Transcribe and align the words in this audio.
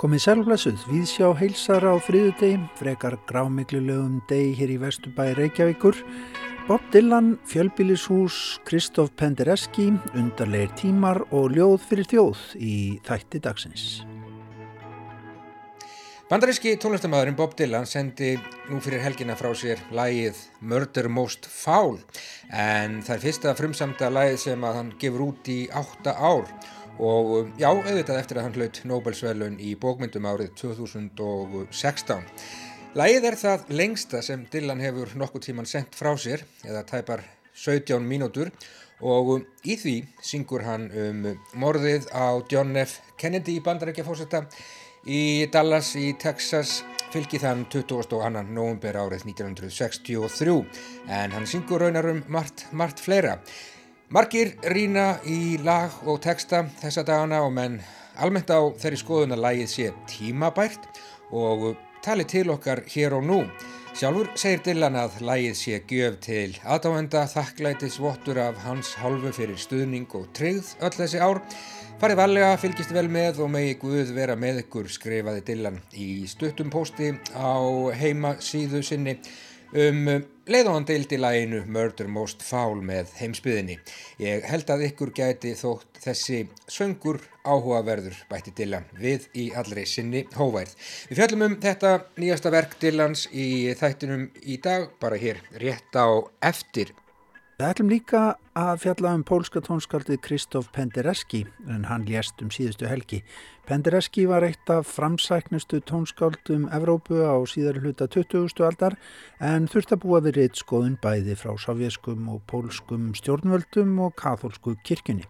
Komið 0.00 0.22
sælflæsuð, 0.24 0.84
við 0.88 1.02
sjá 1.10 1.26
heilsar 1.36 1.84
á 1.84 1.92
þriðudegi, 2.00 2.56
frekar 2.78 3.18
grámiklulegum 3.28 4.14
degi 4.30 4.54
hér 4.56 4.70
í 4.72 4.78
Vesturbæri 4.80 5.34
Reykjavíkur. 5.36 5.98
Bob 6.64 6.86
Dylan, 6.94 7.34
fjölbílishús, 7.44 8.62
Kristóf 8.64 9.12
Pendereski, 9.20 9.90
undarleir 10.16 10.72
tímar 10.80 11.20
og 11.28 11.52
ljóð 11.52 11.84
fyrir 11.90 12.08
þjóð 12.14 12.46
í 12.56 12.78
þætti 13.04 13.42
dagsins. 13.44 13.84
Bandaríski 16.30 16.76
tónlistamæðurinn 16.78 17.34
Bob 17.34 17.52
Dylan 17.58 17.88
sendi 17.90 18.36
nú 18.70 18.78
fyrir 18.80 19.02
helgina 19.02 19.34
frá 19.34 19.50
sér 19.50 19.80
lægið 19.90 20.38
Murder 20.62 21.08
Most 21.10 21.48
Foul 21.50 21.96
en 22.54 23.00
það 23.02 23.16
er 23.16 23.24
fyrsta 23.24 23.54
frumsamta 23.58 24.08
lægið 24.14 24.36
sem 24.44 24.64
að 24.64 24.76
hann 24.78 24.92
gefur 25.02 25.24
út 25.26 25.50
í 25.50 25.64
átta 25.74 26.14
ár 26.14 26.46
og 27.00 27.30
um, 27.38 27.52
já, 27.58 27.70
auðvitað 27.70 28.18
eftir 28.20 28.40
að 28.40 28.46
hann 28.46 28.56
hlaut 28.58 28.80
Nobelsverlun 28.90 29.56
í 29.62 29.72
bókmyndum 29.80 30.28
árið 30.28 30.52
2016. 30.60 32.26
Lægið 32.98 33.26
er 33.28 33.38
það 33.40 33.72
lengsta 33.80 34.20
sem 34.26 34.44
Dylan 34.52 34.82
hefur 34.82 35.14
nokkuð 35.16 35.46
tíman 35.46 35.68
sendt 35.70 35.96
frá 35.96 36.10
sér, 36.18 36.44
eða 36.66 36.84
tæpar 36.88 37.24
17 37.54 38.04
mínútur 38.04 38.50
og 39.00 39.32
um, 39.36 39.46
í 39.64 39.78
því 39.80 39.96
syngur 40.24 40.66
hann 40.66 40.90
um 40.92 41.24
morðið 41.60 42.10
á 42.12 42.36
John 42.52 42.76
F. 42.76 42.98
Kennedy 43.20 43.56
í 43.56 43.64
bandarækjafósetta 43.64 44.44
í 45.08 45.46
Dallas 45.52 45.94
í 45.96 46.12
Texas 46.20 46.80
fylgið 47.10 47.44
þann 47.46 47.62
22. 47.72 48.20
november 48.52 48.98
árið 49.00 49.24
1963 49.30 50.58
en 51.08 51.32
hann 51.34 51.48
syngur 51.48 51.80
raunar 51.86 52.10
um 52.12 52.20
margt, 52.28 52.66
margt 52.72 53.00
fleira. 53.02 53.38
Margir 54.10 54.56
rína 54.66 55.20
í 55.22 55.54
lag 55.62 55.92
og 56.02 56.16
texta 56.24 56.64
þessa 56.80 57.04
dagana 57.06 57.44
og 57.46 57.52
menn 57.54 57.76
almennt 58.18 58.48
á 58.50 58.58
þeirri 58.82 58.96
skoðun 58.98 59.34
að 59.36 59.42
lagið 59.44 59.68
sé 59.70 59.84
tímabært 60.10 60.88
og 61.30 61.76
tali 62.02 62.24
til 62.26 62.48
okkar 62.50 62.82
hér 62.90 63.14
og 63.20 63.22
nú. 63.28 63.36
Sjálfur 63.94 64.32
segir 64.34 64.64
Dylan 64.66 64.98
að 64.98 65.20
lagið 65.22 65.54
sé 65.60 65.78
gjöf 65.86 66.16
til 66.26 66.48
aðdáenda 66.66 67.22
þakklætis 67.30 68.00
vottur 68.02 68.40
af 68.42 68.58
hans 68.64 68.96
hálfu 68.98 69.30
fyrir 69.36 69.60
stuðning 69.62 70.10
og 70.18 70.26
tryggð 70.34 70.72
öll 70.82 70.96
þessi 70.96 71.22
ár. 71.22 71.38
Farið 72.02 72.18
varlega, 72.24 72.56
fylgist 72.58 72.90
vel 72.96 73.06
með 73.12 73.44
og 73.44 73.52
megi 73.54 73.76
Guð 73.78 74.10
vera 74.16 74.34
með 74.34 74.64
ykkur 74.64 74.90
skrifaði 74.90 75.44
Dylan 75.52 75.78
í 75.94 76.26
stuttum 76.26 76.74
pósti 76.74 77.12
á 77.38 77.54
heima 77.94 78.34
síðu 78.42 78.82
sinni 78.82 79.20
um 79.70 80.06
leið 80.50 80.68
og 80.68 80.74
hann 80.74 80.86
deildi 80.88 81.18
læginu 81.20 81.60
Murder 81.70 82.08
Most 82.10 82.42
Foul 82.42 82.80
með 82.82 83.12
heimsbyðinni. 83.20 83.76
Ég 84.22 84.46
held 84.50 84.70
að 84.72 84.86
ykkur 84.88 85.12
gæti 85.14 85.52
þótt 85.58 86.00
þessi 86.02 86.40
söngur 86.70 87.20
áhugaverður 87.44 88.16
bætti 88.30 88.54
Dylan 88.56 88.88
við 88.98 89.28
í 89.38 89.50
allri 89.56 89.86
sinni 89.86 90.24
hóværð. 90.34 90.74
Við 91.10 91.20
fjallum 91.20 91.46
um 91.46 91.58
þetta 91.62 91.92
nýjasta 92.18 92.52
verk 92.54 92.74
Dylans 92.82 93.28
í 93.30 93.70
þættinum 93.78 94.26
í 94.42 94.58
dag, 94.62 94.90
bara 95.00 95.20
hér 95.20 95.38
rétt 95.62 95.94
á 95.94 96.08
eftir 96.42 96.94
Við 97.60 97.66
ætlum 97.68 97.90
líka 97.92 98.20
að 98.56 98.78
fjalla 98.80 99.10
um 99.12 99.22
pólska 99.28 99.60
tónskaldið 99.60 100.22
Kristóf 100.24 100.70
Pendereski 100.72 101.42
en 101.68 101.82
hann 101.90 102.06
lést 102.08 102.38
um 102.40 102.48
síðustu 102.48 102.86
helgi. 102.88 103.18
Pendereski 103.68 104.22
var 104.30 104.46
eitt 104.46 104.70
af 104.72 104.88
framsæknustu 104.88 105.82
tónskaldum 105.84 106.64
Evrópu 106.72 107.20
á 107.20 107.36
síðar 107.44 107.82
hluta 107.82 108.06
20. 108.08 108.48
aldar 108.64 108.96
en 109.44 109.68
þurft 109.68 109.92
að 109.92 110.00
búa 110.06 110.22
við 110.24 110.38
reitt 110.38 110.56
skoðun 110.56 110.96
bæði 111.04 111.36
frá 111.36 111.52
sovjeskum 111.60 112.30
og 112.32 112.40
pólskum 112.48 113.12
stjórnvöldum 113.20 113.92
og 114.06 114.16
katholsku 114.16 114.78
kirkjunni. 114.80 115.28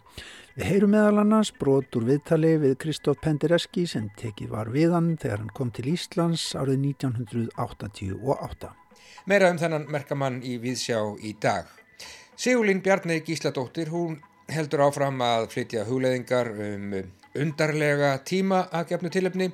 Við 0.54 0.70
heyrum 0.70 0.94
meðal 0.94 1.24
annars 1.24 1.50
brot 1.50 1.98
úr 1.98 2.06
viðtali 2.12 2.54
við 2.62 2.78
Kristóf 2.86 3.18
Pendereski 3.26 3.88
sem 3.90 4.06
tekið 4.22 4.54
var 4.54 4.70
við 4.70 4.94
hann 4.94 5.16
þegar 5.18 5.42
hann 5.42 5.50
kom 5.58 5.74
til 5.74 5.90
Íslands 5.96 6.52
árið 6.54 6.78
1988. 6.94 8.70
Meira 9.26 9.50
um 9.50 9.58
þennan 9.58 9.90
merkamann 9.90 10.42
í 10.46 10.60
Víðsjá 10.62 11.02
í 11.26 11.34
dag. 11.42 11.79
Sigurlín 12.40 12.80
Bjarni 12.80 13.20
Gísladóttir, 13.20 13.90
hún 13.92 14.14
heldur 14.48 14.80
áfram 14.86 15.18
að 15.20 15.42
flytja 15.52 15.82
hugleðingar 15.84 16.48
um 16.64 16.94
undarlega 17.36 18.14
tíma 18.24 18.62
að 18.72 18.94
gefnu 18.94 19.10
tilöfni 19.12 19.48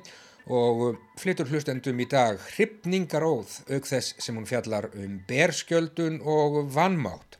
og 0.47 0.95
flytur 1.19 1.51
hlustendum 1.51 1.99
í 1.99 2.05
dag 2.07 2.39
hrypningaróð 2.53 3.57
auk 3.75 3.89
þess 3.91 4.15
sem 4.23 4.39
hún 4.39 4.47
fjallar 4.47 4.87
um 4.95 5.19
berskjöldun 5.27 6.21
og 6.23 6.61
vannmátt. 6.77 7.35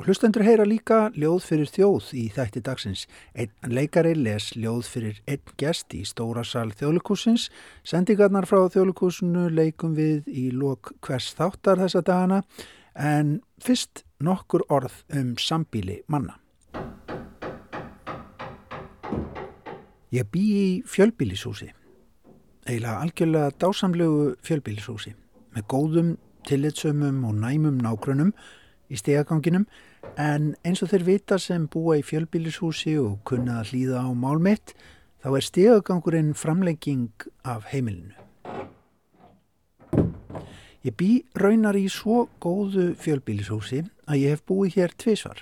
Og 0.00 0.08
hlustendur 0.08 0.46
heyra 0.48 0.64
líka 0.64 1.02
ljóð 1.12 1.44
fyrir 1.50 1.74
þjóð 1.76 2.10
í 2.16 2.24
þætti 2.32 2.64
dagsins. 2.70 3.04
Einn 3.36 3.52
leikari 3.68 4.16
les 4.16 4.54
ljóð 4.56 4.88
fyrir 4.88 5.20
einn 5.28 5.56
gest 5.60 5.92
í 5.92 6.00
stóra 6.08 6.48
sal 6.48 6.72
þjóðlikúsins. 6.72 7.50
Sendingarnar 7.84 8.48
frá 8.48 8.64
þjóðlikúsinu 8.72 9.50
leikum 9.52 9.92
við 10.00 10.32
í 10.32 10.48
lok 10.48 10.94
hvers 11.04 11.34
þáttar 11.36 11.84
þessa 11.84 12.06
dagana 12.08 12.44
en 12.96 13.42
fyrst 13.60 14.07
nokkur 14.24 14.64
orð 14.68 15.02
um 15.14 15.34
sambíli 15.38 16.02
manna. 16.08 16.38
Ég 20.10 20.24
bý 20.32 20.42
í 20.42 20.68
fjölbílishúsi, 20.88 21.68
eiginlega 22.64 23.02
algjörlega 23.04 23.50
dásamlegu 23.60 24.36
fjölbílishúsi 24.42 25.12
með 25.54 25.66
góðum, 25.68 26.14
tillitsömmum 26.48 27.26
og 27.28 27.36
næmum 27.42 27.76
nágrunum 27.84 28.32
í 28.88 28.96
stegaganginum 28.96 29.66
en 30.16 30.54
eins 30.64 30.80
og 30.82 30.94
þeir 30.94 31.04
vita 31.04 31.38
sem 31.38 31.66
búa 31.68 31.98
í 32.00 32.06
fjölbílishúsi 32.06 32.96
og 33.02 33.20
kunna 33.28 33.60
að 33.60 33.74
hlýða 33.74 34.06
á 34.08 34.10
málmitt 34.16 34.72
þá 35.20 35.28
er 35.34 35.44
stegagangurinn 35.44 36.32
framlegging 36.34 37.28
af 37.44 37.68
heimilinu. 37.68 38.16
Ég 40.86 40.94
bý 40.94 41.10
raunar 41.34 41.74
í 41.74 41.88
svo 41.90 42.28
góðu 42.38 42.92
fjölbílishúsi 43.02 43.80
að 44.06 44.20
ég 44.20 44.34
hef 44.36 44.44
búið 44.46 44.76
hér 44.76 44.92
tvísvar. 44.94 45.40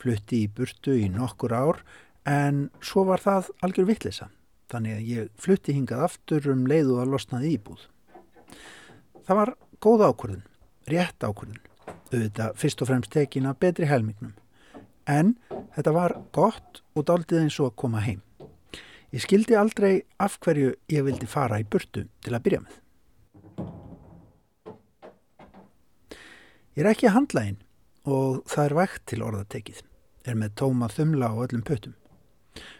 Flutti 0.00 0.40
í 0.42 0.48
burtu 0.50 0.96
í 0.98 1.06
nokkur 1.12 1.54
ár 1.54 1.82
en 2.26 2.64
svo 2.82 3.04
var 3.06 3.22
það 3.22 3.52
algjör 3.62 3.86
vittlisa. 3.92 4.26
Þannig 4.66 4.96
að 4.96 5.10
ég 5.12 5.28
flutti 5.38 5.76
hingað 5.76 6.02
aftur 6.08 6.48
um 6.50 6.64
leiðu 6.66 6.96
að 6.98 7.12
losnaði 7.14 7.52
íbúð. 7.54 7.84
Það 9.26 9.38
var 9.38 9.52
góð 9.86 10.02
ákvörðun, 10.08 10.42
rétt 10.90 11.22
ákvörðun. 11.22 11.62
Auðvitað 12.10 12.58
fyrst 12.58 12.82
og 12.82 12.90
fremst 12.90 13.12
tekin 13.14 13.46
að 13.46 13.60
betri 13.62 13.86
helmingnum. 13.86 14.34
En 15.06 15.36
þetta 15.76 15.94
var 15.94 16.16
gott 16.34 16.82
og 16.98 17.06
daldið 17.06 17.44
eins 17.44 17.60
og 17.62 17.70
að 17.70 17.78
koma 17.84 18.02
heim. 18.02 18.18
Ég 19.14 19.22
skildi 19.22 19.54
aldrei 19.54 20.02
af 20.18 20.40
hverju 20.42 20.74
ég 20.90 21.06
vildi 21.06 21.30
fara 21.30 21.62
í 21.62 21.68
burtu 21.70 22.08
til 22.26 22.34
að 22.34 22.42
byrja 22.48 22.64
með. 22.64 22.82
Ég 26.76 26.84
er 26.84 26.90
ekki 26.90 27.08
handlægin 27.08 27.62
og 28.04 28.42
það 28.52 28.66
er 28.66 28.74
vægt 28.76 29.04
til 29.08 29.22
orðatekið, 29.24 29.78
er 30.28 30.34
með 30.36 30.50
tóma 30.60 30.90
þumla 30.92 31.30
á 31.32 31.34
öllum 31.46 31.62
pötum. 31.64 31.94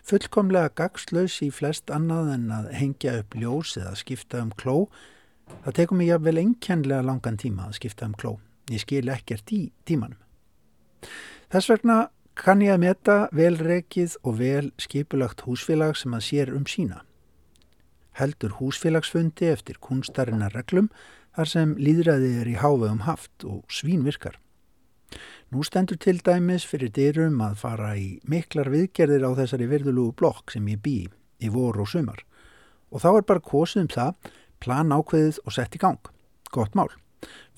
Fullkomlega 0.05 0.69
gagslaus 0.77 1.39
í 1.41 1.49
flest 1.49 1.89
annað 1.89 2.29
en 2.35 2.45
að 2.53 2.69
hengja 2.77 3.15
upp 3.23 3.39
ljós 3.41 3.73
eða 3.81 3.95
skipta 3.97 4.43
um 4.45 4.53
kló, 4.53 4.91
það 5.65 5.79
tekum 5.81 6.05
ég 6.05 6.21
vel 6.29 6.37
einkennlega 6.43 7.09
langan 7.09 7.41
tíma 7.41 7.71
að 7.71 7.79
skipta 7.81 8.11
um 8.11 8.13
kló. 8.21 8.35
Ég 8.69 8.85
skil 8.85 9.09
ekkert 9.09 9.49
í 9.57 9.63
tímanum. 9.89 10.21
Þess 11.49 11.73
vegna 11.73 11.99
kann 12.37 12.61
ég 12.61 12.77
að 12.77 12.85
meta 12.85 13.19
velrekið 13.33 14.21
og 14.29 14.41
vel 14.43 14.73
skipulagt 14.77 15.47
húsfélag 15.49 15.97
sem 15.97 16.13
að 16.13 16.27
sér 16.29 16.53
um 16.53 16.69
sína. 16.69 17.01
Heldur 18.21 18.59
húsfélagsfundi 18.61 19.49
eftir 19.57 19.81
kunstarinnar 19.81 20.53
reglum 20.53 20.93
þar 21.37 21.53
sem 21.53 21.77
líðræðið 21.77 22.41
er 22.41 22.51
í 22.51 22.59
hávegum 22.63 23.03
haft 23.05 23.45
og 23.45 23.65
svín 23.73 24.05
virkar. 24.07 24.39
Nú 25.53 25.63
stendur 25.63 25.99
til 26.03 26.19
dæmis 26.25 26.65
fyrir 26.67 26.91
dyrum 26.91 27.39
að 27.45 27.61
fara 27.61 27.93
í 27.95 28.17
miklar 28.27 28.73
viðgerðir 28.73 29.29
á 29.29 29.31
þessari 29.39 29.69
virðulugu 29.71 30.17
blokk 30.19 30.57
sem 30.57 30.67
ég 30.73 30.81
bý 30.83 30.97
í 31.39 31.53
vor 31.53 31.79
og 31.79 31.93
sumar 31.93 32.25
og 32.91 33.03
þá 33.03 33.09
er 33.13 33.27
bara 33.29 33.45
kosið 33.45 33.83
um 33.83 33.91
það, 33.93 34.31
plan 34.63 34.95
ákveðið 34.95 35.43
og 35.45 35.57
sett 35.57 35.77
í 35.77 35.83
gang. 35.83 36.11
Gott 36.55 36.79
mál. 36.79 36.89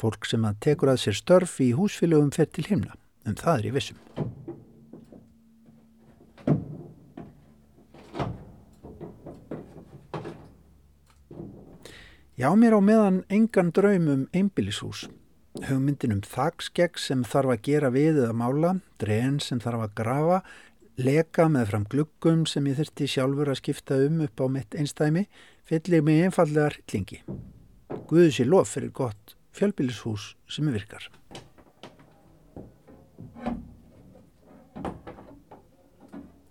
Fólk 0.00 0.26
sem 0.26 0.44
að 0.48 0.60
tekur 0.64 0.94
að 0.94 1.02
sér 1.04 1.20
störf 1.20 1.58
í 1.62 1.72
húsfélögum 1.76 2.34
fer 2.34 2.50
til 2.50 2.66
himna, 2.70 2.98
um 3.28 3.38
það 3.38 3.58
er 3.58 3.70
ég 3.70 3.78
vissum. 3.78 4.37
Já, 12.38 12.52
mér 12.54 12.76
á 12.78 12.80
meðan 12.80 13.16
engan 13.34 13.72
draum 13.74 14.04
um 14.12 14.20
einbílishús. 14.30 15.08
Hugmyndin 15.66 16.12
um 16.14 16.20
þakskegg 16.22 17.00
sem 17.02 17.24
þarf 17.26 17.50
að 17.50 17.64
gera 17.66 17.88
við 17.90 18.20
eða 18.22 18.36
mála, 18.38 18.68
dren 19.02 19.40
sem 19.42 19.58
þarf 19.58 19.88
að 19.88 19.96
grafa, 19.98 20.36
leka 21.02 21.48
með 21.50 21.72
fram 21.72 21.86
gluggum 21.90 22.44
sem 22.46 22.68
ég 22.70 22.78
þurfti 22.78 23.08
sjálfur 23.10 23.50
að 23.50 23.58
skipta 23.58 23.98
um 24.04 24.20
upp 24.22 24.38
á 24.38 24.46
mitt 24.54 24.76
einstæmi, 24.78 25.24
fyllir 25.66 26.04
mig 26.06 26.28
einfallega 26.28 26.68
rillingi. 26.76 27.18
Guðu 28.06 28.28
sér 28.30 28.50
lof 28.52 28.70
fyrir 28.76 28.94
gott 28.94 29.34
fjölbílishús 29.58 30.28
sem 30.46 30.70
virkar. 30.70 31.10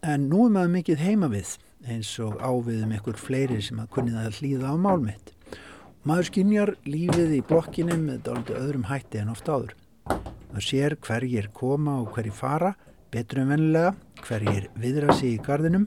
En 0.03 0.27
nú 0.27 0.49
er 0.49 0.51
maður 0.51 0.75
mikið 0.75 1.07
heima 1.07 1.31
við 1.31 1.55
eins 1.87 2.11
og 2.19 2.35
áviðum 2.43 2.91
ykkur 2.99 3.23
fleiri 3.23 3.63
sem 3.63 3.79
að 3.79 3.91
kunni 3.95 4.15
það 4.19 4.31
að 4.33 4.39
hlýða 4.41 4.75
á 4.75 4.83
málmitt. 4.83 5.36
Maður 6.07 6.27
skinjar 6.29 6.69
lífið 6.87 7.31
í 7.35 7.37
blokkinu 7.43 7.95
með 7.99 8.19
dálítið 8.23 8.57
öðrum 8.61 8.83
hætti 8.87 9.19
en 9.19 9.31
oft 9.33 9.49
áður. 9.51 9.73
Maður 10.07 10.63
sér 10.63 10.93
hverjir 11.03 11.49
koma 11.51 11.97
og 11.99 12.13
hverjir 12.15 12.35
fara, 12.37 12.69
betur 13.11 13.41
en 13.41 13.49
vennilega, 13.51 13.89
hverjir 14.23 14.69
viðra 14.79 15.17
sig 15.17 15.33
í 15.33 15.41
gardinum. 15.43 15.83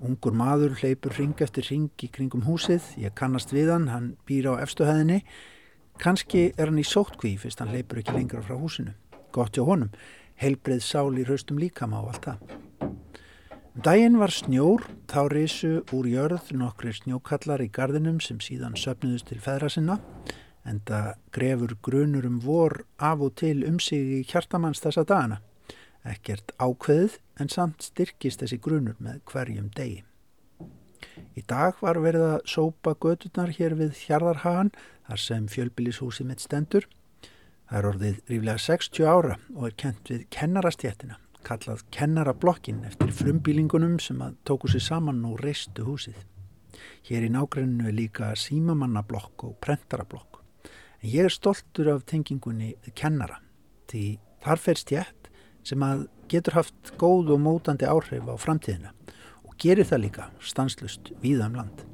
Ungur 0.00 0.32
maður 0.40 0.78
hleypur 0.78 1.12
ring 1.18 1.42
eftir 1.44 1.68
ring 1.68 1.90
í 2.00 2.08
kringum 2.14 2.46
húsið, 2.46 2.86
ég 3.02 3.12
kannast 3.18 3.52
við 3.52 3.74
hann, 3.74 3.90
hann 3.92 4.06
býr 4.30 4.54
á 4.56 4.64
efstuhæðinni. 4.64 5.20
Kanski 6.00 6.46
er 6.54 6.70
hann 6.70 6.80
í 6.80 6.86
sótkví 6.88 7.34
fyrst 7.42 7.60
hann 7.60 7.74
hleypur 7.74 8.00
ekki 8.00 8.16
lengra 8.16 8.40
frá 8.46 8.56
húsinu. 8.56 8.96
Gott 9.36 9.58
hjá 9.58 9.66
honum, 9.68 9.92
heilbreið 10.40 10.80
sál 10.86 11.12
í 11.12 11.28
raustum 11.28 11.60
líkama 11.60 12.00
og 12.00 12.14
allt 12.14 12.30
það. 12.30 12.58
Daginn 13.78 14.16
var 14.18 14.32
snjór, 14.34 14.82
þá 15.06 15.20
risu 15.30 15.68
úr 15.94 16.06
jörð 16.10 16.48
nokkri 16.58 16.90
snjókallar 16.96 17.62
í 17.62 17.68
gardinum 17.70 18.16
sem 18.18 18.40
síðan 18.42 18.74
söpnuðust 18.74 19.28
til 19.30 19.38
feðra 19.38 19.68
sinna 19.70 20.00
en 20.66 20.80
það 20.88 21.12
grefur 21.36 21.74
grunur 21.86 22.26
um 22.26 22.40
vor 22.42 22.74
af 22.98 23.22
og 23.22 23.36
til 23.38 23.62
um 23.68 23.78
sig 23.78 24.02
í 24.16 24.24
hjartamanns 24.26 24.82
þessa 24.82 25.04
dagana. 25.06 25.38
Ekkert 26.02 26.50
ákveðið 26.58 27.20
en 27.38 27.52
samt 27.54 27.86
styrkist 27.86 28.42
þessi 28.42 28.58
grunur 28.66 28.98
með 28.98 29.22
hverjum 29.30 29.70
degi. 29.78 30.02
Í 31.38 31.46
dag 31.46 31.78
var 31.78 32.02
verið 32.02 32.26
að 32.32 32.50
sópa 32.50 32.96
gödurnar 32.98 33.54
hér 33.60 33.78
við 33.78 33.94
Hjarðarhagan 34.08 34.72
þar 35.06 35.22
sem 35.22 35.46
fjölbílishúsi 35.54 36.26
mitt 36.26 36.42
stendur. 36.42 36.90
Það 37.70 37.78
er 37.78 37.90
orðið 37.92 38.20
ríflega 38.26 38.66
60 38.66 39.06
ára 39.06 39.38
og 39.54 39.70
er 39.70 39.78
kent 39.84 40.10
við 40.10 40.26
kennarastjættina, 40.34 41.22
kallað 41.48 41.84
kennarablokkin 41.94 42.82
eftir 42.88 43.12
frumbílingunum 43.14 43.96
sem 44.02 44.20
að 44.24 44.36
tóku 44.48 44.68
sér 44.68 44.84
saman 44.84 45.24
og 45.28 45.40
reistu 45.40 45.86
húsið. 45.86 46.18
Hér 47.08 47.24
í 47.28 47.30
nágrunnu 47.32 47.88
er 47.88 47.96
líka 47.96 48.34
símamannablokk 48.36 49.46
og 49.48 49.56
prentarablokk. 49.64 50.42
En 51.00 51.08
ég 51.08 51.28
er 51.28 51.32
stoltur 51.32 51.92
af 51.94 52.04
tengingunni 52.10 52.74
kennara 52.98 53.40
því 53.88 54.04
þar 54.44 54.62
fer 54.64 54.82
stjætt 54.82 55.30
sem 55.66 55.84
að 55.84 56.06
getur 56.28 56.58
haft 56.58 56.92
góð 57.00 57.34
og 57.36 57.44
mótandi 57.44 57.88
áhrif 57.88 58.28
á 58.28 58.34
framtíðina 58.36 58.92
og 59.48 59.56
gerir 59.62 59.88
það 59.88 60.04
líka 60.04 60.28
stanslust 60.44 61.14
víða 61.22 61.48
um 61.48 61.62
land. 61.62 61.86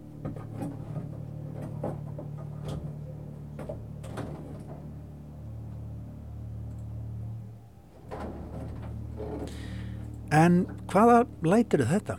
En 10.34 10.64
hvaða 10.90 11.20
lætir 11.46 11.84
þetta? 11.86 12.16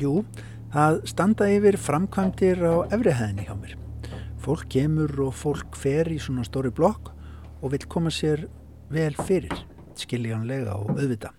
Jú, 0.00 0.22
það 0.72 0.96
standa 1.06 1.46
yfir 1.52 1.76
framkvæmdir 1.78 2.58
á 2.58 2.74
efrihæðinni 2.90 3.44
hjá 3.46 3.54
mér. 3.54 3.76
Fólk 4.42 4.66
kemur 4.72 5.12
og 5.28 5.36
fólk 5.38 5.76
fer 5.78 6.10
í 6.10 6.18
svona 6.18 6.42
stóri 6.48 6.72
blokk 6.74 7.12
og 7.62 7.70
vil 7.74 7.84
koma 7.86 8.10
sér 8.10 8.48
vel 8.90 9.14
fyrir, 9.28 9.54
skiljanlega 9.94 10.74
og 10.74 10.96
auðvita. 10.96 11.30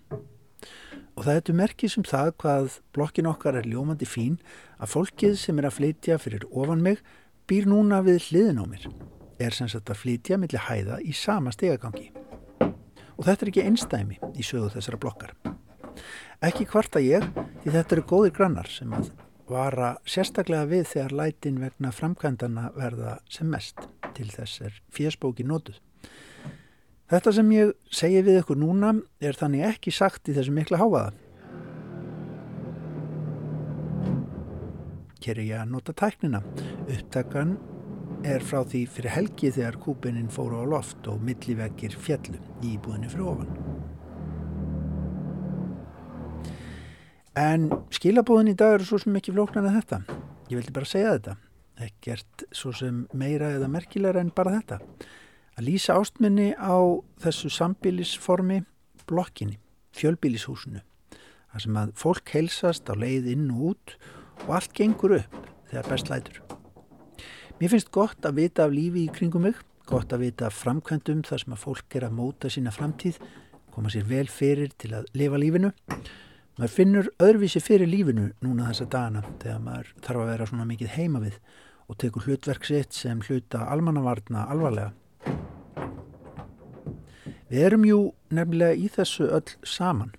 Og 1.14 1.26
það 1.26 1.40
ertu 1.42 1.56
merkið 1.60 1.92
sem 1.92 2.06
það 2.08 2.32
hvað 2.42 2.78
blokkin 2.96 3.28
okkar 3.30 3.60
er 3.60 3.68
ljómandi 3.68 4.08
fín 4.08 4.38
að 4.80 4.94
fólkið 4.94 5.36
sem 5.42 5.60
er 5.60 5.68
að 5.68 5.78
flytja 5.82 6.20
fyrir 6.22 6.48
ofan 6.50 6.86
mig 6.86 7.02
býr 7.50 7.68
núna 7.68 8.00
við 8.06 8.30
hliðin 8.30 8.64
á 8.64 8.66
mér. 8.70 8.88
Er 9.44 9.52
sem 9.52 9.68
sagt 9.68 9.92
að 9.92 10.06
flytja 10.06 10.40
millir 10.40 10.70
hæða 10.70 11.02
í 11.04 11.12
sama 11.12 11.52
stegagangi. 11.52 12.14
Og 13.20 13.28
þetta 13.28 13.44
er 13.44 13.52
ekki 13.52 13.68
einstæmi 13.68 14.22
í 14.40 14.48
sögu 14.48 14.72
þessara 14.78 15.02
blokkar. 15.04 15.36
Ekki 16.44 16.68
hvarta 16.72 17.02
ég 17.04 17.26
því 17.64 17.74
þetta 17.76 17.96
eru 17.96 18.06
góðir 18.10 18.36
grannar 18.36 18.70
sem 18.72 18.94
að 18.96 19.12
vara 19.50 19.94
sérstaklega 20.08 20.68
við 20.70 20.86
þegar 20.94 21.18
lætin 21.20 21.60
vegna 21.62 21.92
framkvæmdana 21.92 22.70
verða 22.78 23.18
sem 23.32 23.50
mest 23.52 23.88
til 24.16 24.30
þess 24.32 24.62
er 24.68 24.80
fjersbóki 24.94 25.46
nótuð. 25.48 25.80
Þetta 27.12 27.34
sem 27.36 27.52
ég 27.54 27.74
segi 27.94 28.24
við 28.26 28.40
ykkur 28.42 28.58
núna 28.58 28.94
er 29.22 29.38
þannig 29.38 29.68
ekki 29.68 29.92
sagt 29.94 30.32
í 30.32 30.38
þessu 30.38 30.56
mikla 30.56 30.80
háaða. 30.82 31.12
Er 35.24 35.40
ég 35.40 35.56
að 35.56 35.70
nota 35.72 35.94
tæknina. 35.96 36.42
Upptakan 36.92 37.54
er 38.28 38.44
frá 38.44 38.60
því 38.68 38.82
fyrir 38.92 39.14
helgi 39.16 39.52
þegar 39.56 39.78
kúpinin 39.80 40.28
fóru 40.32 40.60
á 40.60 40.66
loft 40.68 41.08
og 41.08 41.24
milliveggir 41.24 41.96
fjallu 41.96 42.40
í 42.64 42.76
búinu 42.84 43.08
fyrir 43.12 43.30
ofan. 43.32 43.54
En 47.34 47.66
skilabóðin 47.90 48.52
í 48.52 48.58
dag 48.58 48.76
eru 48.76 48.86
svo 48.86 49.00
sem 49.02 49.16
ekki 49.18 49.32
flóknar 49.34 49.66
en 49.66 49.74
þetta. 49.80 50.04
Ég 50.52 50.60
vildi 50.60 50.74
bara 50.74 50.86
segja 50.86 51.16
þetta. 51.16 51.36
Ekkert 51.82 52.44
svo 52.54 52.70
sem 52.78 53.00
meira 53.18 53.48
eða 53.56 53.70
merkilegra 53.74 54.22
en 54.22 54.30
bara 54.36 54.60
þetta. 54.60 54.78
Að 55.58 55.66
lýsa 55.66 55.96
ástminni 55.98 56.52
á 56.54 56.78
þessu 57.24 57.50
sambílisformi 57.54 58.60
blokkinni, 59.10 59.58
fjölbílishúsinu. 59.98 60.84
Það 61.54 61.64
sem 61.66 61.80
að 61.82 61.94
fólk 62.04 62.34
heilsast 62.36 62.90
á 62.90 62.94
leið 62.94 63.32
inn 63.34 63.48
og 63.54 63.64
út 63.72 63.96
og 64.46 64.52
allt 64.60 64.76
gengur 64.78 65.16
upp 65.18 65.38
þegar 65.72 65.90
best 65.90 66.12
lætur. 66.14 66.38
Mér 67.58 67.74
finnst 67.74 67.94
gott 67.94 68.26
að 68.30 68.44
vita 68.44 68.68
af 68.68 68.74
lífi 68.74 69.08
í 69.08 69.14
kringum 69.14 69.48
mig, 69.48 69.58
gott 69.90 70.14
að 70.14 70.28
vita 70.28 70.50
af 70.50 70.60
framkvæmdum 70.62 71.26
þar 71.26 71.42
sem 71.42 71.58
að 71.58 71.66
fólk 71.66 71.98
er 71.98 72.06
að 72.06 72.16
móta 72.18 72.54
sína 72.54 72.74
framtíð, 72.74 73.18
koma 73.74 73.90
sér 73.90 74.06
vel 74.10 74.28
fyrir 74.30 74.74
til 74.78 74.94
að 75.00 75.10
lifa 75.18 75.42
lífinu 75.42 75.74
maður 76.58 76.74
finnur 76.74 77.12
öðruvísi 77.24 77.62
fyrir 77.64 77.90
lífinu 77.90 78.30
núna 78.46 78.70
þessa 78.70 78.90
dagana 78.94 79.24
þegar 79.42 79.62
maður 79.64 79.94
þarf 80.06 80.24
að 80.24 80.34
vera 80.34 80.50
svona 80.50 80.68
mikið 80.70 80.92
heima 80.98 81.22
við 81.24 81.40
og 81.90 82.00
tekur 82.02 82.28
hlutverk 82.28 82.68
sitt 82.68 82.98
sem 82.98 83.24
hluta 83.28 83.64
almannavarna 83.74 84.46
alvarlega. 84.54 84.94
Við 87.50 87.66
erum 87.68 87.84
jú 87.86 87.98
nefnilega 88.34 88.78
í 88.78 88.88
þessu 88.90 89.28
öll 89.30 89.58
saman. 89.68 90.14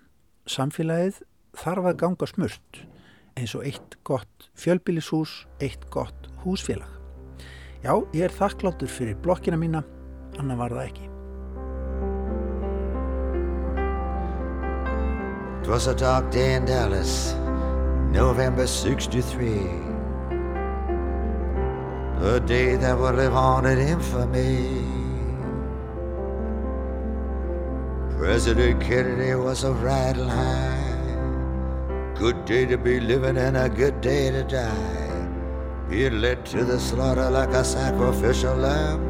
Samfélagið 0.46 1.22
þarf 1.58 1.88
að 1.90 2.02
ganga 2.02 2.28
smurt 2.30 2.84
eins 3.34 3.54
og 3.58 3.64
eitt 3.66 3.96
gott 4.06 4.50
fjölbílishús, 4.58 5.42
eitt 5.58 5.88
gott 5.90 6.28
húsfélag. 6.44 6.90
Já, 7.82 7.98
ég 8.14 8.28
er 8.28 8.36
þakkláttur 8.38 8.88
fyrir 8.88 9.18
blokkina 9.24 9.58
mína, 9.60 9.82
annar 10.38 10.62
var 10.62 10.78
það 10.78 10.86
ekki. 10.92 11.13
'Twas 15.64 15.86
a 15.86 15.94
dark 15.94 16.30
day 16.30 16.56
in 16.56 16.66
Dallas, 16.66 17.32
November 18.12 18.66
63. 18.66 19.70
A 22.20 22.38
day 22.38 22.76
that 22.76 22.98
will 22.98 23.14
live 23.14 23.34
on 23.34 23.64
in 23.64 23.78
infamy. 23.78 24.84
President 28.18 28.78
Kennedy 28.82 29.34
was 29.36 29.64
a 29.64 29.72
riding 29.72 30.28
high. 30.28 32.12
Good 32.14 32.44
day 32.44 32.66
to 32.66 32.76
be 32.76 33.00
living 33.00 33.38
and 33.38 33.56
a 33.56 33.70
good 33.70 34.02
day 34.02 34.30
to 34.32 34.42
die. 34.42 35.28
Being 35.88 36.20
led 36.20 36.44
to 36.46 36.62
the 36.66 36.78
slaughter 36.78 37.30
like 37.30 37.48
a 37.50 37.64
sacrificial 37.64 38.54
lamb. 38.54 39.00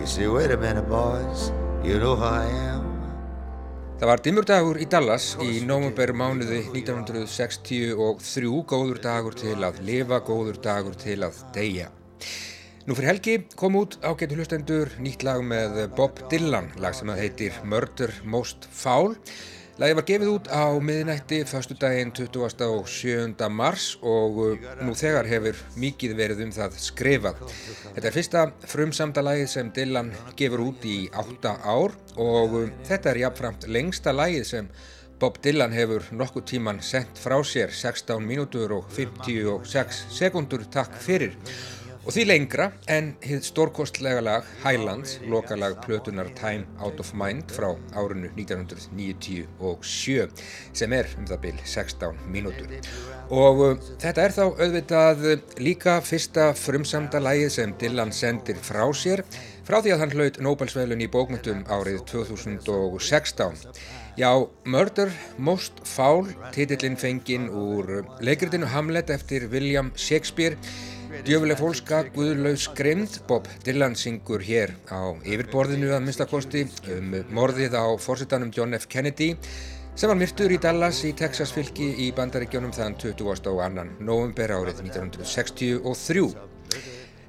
You 0.00 0.06
see, 0.06 0.26
wait 0.28 0.50
a 0.50 0.56
minute, 0.56 0.88
boys, 0.88 1.52
you 1.84 1.98
know 1.98 2.16
who 2.16 2.24
I 2.24 2.46
am. 2.46 2.75
Það 3.96 4.10
var 4.10 4.20
dimmurdagur 4.20 4.76
í 4.76 4.86
Dallas 4.92 5.26
í 5.40 5.62
nómumber 5.64 6.10
mánuði 6.12 6.58
1963, 6.68 7.94
góður 8.68 8.98
dagur 9.00 9.36
til 9.40 9.54
að 9.64 9.78
lifa, 9.88 10.18
góður 10.20 10.58
dagur 10.60 10.98
til 11.00 11.16
að 11.24 11.38
deyja. 11.54 11.86
Nú 12.84 12.92
fyrir 12.92 13.08
helgi 13.14 13.38
kom 13.56 13.78
út 13.80 13.96
ágættu 14.04 14.36
hlustendur 14.36 14.92
nýtt 15.00 15.24
lag 15.24 15.40
með 15.40 15.80
Bob 15.96 16.20
Dylan, 16.28 16.68
lag 16.76 16.92
sem 16.98 17.08
að 17.08 17.22
heitir 17.24 17.56
Murder 17.64 18.12
Most 18.28 18.68
Foul. 18.68 19.16
Lagið 19.76 19.96
var 19.98 20.04
gefið 20.08 20.28
út 20.32 20.46
á 20.48 20.72
miðnætti 20.80 21.38
fyrstu 21.44 21.74
daginn 21.76 22.08
27. 22.16 23.48
mars 23.52 23.90
og 24.00 24.38
uh, 24.40 24.62
nú 24.80 24.94
þegar 24.96 25.28
hefur 25.28 25.58
mikið 25.76 26.14
verið 26.16 26.40
um 26.46 26.54
það 26.56 26.78
skrifað. 26.80 27.42
Þetta 27.90 28.08
er 28.08 28.14
fyrsta 28.14 28.44
frumsamda 28.72 29.24
lagið 29.26 29.50
sem 29.52 29.72
Dylan 29.76 30.14
gefur 30.40 30.62
út 30.70 30.86
í 30.88 30.96
8 31.12 31.52
ár 31.60 31.92
og 32.16 32.56
uh, 32.62 32.70
þetta 32.88 33.12
er 33.12 33.20
jáfnframt 33.26 33.68
lengsta 33.68 34.16
lagið 34.16 34.48
sem 34.48 34.72
Bob 35.20 35.36
Dylan 35.44 35.76
hefur 35.76 36.08
nokkuð 36.08 36.48
tíman 36.54 36.80
sendt 36.80 37.20
frá 37.20 37.36
sér 37.44 37.68
16 37.68 38.16
mínútur 38.24 38.72
og 38.78 38.88
56 38.96 40.06
sekundur 40.16 40.64
takk 40.72 40.96
fyrir. 41.04 41.36
Og 42.06 42.14
því 42.14 42.22
lengra 42.28 42.68
en 42.86 43.08
hitt 43.26 43.42
stórkostlega 43.48 44.20
lag 44.22 44.44
Highlands, 44.62 45.16
lokalag 45.26 45.80
plötunar 45.82 46.28
Time 46.38 46.62
Out 46.78 47.00
of 47.02 47.10
Mind 47.18 47.50
frá 47.50 47.72
árinu 47.98 48.30
1997 48.36 50.28
sem 50.70 50.94
er 50.94 51.10
um 51.18 51.26
það 51.26 51.42
byrj 51.48 51.64
16 51.72 52.20
mínútur. 52.30 52.70
Og 53.34 53.64
uh, 53.64 53.74
þetta 53.98 54.22
er 54.22 54.36
þá 54.38 54.44
auðvitað 54.46 55.26
líka 55.58 55.98
fyrsta 56.06 56.54
frumsamda 56.54 57.18
lagið 57.26 57.50
sem 57.58 57.74
Dylan 57.82 58.14
sendir 58.14 58.62
frá 58.62 58.86
sér 58.94 59.26
frá 59.66 59.82
því 59.82 59.90
að 59.96 60.02
hann 60.04 60.14
hlaut 60.14 60.38
Nobelsveilun 60.46 61.02
í 61.02 61.10
bókmyndum 61.10 61.66
árið 61.66 62.06
2016. 62.12 63.66
Já, 64.16 64.30
Murder 64.64 65.10
Most 65.42 65.82
Foul, 65.82 66.30
titillin 66.54 66.94
fenginn 66.96 67.50
úr 67.50 68.06
leikritinu 68.22 68.70
Hamlet 68.70 69.10
eftir 69.10 69.50
William 69.50 69.90
Shakespeare 69.98 70.54
Djöfuleg 71.06 71.58
fólska, 71.58 72.00
Guðlaus 72.14 72.66
Grimd, 72.74 73.20
Bob 73.28 73.46
Dylan 73.66 73.94
syngur 73.98 74.42
hér 74.42 74.72
á 74.90 75.14
yfirborðinu 75.22 75.92
að 75.94 76.02
minnstakosti 76.02 76.64
um 76.96 77.14
morðið 77.36 77.76
á 77.78 77.86
fórsettanum 78.02 78.50
John 78.54 78.74
F. 78.74 78.88
Kennedy 78.90 79.36
sem 79.94 80.10
var 80.10 80.18
myrtur 80.18 80.50
í 80.50 80.58
Dallas 80.62 81.04
í 81.06 81.12
Texas 81.16 81.54
fylki 81.54 81.92
í 82.02 82.08
bandaríkjónum 82.16 82.74
þann 82.74 82.98
20. 82.98 83.46
og 83.52 83.62
annan 83.62 83.94
november 84.00 84.56
árið 84.58 84.82
1963. 84.88 86.26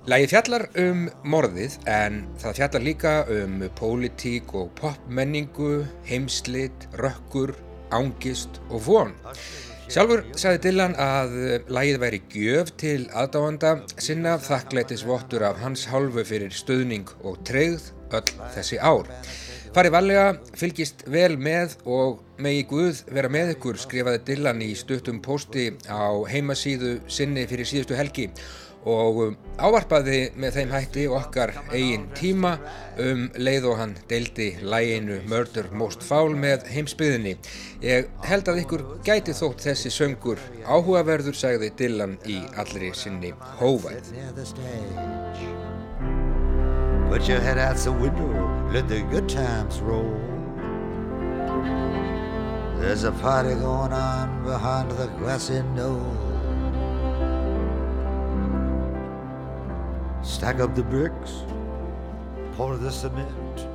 Lægi 0.08 0.32
fjallar 0.32 0.68
um 0.82 1.06
morðið 1.28 1.78
en 1.92 2.24
það 2.42 2.60
fjallar 2.62 2.86
líka 2.90 3.16
um 3.30 3.62
pólitík 3.78 4.54
og 4.58 4.74
popmenningu, 4.80 5.86
heimslit, 6.10 6.90
rökkur, 6.98 7.54
ángist 7.94 8.62
og 8.72 8.86
von. 8.88 9.18
Sjálfur 9.88 10.26
sagði 10.36 10.60
Dylan 10.66 10.98
að 11.00 11.36
lægið 11.72 11.98
væri 12.02 12.18
gjöf 12.34 12.74
til 12.76 13.06
aðdáanda 13.16 13.70
sinna 14.04 14.34
þakklætis 14.44 15.06
vottur 15.08 15.46
af 15.48 15.62
hans 15.64 15.86
hálfu 15.88 16.26
fyrir 16.28 16.52
stöðning 16.52 17.08
og 17.24 17.38
treyð 17.48 17.86
öll 18.12 18.34
þessi 18.52 18.82
ár. 18.84 19.08
Farið 19.72 19.96
varlega, 19.96 20.26
fylgist 20.60 21.06
vel 21.08 21.38
með 21.40 21.78
og 21.88 22.20
megi 22.44 22.66
Guð 22.68 23.00
vera 23.16 23.32
með 23.32 23.54
ykkur 23.56 23.80
skrifaði 23.80 24.26
Dylan 24.28 24.60
í 24.66 24.74
stuttum 24.76 25.22
posti 25.24 25.70
á 25.88 26.20
heimasíðu 26.28 26.98
sinni 27.08 27.48
fyrir 27.48 27.72
síðustu 27.72 27.96
helgi 27.96 28.28
og 28.88 29.20
um, 29.26 29.38
ávarpaði 29.60 30.20
með 30.40 30.60
þeim 30.60 30.74
hætti 30.76 31.06
okkar 31.12 31.54
eigin 31.74 32.08
tíma 32.18 32.54
um 33.02 33.26
leið 33.38 33.68
og 33.72 33.80
hann 33.82 33.96
deildi 34.10 34.50
læginu 34.62 35.20
Murder 35.30 35.70
Most 35.76 36.06
Foul 36.08 36.36
með 36.40 36.68
heimsbyðinni. 36.72 37.36
Ég 37.84 38.08
held 38.28 38.48
að 38.52 38.62
ykkur 38.64 38.86
gæti 39.06 39.36
þótt 39.38 39.66
þessi 39.68 39.92
söngur 39.94 40.42
áhugaverður 40.66 41.38
sagði 41.38 41.72
Dylan 41.80 42.18
í 42.30 42.40
allri 42.58 42.94
sinni 42.96 43.34
hóvæð. 43.60 44.14
Put 47.08 47.30
your 47.30 47.40
head 47.40 47.58
out 47.58 47.78
the 47.78 47.92
window, 47.92 48.70
let 48.74 48.90
the 48.90 49.02
good 49.10 49.30
times 49.30 49.80
roll. 49.80 50.12
There's 52.80 53.06
a 53.06 53.12
party 53.12 53.56
going 53.56 53.94
on 53.94 54.44
behind 54.44 54.92
the 54.92 55.08
grassy 55.18 55.62
knoll. 55.74 56.27
Stack 60.24 60.60
up 60.60 60.76
the 60.76 60.84
bricks, 60.84 61.32
pour 62.56 62.78
the 62.78 62.92
cement. 62.92 63.68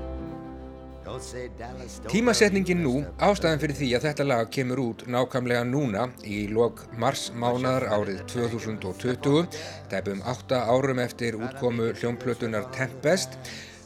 Tímasetningin 2.09 2.81
nú, 2.83 2.93
ástæðan 3.23 3.61
fyrir 3.63 3.77
því 3.79 3.89
að 3.97 4.07
þetta 4.09 4.27
lag 4.27 4.49
kemur 4.55 4.81
út 4.83 5.05
nákvæmlega 5.13 5.63
núna 5.69 6.07
í 6.25 6.47
lok 6.51 6.83
mars 6.99 7.29
mánar 7.37 7.85
árið 7.95 8.25
2020, 8.33 9.59
tæpum 9.93 10.23
8 10.25 10.63
árum 10.73 11.03
eftir 11.05 11.37
útkomu 11.39 11.93
hljómplötunar 12.01 12.67
Tempest, 12.75 13.39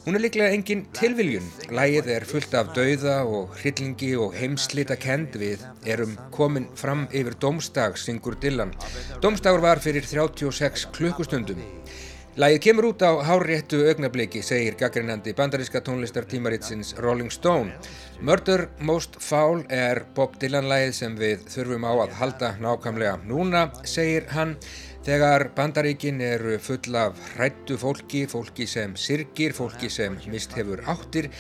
Hún 0.07 0.15
er 0.15 0.23
líklega 0.23 0.55
engin 0.55 0.85
tilviljun. 0.95 1.47
Lægið 1.75 2.09
er 2.15 2.25
fullt 2.31 2.53
af 2.55 2.69
dauða 2.77 3.17
og 3.27 3.57
hryllingi 3.59 4.13
og 4.15 4.37
heimslita 4.39 4.95
kend 5.03 5.35
við 5.35 5.65
erum 5.83 6.13
komin 6.31 6.69
fram 6.79 7.09
yfir 7.11 7.35
domstag, 7.43 7.99
syngur 7.99 8.37
Dylan. 8.39 8.71
Domstagur 9.19 9.65
var 9.65 9.83
fyrir 9.83 10.07
36 10.07 10.87
klukkustundum. 10.95 11.59
Lægið 12.37 12.59
kemur 12.61 12.85
út 12.91 13.01
á 13.01 13.17
háréttu 13.25 13.79
augnabliki, 13.89 14.43
segir 14.45 14.75
gaggrinandi 14.77 15.33
bandaríska 15.33 15.81
tónlistartímaritsins 15.81 16.91
Rolling 17.01 17.33
Stone. 17.33 17.73
Murder 18.21 18.67
Most 18.79 19.17
Foul 19.25 19.63
er 19.73 20.03
Bob 20.15 20.35
Dylan 20.37 20.69
lægið 20.69 20.93
sem 20.99 21.17
við 21.17 21.47
þurfum 21.49 21.87
á 21.89 21.93
að 21.97 22.13
halda 22.19 22.51
nákvæmlega 22.61 23.15
núna, 23.25 23.63
segir 23.89 24.29
hann. 24.37 24.53
Þegar 25.07 25.47
bandaríkin 25.57 26.21
eru 26.21 26.59
full 26.61 26.99
af 27.01 27.17
hrættu 27.39 27.79
fólki, 27.81 28.27
fólki 28.29 28.67
sem 28.69 28.93
sirgir, 29.01 29.57
fólki 29.57 29.89
sem 29.89 30.21
mist 30.29 30.53
hefur 30.59 30.85
áttir. 30.93 31.31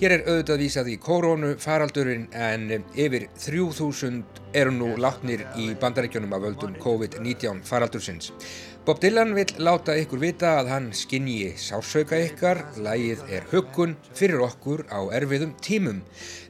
Hér 0.00 0.16
er 0.16 0.22
auðvitað 0.24 0.62
vísað 0.64 0.86
í 0.88 0.96
korónu 0.96 1.50
faraldurinn 1.60 2.26
en 2.32 2.70
yfir 2.96 3.26
3000 3.36 4.22
eru 4.56 4.72
nú 4.74 4.94
látnir 4.96 5.44
í 5.60 5.70
bandaríkjónum 5.78 6.32
af 6.34 6.46
völdum 6.46 6.74
COVID-19 6.80 7.60
faraldursins. 7.68 8.32
Bob 8.90 8.98
Dylan 8.98 9.36
vil 9.36 9.46
láta 9.62 9.94
ykkur 9.94 10.18
vita 10.18 10.48
að 10.58 10.68
hann 10.72 10.86
skinji 10.98 11.52
sársauka 11.62 12.18
ykkar, 12.24 12.58
lægið 12.82 13.20
er 13.36 13.44
huggun 13.52 13.92
fyrir 14.18 14.40
okkur 14.42 14.80
á 14.90 14.98
erfiðum 15.14 15.52
tímum. 15.62 16.00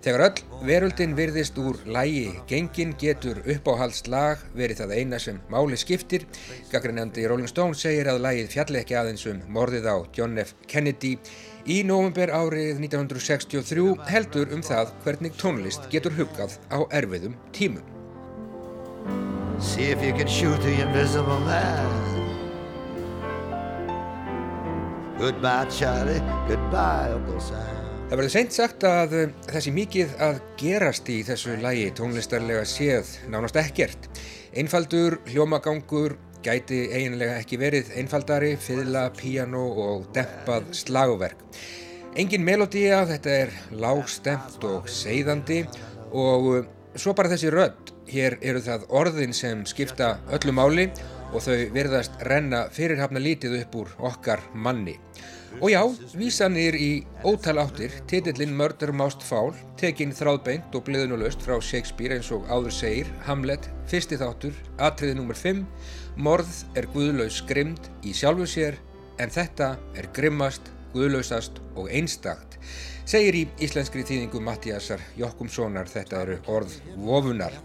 Þegar 0.00 0.24
öll 0.24 0.62
veröldin 0.64 1.12
virðist 1.18 1.60
úr 1.60 1.76
lægi 1.84 2.30
gengin 2.48 2.94
getur 2.96 3.42
uppáhaldslag 3.44 4.40
verið 4.56 4.80
það 4.80 4.94
eina 4.96 5.18
sem 5.20 5.42
máli 5.52 5.76
skiptir. 5.76 6.24
Gaggrinandi 6.72 7.26
Rolling 7.28 7.50
Stone 7.52 7.76
segir 7.76 8.08
að 8.08 8.22
lægið 8.24 8.48
fjalli 8.54 8.80
ekki 8.80 8.96
aðeins 8.96 9.26
um 9.28 9.44
morðið 9.52 9.90
á 9.92 9.96
John 10.16 10.40
F. 10.40 10.56
Kennedy 10.64 11.18
í 11.68 11.82
november 11.84 12.32
árið 12.32 12.80
1963 12.86 13.98
heldur 14.08 14.56
um 14.56 14.64
það 14.64 14.96
hvernig 15.04 15.36
tónlist 15.36 15.92
getur 15.92 16.16
huggað 16.16 16.56
á 16.72 16.88
erfiðum 16.88 17.36
tímum. 17.52 17.84
See 19.60 19.92
if 19.92 20.00
you 20.02 20.14
can 20.14 20.26
shoot 20.26 20.56
the 20.62 20.80
invisible 20.80 21.38
man 21.44 22.29
Goodbye 25.20 25.66
Charlie, 25.68 26.22
goodbye 26.48 27.12
Uncle 27.12 27.40
Sam 27.44 27.80
Það 28.08 28.14
verður 28.16 28.32
seint 28.32 28.54
sagt 28.56 28.84
að 28.88 29.10
eh, 29.18 29.34
þessi 29.52 29.72
mikið 29.76 30.14
að 30.24 30.38
gerast 30.62 31.10
í 31.12 31.18
þessu 31.28 31.58
lægi 31.60 31.90
tónlistarlega 31.98 32.62
séð 32.64 33.10
nánast 33.28 33.58
ekkert. 33.60 34.08
Einfaldur, 34.56 35.18
hljómagangur, 35.28 36.16
gæti 36.40 36.80
eiginlega 36.88 37.36
ekki 37.42 37.60
verið 37.60 37.92
einfaldari, 38.00 38.54
fiðla, 38.64 39.04
píano 39.20 39.66
og 39.84 40.08
dempað 40.16 40.72
slagverk. 40.80 41.44
Engin 42.16 42.48
melodía, 42.48 43.04
þetta 43.12 43.36
er 43.44 43.56
lágstemt 43.76 44.64
og 44.72 44.88
seiðandi 44.88 45.66
og 46.16 46.52
eh, 46.56 46.68
svo 46.96 47.12
bara 47.12 47.36
þessi 47.36 47.52
rödd. 47.52 47.92
Hér 48.08 48.40
eru 48.40 48.64
það 48.64 48.88
orðin 49.04 49.36
sem 49.36 49.68
skipta 49.68 50.14
öllu 50.32 50.56
máli 50.56 50.88
og 50.88 51.19
þau 51.38 51.68
verðast 51.70 52.16
renna 52.26 52.64
fyrirhafna 52.74 53.22
lítið 53.22 53.60
upp 53.60 53.76
úr 53.78 53.92
okkar 54.10 54.42
manni. 54.54 54.96
Og 55.58 55.70
já, 55.70 55.80
vísanir 56.14 56.76
í 56.78 57.04
ótal 57.26 57.58
áttir, 57.62 57.94
titillin 58.10 58.52
Murder 58.54 58.92
Most 58.94 59.22
Foul, 59.26 59.54
tekinn 59.78 60.14
þráðbeint 60.14 60.74
og 60.74 60.84
bliðunulöst 60.86 61.42
frá 61.42 61.56
Shakespeare 61.62 62.18
eins 62.18 62.30
og 62.34 62.46
áður 62.50 62.74
segir, 62.74 63.10
Hamlet, 63.26 63.66
fyrsti 63.90 64.18
þáttur, 64.20 64.54
atriði 64.78 65.18
nr. 65.18 65.34
5, 65.34 65.64
morð 66.22 66.52
er 66.78 66.86
guðlaus 66.94 67.40
grimd 67.46 67.90
í 68.06 68.14
sjálfu 68.14 68.46
sér, 68.50 68.78
en 69.18 69.30
þetta 69.30 69.76
er 69.98 70.10
grimmast, 70.16 70.70
guðlausast 70.94 71.58
og 71.74 71.90
einstakt. 71.90 72.58
Segir 73.10 73.40
í 73.40 73.46
íslenskri 73.62 74.06
þýðingu 74.06 74.42
Mattíasar 74.46 75.02
Jokkumssonar, 75.18 75.90
þetta 75.90 76.22
eru 76.24 76.38
orð 76.50 76.78
vofunar. 76.94 77.58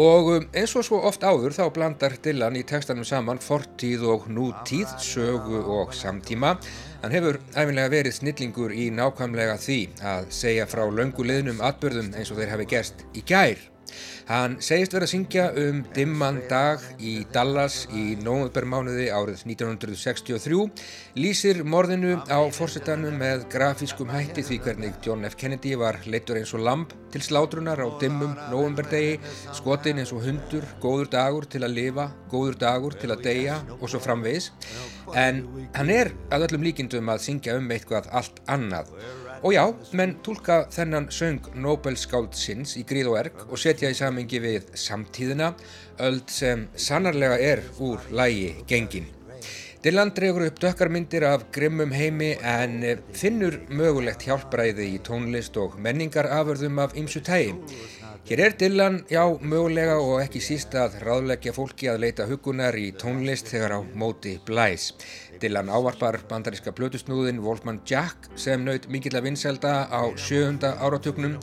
Og 0.00 0.28
um, 0.32 0.44
eins 0.56 0.72
og 0.78 0.86
svo 0.86 1.02
oft 1.04 1.20
áður 1.20 1.52
þá 1.52 1.66
blandar 1.74 2.14
Dylan 2.24 2.56
í 2.56 2.62
textanum 2.64 3.04
saman 3.04 3.40
fortíð 3.42 4.06
og 4.08 4.24
nútíð, 4.32 4.88
sögu 5.04 5.60
og 5.60 5.92
samtíma. 5.92 6.54
Hann 7.02 7.12
hefur 7.12 7.36
æfinlega 7.52 7.92
verið 7.92 8.16
snillingur 8.16 8.72
í 8.72 8.88
nákvæmlega 8.94 9.58
því 9.60 9.80
að 10.14 10.30
segja 10.32 10.68
frá 10.70 10.86
lönguleðnum 10.88 11.60
atbyrðum 11.68 12.14
eins 12.16 12.32
og 12.32 12.40
þeir 12.40 12.54
hafi 12.54 12.70
gerst 12.72 13.04
í 13.12 13.26
gær. 13.26 13.71
Hann 14.28 14.58
segist 14.62 14.94
verið 14.94 15.08
að 15.08 15.12
syngja 15.12 15.44
um 15.62 15.82
dimman 15.96 16.40
dag 16.50 16.82
í 17.02 17.14
Dallas 17.34 17.82
í 17.90 18.14
nógumbermánuði 18.22 19.08
árið 19.12 19.42
1963, 19.48 20.60
lýsir 21.18 21.62
morðinu 21.66 22.16
á 22.30 22.40
fórsetanum 22.54 23.18
með 23.20 23.48
grafískum 23.52 24.12
hætti 24.12 24.44
því 24.46 24.60
hvernig 24.66 25.00
John 25.04 25.26
F. 25.28 25.36
Kennedy 25.40 25.74
var 25.80 25.98
leittur 26.06 26.40
eins 26.40 26.54
og 26.56 26.64
lamp 26.66 26.94
til 27.12 27.22
slátrunar 27.24 27.82
á 27.82 27.88
dimmum 28.00 28.36
nógumberdegi, 28.52 29.18
skotin 29.58 30.00
eins 30.00 30.14
og 30.16 30.24
hundur, 30.26 30.64
góður 30.80 31.10
dagur 31.12 31.48
til 31.50 31.64
að 31.66 31.76
lifa, 31.76 32.08
góður 32.32 32.60
dagur 32.62 32.96
til 32.98 33.12
að 33.12 33.26
deyja 33.26 33.58
og 33.80 33.88
svo 33.90 34.00
framvegis. 34.02 34.52
En 35.18 35.44
hann 35.76 35.92
er 35.92 36.14
að 36.32 36.48
öllum 36.48 36.64
líkindum 36.68 37.12
að 37.12 37.26
syngja 37.26 37.58
um 37.58 37.68
eitthvað 37.74 38.08
allt 38.16 38.40
annað. 38.50 38.94
Og 39.42 39.50
já, 39.56 39.64
menn 39.98 40.12
tólka 40.22 40.60
þennan 40.70 41.08
söng 41.10 41.48
Nobel-skáldsins 41.58 42.76
í 42.78 42.84
gríð 42.86 43.08
og 43.10 43.16
erg 43.18 43.40
og 43.48 43.58
setja 43.58 43.90
í 43.90 43.96
samengi 43.98 44.38
við 44.38 44.68
samtíðina, 44.78 45.48
öll 45.98 46.20
sem 46.30 46.68
sannarlega 46.78 47.40
er 47.42 47.64
úr 47.82 48.06
lægi 48.14 48.52
gengin. 48.70 49.08
Dylan 49.82 50.12
dregur 50.14 50.44
upp 50.46 50.60
dökkarmyndir 50.62 51.26
af 51.26 51.48
grimmum 51.50 51.90
heimi 51.90 52.36
en 52.38 52.84
finnur 53.18 53.56
mögulegt 53.66 54.28
hjálpræði 54.28 54.86
í 54.92 55.00
tónlist 55.02 55.58
og 55.58 55.74
menningaraförðum 55.82 56.78
af 56.84 56.94
ymsu 56.94 57.24
tægi. 57.26 57.56
Hér 58.28 58.44
er 58.46 58.54
Dylan, 58.54 59.00
já, 59.10 59.24
mögulega 59.42 59.96
og 59.98 60.20
ekki 60.22 60.38
síst 60.38 60.76
að 60.78 61.00
ráðleggja 61.02 61.50
fólki 61.56 61.88
að 61.90 62.04
leita 62.04 62.28
hugunar 62.30 62.78
í 62.78 62.92
tónlist 62.94 63.50
þegar 63.50 63.74
á 63.74 63.80
móti 63.98 64.36
blæs. 64.46 64.92
Dylan 65.42 65.70
ávarpar 65.74 66.20
bandaríska 66.30 66.70
blötusnúðin 66.70 67.40
Wolfman 67.42 67.80
Jack 67.88 68.28
sem 68.38 68.62
naut 68.62 68.84
mikill 68.86 69.16
að 69.18 69.24
vinselda 69.26 69.72
á 69.90 70.02
sjöunda 70.14 70.76
áratöknum. 70.78 71.34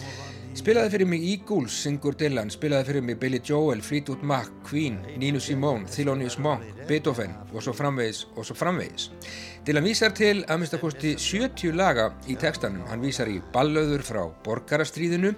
Spilaði 0.56 0.94
fyrir 0.94 1.08
mig 1.12 1.25
Eagles, 1.27 1.75
syngur 1.84 2.15
Dylan, 2.20 2.50
spilaði 2.51 2.88
fyrir 2.88 3.03
mig 3.06 3.20
Billy 3.20 3.41
Joel, 3.44 3.84
Fleetwood 3.84 4.24
Mac, 4.24 4.48
Queen, 4.65 4.98
Nina 5.20 5.39
Simone, 5.44 5.86
Thelonious 5.91 6.39
Monk, 6.39 6.63
Beethoven 6.88 7.36
og 7.51 7.62
svo 7.63 7.75
framvegis 7.75 8.24
og 8.36 8.48
svo 8.48 8.56
framvegis. 8.58 9.10
Dylan 9.68 9.86
vísar 9.86 10.15
til 10.15 10.46
að 10.48 10.62
minnstakosti 10.62 11.13
70 11.20 11.75
laga 11.75 12.10
í 12.32 12.39
textanum. 12.39 12.88
Hann 12.89 13.03
vísar 13.03 13.29
í 13.29 13.38
ballöður 13.53 14.06
frá 14.08 14.24
borgarastríðinu, 14.48 15.36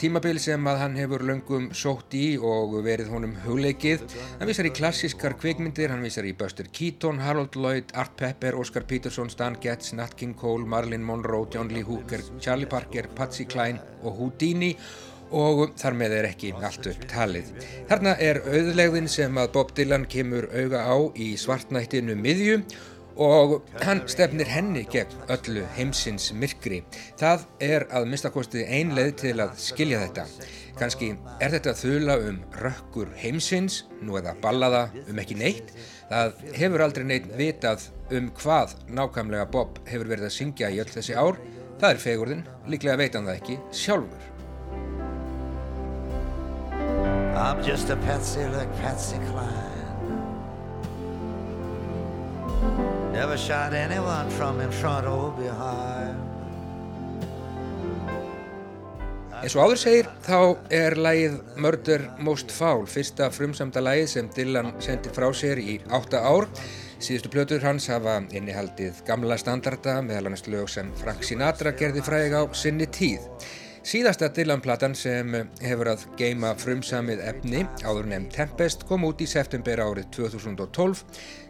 tímabil 0.00 0.38
sem 0.40 0.68
að 0.70 0.78
hann 0.80 0.94
hefur 0.96 1.22
löngum 1.28 1.66
sótt 1.76 2.14
í 2.16 2.38
og 2.40 2.72
verið 2.86 3.10
honum 3.12 3.34
hugleikið. 3.44 4.06
Hann 4.38 4.48
vísar 4.48 4.68
í 4.68 4.72
klassískar 4.72 5.36
kvikmyndir, 5.40 5.92
hann 5.92 6.04
vísar 6.04 6.24
í 6.24 6.32
Buster 6.36 6.70
Keaton, 6.72 7.20
Harold 7.20 7.58
Lloyd, 7.60 7.92
Art 8.00 8.16
Pepper, 8.16 8.56
Oscar 8.56 8.86
Peterson, 8.88 9.28
Stan 9.28 9.58
Getz, 9.60 9.92
Nat 9.92 10.16
King 10.16 10.32
Cole, 10.38 10.64
Marilyn 10.64 11.04
Monroe, 11.04 11.48
John 11.52 11.68
Lee 11.68 11.84
Hooker, 11.84 12.24
Charlie 12.40 12.70
Parker, 12.70 13.10
Patsy 13.14 13.44
Cline 13.44 13.80
og 14.00 14.16
Houdini 14.16 14.74
og 15.30 15.76
þar 15.78 15.94
með 15.98 16.14
er 16.16 16.28
ekki 16.30 16.52
allt 16.58 16.86
upp 16.90 17.04
talið. 17.10 17.50
Þarna 17.90 18.16
er 18.22 18.40
auðlegðin 18.42 19.10
sem 19.10 19.36
að 19.38 19.52
Bob 19.54 19.74
Dylan 19.76 20.06
kemur 20.10 20.48
auga 20.50 20.82
á 20.90 20.96
í 21.14 21.32
svartnættinu 21.38 22.16
miðju 22.18 22.60
og 23.20 23.58
hann 23.84 24.00
stefnir 24.08 24.48
henni 24.48 24.86
gegn 24.88 25.28
öllu 25.30 25.66
heimsins 25.76 26.30
myrkri. 26.32 26.80
Það 27.20 27.44
er 27.62 27.84
að 27.92 28.08
minnstakosti 28.08 28.64
ein 28.64 28.94
leið 28.96 29.12
til 29.20 29.34
að 29.44 29.52
skilja 29.60 30.00
þetta. 30.06 30.24
Kanski 30.80 31.10
er 31.42 31.52
þetta 31.52 31.74
þula 31.76 32.16
um 32.30 32.38
rökkur 32.62 33.10
heimsins, 33.20 33.82
nú 34.00 34.16
eða 34.16 34.32
ballaða 34.40 34.86
um 35.04 35.20
ekki 35.20 35.36
neitt. 35.36 35.74
Það 36.08 36.40
hefur 36.56 36.86
aldrei 36.86 37.04
neitt 37.10 37.28
vitað 37.36 37.90
um 38.16 38.30
hvað 38.40 38.72
nákvæmlega 38.88 39.50
Bob 39.52 39.82
hefur 39.90 40.08
verið 40.14 40.30
að 40.30 40.36
syngja 40.38 40.72
í 40.72 40.80
öll 40.80 40.88
þessi 40.88 41.18
ár. 41.18 41.36
Það 41.80 41.90
er 41.90 42.04
fegurðin, 42.06 42.46
líklega 42.72 43.00
veitan 43.00 43.28
það 43.28 43.42
ekki, 43.42 43.58
sjálfur. 43.72 44.28
I'm 47.40 47.62
just 47.64 47.88
a 47.90 47.96
Patsy 47.96 48.44
like 48.44 48.70
Patsy 48.82 49.16
Cline 49.30 49.70
Never 53.12 53.36
shot 53.36 53.72
anyone 53.74 54.30
from 54.30 54.60
in 54.60 54.70
front 54.70 55.06
or 55.06 55.30
behind 55.36 56.30
Eins 59.40 59.54
og 59.56 59.70
áður 59.70 59.78
segir, 59.80 60.08
þá 60.20 60.40
er 60.68 60.94
lægið 61.00 61.36
Murder 61.64 62.02
Most 62.20 62.50
Foul, 62.52 62.82
fyrsta 62.84 63.30
frumsamda 63.32 63.80
lægið 63.80 64.10
sem 64.12 64.26
Dylan 64.36 64.74
sendir 64.84 65.14
frá 65.16 65.30
sér 65.32 65.56
í 65.62 65.78
átta 65.88 66.20
ár. 66.28 66.44
Síðustu 67.00 67.30
plötur 67.32 67.64
hans 67.64 67.86
hafa 67.88 68.18
innihaldið 68.36 69.00
gamla 69.08 69.38
standarda 69.40 70.02
meðal 70.04 70.28
annars 70.28 70.44
lög 70.44 70.68
sem 70.68 70.92
Frank 71.00 71.24
Sinatra 71.24 71.72
gerði 71.72 72.04
fræðig 72.04 72.36
á 72.36 72.42
sinni 72.52 72.84
tíð. 72.92 73.24
Síðasta 73.80 74.28
Dylan-platan 74.28 74.92
sem 74.92 75.32
hefur 75.64 75.88
að 75.94 76.02
geima 76.20 76.50
frumsamið 76.60 77.22
efni, 77.24 77.62
áður 77.80 78.10
nefn 78.10 78.26
Tempest, 78.34 78.84
kom 78.84 79.06
út 79.08 79.22
í 79.24 79.28
september 79.30 79.80
árið 79.80 80.10
2012. 80.18 81.00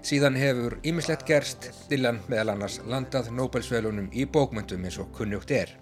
Síðan 0.07 0.39
hefur 0.39 0.79
ímislegt 0.87 1.27
gerst 1.27 1.73
Dylan 1.91 2.23
meðal 2.31 2.55
annars 2.55 2.79
landað 2.87 3.33
Nobel-svölunum 3.35 4.13
í 4.15 4.29
bókmyndum 4.31 4.87
eins 4.87 5.01
og 5.03 5.11
kunnugt 5.19 5.51
er. 5.51 5.75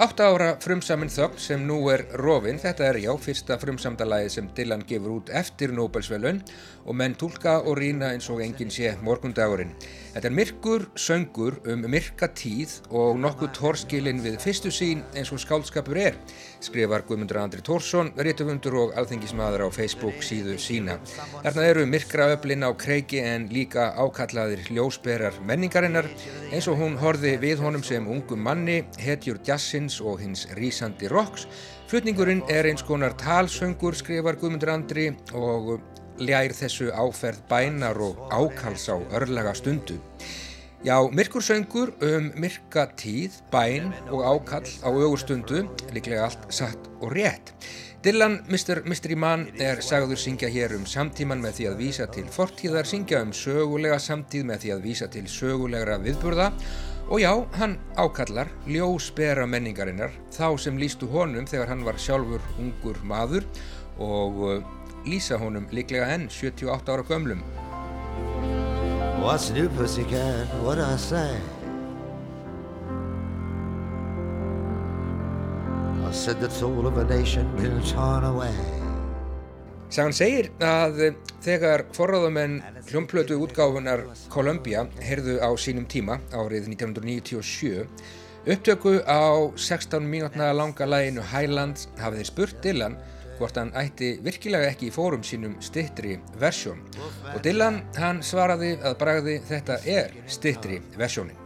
Átta 0.00 0.30
ára 0.32 0.54
frumsaminn 0.64 1.10
þögn 1.12 1.38
sem 1.44 1.62
nú 1.68 1.76
er 1.92 2.06
rofinn, 2.16 2.58
þetta 2.58 2.86
er 2.88 2.98
já 3.02 3.10
fyrsta 3.20 3.58
frumsamdalagi 3.60 4.30
sem 4.32 4.46
Dylan 4.56 4.82
gefur 4.88 5.18
út 5.18 5.32
eftir 5.36 5.74
Nobelsvölun 5.76 6.38
og 6.86 6.96
menn 6.96 7.14
tólka 7.20 7.58
og 7.60 7.76
rýna 7.76 8.08
eins 8.14 8.30
og 8.32 8.40
enginn 8.40 8.72
sé 8.72 8.94
morgundagurinn. 9.04 9.74
Þetta 10.10 10.26
er 10.26 10.34
myrkur 10.34 10.84
söngur 10.98 11.60
um 11.70 11.84
myrka 11.86 12.26
tíð 12.34 12.72
og 12.90 13.20
nokkuð 13.22 13.52
tórskilinn 13.54 14.22
við 14.24 14.40
fyrstu 14.42 14.72
sín 14.74 15.04
eins 15.14 15.30
og 15.30 15.38
skálskapur 15.38 16.00
er, 16.02 16.16
skrifar 16.58 17.04
Guðmundur 17.06 17.38
Andri 17.38 17.62
Tórsson, 17.62 18.10
réttufundur 18.18 18.74
og 18.80 18.96
alþengismadur 18.98 19.62
á 19.62 19.68
Facebook 19.70 20.18
síðu 20.26 20.56
sína. 20.58 20.98
Þarna 21.44 21.68
eru 21.68 21.86
myrkraöflin 21.86 22.66
á 22.66 22.74
kreiki 22.74 23.22
en 23.22 23.46
líka 23.54 23.92
ákallaðir 23.94 24.66
ljósberar 24.74 25.38
menningarinnar 25.46 26.10
eins 26.50 26.66
og 26.66 26.82
hún 26.82 26.98
horfi 26.98 27.36
við 27.38 27.62
honum 27.62 27.86
sem 27.86 28.10
ungum 28.10 28.42
manni, 28.42 28.80
hetjur 28.98 29.38
jazzins 29.46 30.00
og 30.02 30.24
hins 30.24 30.48
rýsandi 30.58 31.06
rocks. 31.12 31.46
Flutningurinn 31.86 32.42
er 32.50 32.66
eins 32.66 32.82
konar 32.82 33.14
talsöngur, 33.14 33.94
skrifar 33.94 34.42
Guðmundur 34.42 34.74
Andri 34.74 35.12
og 35.38 35.78
ljær 36.20 36.52
þessu 36.54 36.90
áferð 36.92 37.42
bænar 37.50 37.98
og 38.04 38.20
ákals 38.30 38.86
á 38.92 38.96
örlaga 39.16 39.54
stundu. 39.56 39.98
Já, 40.84 40.96
myrkursöngur 41.12 41.92
um 42.00 42.30
myrka 42.40 42.86
tíð, 42.96 43.34
bæn 43.52 43.92
og 44.08 44.24
ákall 44.24 44.68
á 44.80 44.88
augustundu, 44.88 45.66
líklega 45.92 46.24
allt 46.24 46.46
satt 46.48 46.88
og 47.00 47.12
rétt. 47.12 47.52
Dylan, 48.00 48.38
Mr. 48.48 48.80
Mystery 48.88 49.14
Man, 49.14 49.42
er 49.60 49.82
sagður 49.84 50.16
syngja 50.16 50.48
hér 50.48 50.72
um 50.78 50.86
samtíman 50.88 51.42
með 51.44 51.58
því 51.58 51.66
að 51.68 51.82
vísa 51.82 52.06
til 52.08 52.24
fortíðar, 52.32 52.88
syngja 52.88 53.20
um 53.20 53.34
sögulega 53.36 53.98
samtíð 54.00 54.46
með 54.48 54.62
því 54.62 54.72
að 54.72 54.86
vísa 54.86 55.08
til 55.12 55.26
sögulegra 55.28 55.98
viðburða 56.00 56.46
og 57.10 57.20
já, 57.20 57.34
hann 57.60 57.76
ákallar 58.00 58.48
ljósbera 58.64 59.44
menningarinnar, 59.44 60.16
þá 60.32 60.56
sem 60.64 60.80
lístu 60.80 61.10
honum 61.12 61.44
þegar 61.44 61.74
hann 61.74 61.84
var 61.84 62.00
sjálfur 62.00 62.40
ungur 62.56 62.96
maður 63.04 63.44
og 64.00 64.64
lýsa 65.06 65.38
honum 65.40 65.66
líklega 65.72 66.06
enn 66.14 66.28
78 66.28 66.92
ára 66.92 67.04
gömlum. 67.08 67.42
What's 69.20 69.50
new 69.50 69.68
pussycat, 69.68 70.48
what 70.64 70.78
I 70.78 70.96
say? 70.96 71.36
I 76.08 76.12
said 76.12 76.40
the 76.40 76.50
soul 76.50 76.86
of 76.86 76.98
a 76.98 77.04
nation 77.04 77.46
been 77.56 77.82
torn 77.82 78.24
away. 78.24 78.54
Sagan 79.90 80.14
segir 80.14 80.48
að 80.62 81.16
þegar 81.42 81.82
forráðamenn 81.96 82.60
hljómplötu 82.86 83.40
útgáfunar 83.42 84.04
Columbia 84.30 84.84
heyrðu 85.02 85.40
á 85.42 85.50
sínum 85.58 85.86
tíma 85.90 86.20
árið 86.30 86.68
1997 86.70 87.88
upptöku 88.46 89.00
á 89.02 89.50
16 89.58 90.06
mínútna 90.06 90.52
langa 90.54 90.86
læginu 90.86 91.24
Highlands 91.32 91.88
hafið 91.98 92.22
þeir 92.22 92.28
spurt 92.30 92.62
Dylan 92.62 92.94
hvort 93.40 93.56
hann 93.56 93.72
ætti 93.80 94.14
virkilega 94.24 94.68
ekki 94.70 94.90
í 94.90 94.94
fórum 94.94 95.24
sínum 95.24 95.56
stittri 95.64 96.18
versjón. 96.40 96.82
Og 97.34 97.40
Dylan 97.44 97.80
hann 97.96 98.20
svaraði 98.24 98.74
að 98.84 98.98
bragði 99.00 99.38
þetta 99.48 99.80
er 99.88 100.18
stittri 100.28 100.80
versjónin. 101.00 101.38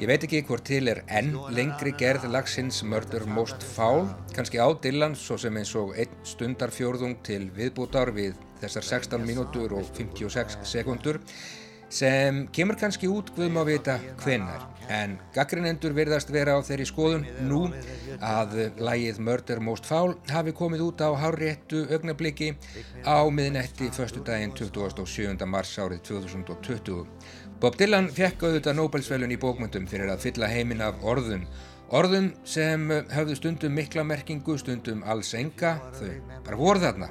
Ég 0.00 0.08
veit 0.10 0.24
ekki 0.26 0.40
hvort 0.48 0.64
til 0.66 0.88
er 0.90 1.02
enn 1.06 1.34
lengri 1.54 1.92
gerð 1.94 2.24
lagsins 2.32 2.80
Murder 2.88 3.22
Most 3.30 3.62
Foul, 3.76 4.08
kannski 4.34 4.58
á 4.58 4.66
Dylan 4.82 5.14
svo 5.14 5.36
sem 5.38 5.56
eins 5.60 5.74
og 5.78 5.92
einn 5.94 6.16
stundarfjörðung 6.26 7.20
til 7.26 7.44
viðbútar 7.54 8.10
við 8.16 8.34
þessar 8.62 8.88
16 8.88 9.26
mínútur 9.26 9.76
og 9.78 9.86
56 9.94 10.58
sekundur 10.66 11.20
sem 11.92 12.46
kemur 12.54 12.78
kannski 12.80 13.10
út 13.10 13.34
guðum 13.36 13.58
að 13.60 13.74
vita 13.74 13.98
hvenar 14.22 14.64
en 14.92 15.18
gaggrinendur 15.34 15.94
verðast 15.96 16.32
vera 16.32 16.56
á 16.56 16.60
þeirri 16.64 16.86
skoðun 16.88 17.26
nú 17.48 17.60
að 18.24 18.56
lægið 18.80 19.20
Murder 19.26 19.60
Most 19.64 19.86
Foul 19.88 20.14
hafi 20.32 20.54
komið 20.56 20.86
út 20.88 21.04
á 21.04 21.10
háréttu 21.20 21.84
augnabliki 21.92 22.52
á 23.04 23.20
miðnetti 23.28 23.90
förstu 23.94 24.24
daginn 24.26 24.54
27. 24.56 25.36
mars 25.46 25.74
árið 25.78 26.02
2020. 26.10 27.04
Bob 27.62 27.76
Dylan 27.78 28.08
fekk 28.10 28.42
auðvitað 28.42 28.78
Nobelsvelun 28.80 29.36
í 29.36 29.38
bókmyndum 29.38 29.84
fyrir 29.90 30.10
að 30.10 30.24
fylla 30.26 30.50
heiminn 30.50 30.82
af 30.82 31.04
orðum 31.06 31.44
Orðum 31.92 32.30
sem 32.48 32.86
höfðu 33.12 33.34
stundum 33.36 33.74
mikla 33.76 34.00
merkingu, 34.08 34.54
stundum 34.56 35.02
alls 35.04 35.34
enga, 35.36 35.74
þau 35.98 36.38
bara 36.46 36.56
voru 36.56 36.80
þarna. 36.80 37.08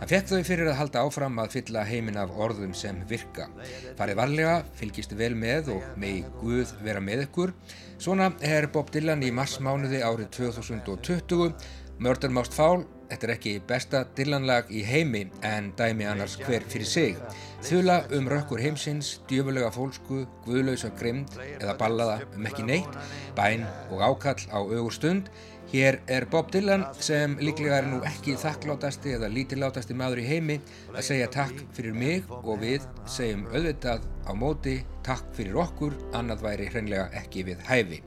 Hann 0.00 0.08
fekk 0.08 0.30
þau 0.30 0.46
fyrir 0.48 0.70
að 0.72 0.78
halda 0.78 1.02
áfram 1.04 1.36
að 1.42 1.58
fylla 1.58 1.82
heiminn 1.84 2.16
af 2.16 2.32
orðum 2.40 2.72
sem 2.72 3.02
virka. 3.10 3.50
Farið 3.98 4.20
varlega, 4.22 4.54
fylgist 4.78 5.12
vel 5.20 5.34
með 5.36 5.68
og 5.74 5.84
megi 6.00 6.24
Guð 6.40 6.72
vera 6.80 7.04
með 7.04 7.26
ykkur. 7.26 7.52
Svona 8.00 8.30
er 8.40 8.70
Bob 8.72 8.88
Dylan 8.94 9.20
í 9.20 9.28
marsmánuði 9.36 10.00
árið 10.00 10.32
2020. 10.38 11.52
Murder 12.00 12.32
Most 12.32 12.56
Foul 12.56 12.86
Þetta 13.12 13.26
er 13.26 13.30
ekki 13.34 13.50
besta 13.68 13.98
dillanlag 14.16 14.70
í 14.72 14.80
heimi 14.88 15.26
en 15.44 15.66
dæmi 15.76 16.06
annars 16.08 16.38
hver 16.40 16.64
fyrir 16.72 16.88
sig. 16.88 17.18
Þula 17.62 17.98
um 18.16 18.28
rökkur 18.32 18.62
heimsins, 18.64 19.18
djöfulega 19.28 19.68
fólsku, 19.74 20.22
guðlausa 20.46 20.88
grimd 20.96 21.36
eða 21.58 21.74
ballaða 21.76 22.14
um 22.32 22.46
ekki 22.48 22.64
neitt, 22.64 22.96
bæn 23.36 23.66
og 23.92 24.00
ákall 24.00 24.46
á 24.48 24.64
augur 24.64 24.96
stund. 24.96 25.28
Hér 25.74 25.98
er 26.08 26.24
Bob 26.32 26.48
Dylan 26.52 26.86
sem 27.04 27.36
líklega 27.40 27.82
er 27.82 27.90
nú 27.90 28.00
ekki 28.08 28.38
þakklátasti 28.40 29.12
eða 29.18 29.28
lítillátasti 29.32 29.96
maður 29.96 30.22
í 30.24 30.26
heimi 30.30 30.56
að 30.94 31.04
segja 31.10 31.28
takk 31.36 31.60
fyrir 31.76 31.96
mig 31.96 32.32
og 32.32 32.64
við 32.64 32.88
segjum 33.04 33.44
auðvitað 33.52 34.08
á 34.24 34.32
móti 34.32 34.78
takk 35.04 35.28
fyrir 35.36 35.60
okkur, 35.60 35.98
annað 36.16 36.46
væri 36.48 36.72
hreinlega 36.72 37.10
ekki 37.20 37.44
við 37.50 37.60
hæfi. 37.68 38.00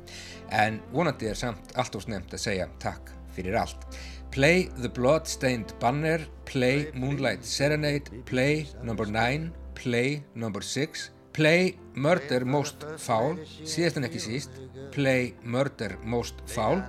En 0.49 0.81
vonandi 0.93 1.29
er 1.29 1.37
samt 1.37 1.77
allt 1.77 1.97
og 1.97 2.05
snemt 2.05 2.33
að 2.33 2.45
segja 2.49 2.69
takk 2.81 3.13
fyrir 3.37 3.57
allt. 3.61 3.85
Play 4.35 4.67
The 4.81 4.89
Blood-Stained 4.89 5.79
Banner, 5.79 6.19
Play 6.43 6.91
Moonlight 6.93 7.45
Serenade, 7.45 8.09
Play 8.25 8.67
Number 8.83 9.05
9, 9.05 9.53
Play 9.75 10.25
Number 10.33 10.59
6, 10.59 11.11
Play 11.31 11.77
Murder 11.93 12.43
Most 12.43 12.83
Foul, 12.99 13.37
síðast 13.63 13.95
en 13.95 14.09
ekki 14.09 14.19
síst, 14.19 14.59
Play 14.91 15.31
Murder 15.39 15.95
Most 16.03 16.43
Foul. 16.51 16.83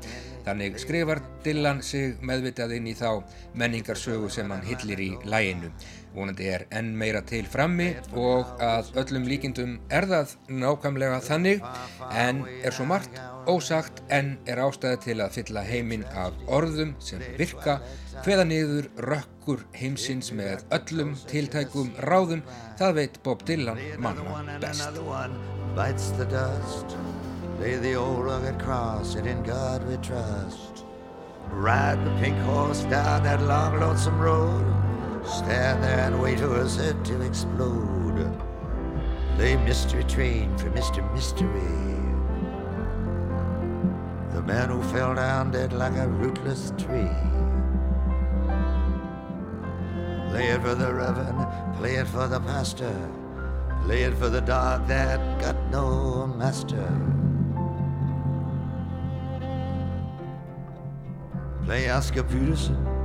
Þannig 0.47 0.79
skrifar 0.79 1.21
Dylan 1.45 1.83
sig 1.83 2.21
meðvitað 2.23 2.77
inn 2.79 2.91
í 2.91 2.95
þá 2.95 3.23
menningarsögu 3.59 4.31
sem 4.31 4.51
hann 4.55 4.67
hillir 4.67 5.03
í 5.03 5.13
læginu 5.27 5.73
vonandi 6.17 6.49
er 6.49 6.65
enn 6.75 6.95
meira 6.99 7.21
til 7.27 7.45
frammi 7.51 7.91
og 8.17 8.57
að 8.63 8.93
öllum 9.03 9.27
líkindum 9.29 9.77
er 9.93 10.09
það 10.11 10.35
nákvæmlega 10.63 11.21
þannig. 11.27 11.65
En 12.13 12.45
er 12.63 12.75
svo 12.75 12.87
margt 12.89 13.21
ósagt 13.51 14.03
en 14.13 14.35
er 14.49 14.63
ástæði 14.65 15.03
til 15.05 15.19
að 15.25 15.37
fylla 15.39 15.65
heiminn 15.67 16.07
af 16.25 16.37
orðum 16.59 16.97
sem 17.03 17.23
virka 17.39 17.79
hveða 18.25 18.47
niður 18.49 18.91
rökkur 19.11 19.67
heimsins 19.77 20.33
með 20.37 20.65
öllum 20.79 21.15
tiltækum 21.31 21.93
ráðum. 22.09 22.43
Það 22.81 22.99
veit 23.03 23.21
Bob 23.27 23.45
Dylan 23.47 23.83
manna 24.01 25.29
best 25.77 26.25
Lay 27.59 27.77
the 27.77 27.95
old 27.95 28.25
rugged 28.25 28.59
cross 28.59 29.15
and 29.15 29.27
in 29.27 29.43
God 29.43 29.87
we 29.89 29.97
trust 29.97 30.85
Ride 31.51 32.05
the 32.05 32.11
pink 32.21 32.37
horse 32.39 32.83
down 32.85 33.23
that 33.23 33.43
long 33.43 33.81
lonesome 33.81 34.19
road 34.19 34.77
Stand 35.27 35.83
there 35.83 36.07
and 36.07 36.21
wait 36.21 36.39
for 36.39 36.57
his 36.57 36.77
head 36.77 37.05
to 37.07 37.21
explode. 37.21 38.31
Lay 39.39 39.57
mystery 39.57 40.05
train 40.05 40.57
for 40.57 40.71
Mr. 40.71 41.03
Mystery. 41.13 41.51
The 44.33 44.43
man 44.43 44.71
who 44.71 44.81
fell 44.85 45.17
down 45.17 45.51
dead 45.51 45.73
like 45.73 45.97
a 45.97 46.07
rootless 46.07 46.73
tree. 46.79 47.11
Play 50.31 50.47
it 50.49 50.63
for 50.63 50.77
the 50.77 50.95
reverend, 50.95 51.77
play 51.77 51.97
it 51.97 52.07
for 52.07 52.29
the 52.29 52.39
pastor, 52.39 52.97
play 53.83 54.03
it 54.03 54.15
for 54.15 54.29
the 54.29 54.41
dog 54.41 54.87
that 54.87 55.41
got 55.41 55.57
no 55.73 56.29
master. 56.29 56.89
Play 61.67 61.91
Oscar 61.91 62.23
Peterson 62.23 62.97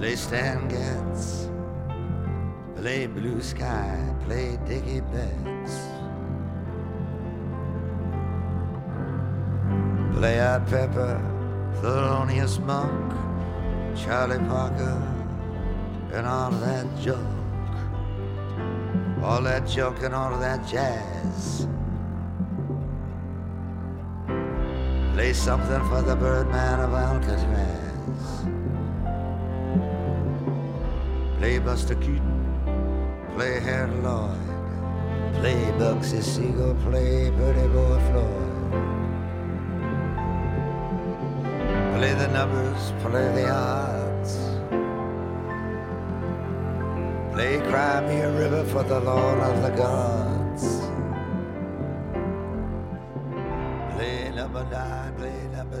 Play 0.00 0.16
Stan 0.16 0.66
Getz, 0.66 1.50
play 2.74 3.06
Blue 3.06 3.42
Sky, 3.42 4.14
play 4.24 4.58
Dickie 4.66 5.02
Betts. 5.02 5.76
Play 10.16 10.40
out 10.40 10.66
Pepper, 10.68 11.20
Thelonious 11.82 12.58
Monk, 12.64 13.12
Charlie 13.94 14.38
Parker, 14.48 15.02
and 16.14 16.26
all 16.26 16.50
that 16.50 16.86
junk. 16.98 17.28
All 19.22 19.42
that 19.42 19.66
junk 19.68 20.02
and 20.02 20.14
all 20.14 20.38
that 20.38 20.66
jazz. 20.66 21.66
Play 25.20 25.34
something 25.34 25.84
for 25.90 26.00
the 26.00 26.16
Birdman 26.16 26.80
of 26.80 26.94
Alcatraz. 26.94 28.46
Play 31.36 31.58
Buster 31.58 31.94
Keaton, 31.96 32.40
play 33.34 33.60
Harold 33.60 34.02
Lloyd, 34.02 35.34
play 35.34 35.60
Bugsy 35.76 36.22
Siegel, 36.22 36.74
play 36.76 37.30
Pretty 37.36 37.68
Boy 37.68 38.00
Floyd. 38.08 38.72
Play 41.98 42.14
the 42.14 42.28
numbers, 42.28 42.92
play 43.02 43.28
the 43.34 43.50
odds. 43.50 44.38
Play 47.34 47.60
Cry 47.68 48.00
Me 48.08 48.20
a 48.22 48.32
River 48.32 48.64
for 48.64 48.84
the 48.84 49.00
Lord 49.00 49.40
of 49.40 49.60
the 49.60 49.70
Gods. 49.76 50.39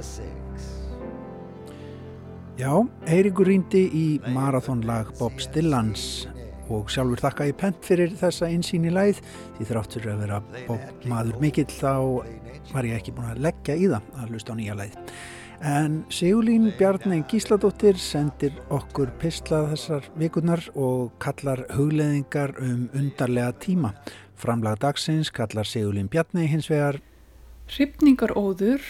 Number 0.00 0.02
six. 0.02 0.80
Já, 2.58 2.72
Eiríkur 3.08 3.48
rýndi 3.48 3.86
í 3.88 4.20
marathónlag 4.34 5.14
Bob 5.18 5.40
Stillans 5.40 6.26
og 6.70 6.90
sjálfur 6.92 7.22
þakka 7.24 7.48
ég 7.48 7.56
pent 7.58 7.80
fyrir 7.84 8.12
þessa 8.20 8.50
einsýn 8.50 8.84
í 8.86 8.92
læð 8.92 9.22
því 9.56 9.66
þráttur 9.70 10.08
að 10.12 10.22
vera 10.26 10.40
Bob 10.68 11.06
maður 11.08 11.40
mikill 11.40 11.70
þá 11.72 11.92
var 12.70 12.86
ég 12.86 13.00
ekki 13.00 13.14
búin 13.16 13.32
að 13.32 13.42
leggja 13.46 13.76
í 13.76 13.88
það 13.88 14.20
að 14.20 14.32
hlusta 14.34 14.54
á 14.54 14.58
nýja 14.60 14.76
læð. 14.78 14.96
En 15.60 15.98
Sigurlín 16.08 16.70
Bjarni 16.78 17.20
Gísladóttir 17.28 17.98
sendir 18.00 18.54
okkur 18.72 19.10
pislað 19.20 19.74
þessar 19.74 20.08
vikurnar 20.20 20.62
og 20.72 21.12
kallar 21.20 21.66
hugleðingar 21.76 22.54
um 22.60 22.88
undarlega 22.96 23.52
tíma. 23.60 23.92
Framlag 24.40 24.80
dagsins 24.80 25.32
kallar 25.32 25.68
Sigurlín 25.68 26.08
Bjarni 26.12 26.46
hins 26.48 26.70
vegar 26.72 27.00
Hrifningar 27.70 28.32
óður 28.36 28.84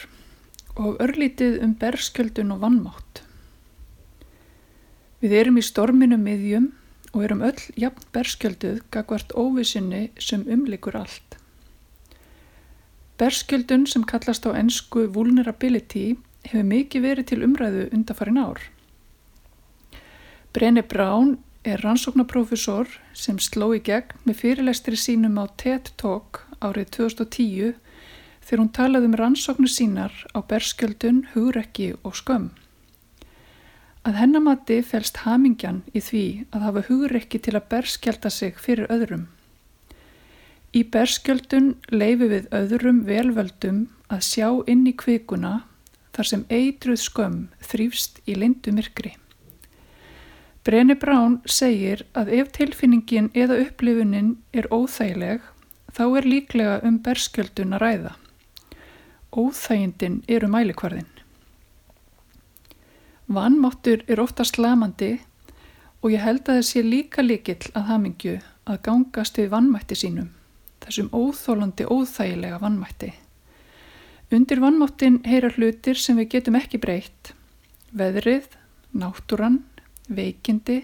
og 0.81 1.01
örlítið 1.05 1.59
um 1.65 1.75
berskjöldun 1.77 2.55
og 2.55 2.63
vannmátt. 2.65 3.23
Við 5.21 5.35
erum 5.37 5.61
í 5.61 5.65
storminu 5.65 6.17
miðjum 6.17 6.71
og 7.13 7.25
erum 7.27 7.43
öll 7.45 7.61
jafn 7.77 8.07
berskjölduð 8.15 8.81
gagvart 8.95 9.35
óvisinni 9.37 10.09
sem 10.17 10.47
umlikur 10.49 10.97
allt. 10.97 11.37
Berskjöldun 13.21 13.85
sem 13.91 14.07
kallast 14.09 14.49
á 14.49 14.57
ennsku 14.57 15.05
vulnerability 15.13 16.15
hefur 16.49 16.65
mikið 16.65 17.05
verið 17.05 17.29
til 17.29 17.43
umræðu 17.45 17.89
undarfarin 17.93 18.41
ár. 18.41 18.63
Brenne 20.57 20.83
Brán 20.83 21.37
er 21.69 21.83
rannsóknarprofessor 21.85 22.89
sem 23.13 23.37
sló 23.39 23.75
í 23.77 23.83
gegn 23.85 24.17
með 24.25 24.41
fyrirlestri 24.41 24.97
sínum 24.97 25.37
á 25.37 25.45
TED 25.61 25.93
Talk 26.01 26.47
árið 26.65 26.95
2010 26.97 27.75
þegar 28.51 28.65
hún 28.65 28.73
talaði 28.75 29.07
um 29.07 29.13
rannsóknu 29.15 29.69
sínar 29.71 30.15
á 30.35 30.43
berskjöldun, 30.43 31.21
hugrekki 31.37 31.93
og 32.03 32.17
skömm. 32.19 32.49
Að 34.03 34.17
hennamati 34.19 34.81
fælst 34.83 35.21
hamingjan 35.23 35.85
í 35.95 36.01
því 36.03 36.23
að 36.51 36.65
hafa 36.67 36.81
hugreikki 36.89 37.39
til 37.39 37.53
að 37.55 37.69
berskjálta 37.71 38.33
sig 38.35 38.57
fyrir 38.59 38.91
öðrum. 38.91 39.29
Í 40.75 40.83
berskjöldun 40.83 41.77
leifi 41.95 42.27
við 42.33 42.49
öðrum 42.57 43.05
velvöldum 43.07 43.85
að 44.11 44.25
sjá 44.27 44.49
inn 44.67 44.83
í 44.91 44.95
kvikuna 44.99 45.53
þar 46.17 46.31
sem 46.31 46.43
eitruð 46.51 46.99
skömm 47.05 47.37
þrýfst 47.63 48.19
í 48.27 48.35
lindu 48.35 48.75
myrkri. 48.75 49.13
Breni 50.67 50.97
Brán 50.99 51.39
segir 51.47 52.03
að 52.19 52.33
ef 52.41 52.51
tilfinningin 52.59 53.31
eða 53.31 53.61
upplifunin 53.63 54.35
er 54.51 54.67
óþægileg 54.75 55.47
þá 55.95 56.03
er 56.09 56.29
líklega 56.35 56.75
um 56.83 56.99
berskjöldun 57.05 57.79
að 57.79 57.87
ræða. 57.87 58.13
Óþægindin 59.31 60.23
eru 60.29 60.49
mælikvarðin. 60.51 61.07
Vannmáttur 63.31 64.03
er 64.11 64.19
ofta 64.19 64.43
slamandi 64.45 65.21
og 66.03 66.11
ég 66.11 66.25
held 66.25 66.43
að 66.49 66.59
það 66.59 66.67
sé 66.67 66.83
líka 66.83 67.23
líkill 67.23 67.71
að 67.79 67.87
hamingju 67.93 68.37
að 68.67 68.81
gangast 68.89 69.39
við 69.39 69.53
vannmætti 69.53 69.99
sínum, 70.01 70.33
þessum 70.83 71.13
óþólandi 71.15 71.87
óþægilega 71.87 72.59
vannmætti. 72.59 73.13
Undir 74.35 74.63
vannmáttin 74.63 75.23
heyra 75.27 75.53
hlutir 75.55 75.99
sem 75.99 76.19
við 76.19 76.33
getum 76.35 76.59
ekki 76.59 76.83
breytt, 76.83 77.33
veðrið, 77.95 78.51
náttúran, 78.99 79.63
veikindi, 80.11 80.83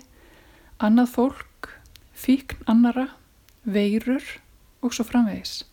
annað 0.79 1.15
fólk, 1.19 1.73
fíkn 2.15 2.63
annara, 2.71 3.09
veirur 3.67 4.23
og 4.83 4.95
svo 4.95 5.07
framvegis. 5.07 5.65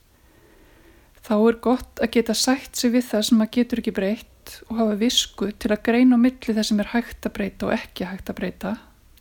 Þá 1.23 1.35
er 1.39 1.57
gott 1.63 2.01
að 2.03 2.11
geta 2.17 2.33
sætt 2.35 2.75
sig 2.75 2.91
við 2.91 3.05
það 3.07 3.21
sem 3.27 3.37
maður 3.39 3.55
getur 3.55 3.79
ekki 3.79 3.95
breytt 3.95 4.55
og 4.67 4.79
hafa 4.81 4.95
visku 4.99 5.51
til 5.55 5.71
að 5.71 5.83
greina 5.85 6.17
á 6.19 6.23
milli 6.23 6.55
það 6.57 6.67
sem 6.67 6.81
er 6.83 6.91
hægt 6.91 7.27
að 7.29 7.35
breyta 7.37 7.69
og 7.69 7.75
ekki 7.77 8.07
hægt 8.09 8.31
að 8.31 8.39
breyta 8.41 8.73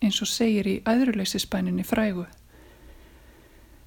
eins 0.03 0.19
og 0.25 0.31
segir 0.31 0.67
í 0.67 0.81
æðruleysisbæninni 0.83 1.87
frægu. 1.87 2.27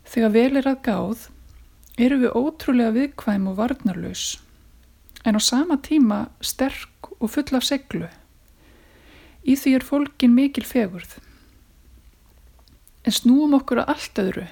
Þegar 0.07 0.31
vel 0.31 0.61
er 0.61 0.71
að 0.71 0.81
gáð 0.87 1.27
eru 1.99 2.21
við 2.23 2.39
ótrúlega 2.39 2.95
viðkvæm 2.95 3.51
og 3.51 3.59
varnarlaus 3.59 4.25
en 5.25 5.35
á 5.35 5.41
sama 5.43 5.75
tíma 5.83 6.29
sterk 6.39 7.11
og 7.19 7.31
full 7.35 7.57
af 7.57 7.67
seglu. 7.67 8.07
Í 9.43 9.59
því 9.59 9.75
er 9.75 9.85
fólkin 9.85 10.37
mikil 10.37 10.63
fegurð. 10.63 11.17
En 13.03 13.13
snúum 13.13 13.57
okkur 13.57 13.83
að 13.83 13.91
allt 13.91 14.21
öðru 14.23 14.45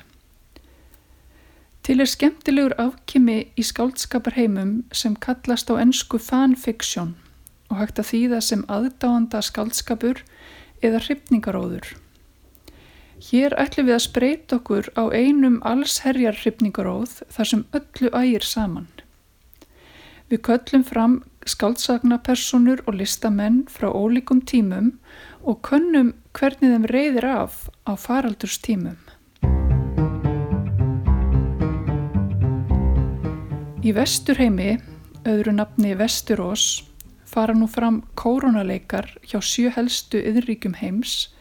Til 1.84 2.00
er 2.00 2.08
skemmtilegur 2.08 2.78
afkimi 2.80 3.41
í 3.60 3.63
skáldskaparheimum 3.67 4.69
sem 4.96 5.17
kallast 5.19 5.67
á 5.67 5.76
ennsku 5.82 6.15
fanfiction 6.15 7.10
og 7.67 7.82
hægt 7.82 8.00
að 8.00 8.08
þýða 8.12 8.39
sem 8.48 8.62
aðdáanda 8.72 9.41
skáldskapur 9.43 10.22
eða 10.80 11.02
hrifningaróður. 11.04 11.89
Hér 13.24 13.56
ætlum 13.60 13.89
við 13.89 13.98
að 13.98 14.06
spreita 14.06 14.60
okkur 14.62 14.88
á 14.96 15.04
einum 15.12 15.60
allsherjar 15.67 16.39
hrifningaróð 16.39 17.17
þar 17.36 17.50
sem 17.52 17.65
öllu 17.76 18.12
ægir 18.15 18.48
saman. 18.48 18.88
Við 20.32 20.39
köllum 20.48 20.86
fram 20.88 21.17
skáldsagnapersonur 21.52 22.86
og 22.88 22.96
listamenn 23.02 23.65
frá 23.67 23.89
ólíkum 23.91 24.39
tímum 24.48 24.93
og 25.43 25.60
könnum 25.67 26.13
hvernig 26.32 26.72
þeim 26.78 26.88
reyðir 26.96 27.28
af 27.28 27.67
á 27.84 27.91
faraldurstímum. 28.00 28.98
Í 33.84 33.91
vesturheimi, 33.91 34.78
öðru 35.28 35.52
nafni 35.58 35.89
Vesturós, 36.00 36.86
fara 37.28 37.52
nú 37.52 37.65
fram 37.67 37.98
koronaleikar 38.15 39.10
hjá 39.28 39.41
sjö 39.43 39.74
helstu 39.76 40.22
yðurríkjum 40.24 40.78
heims 40.80 41.34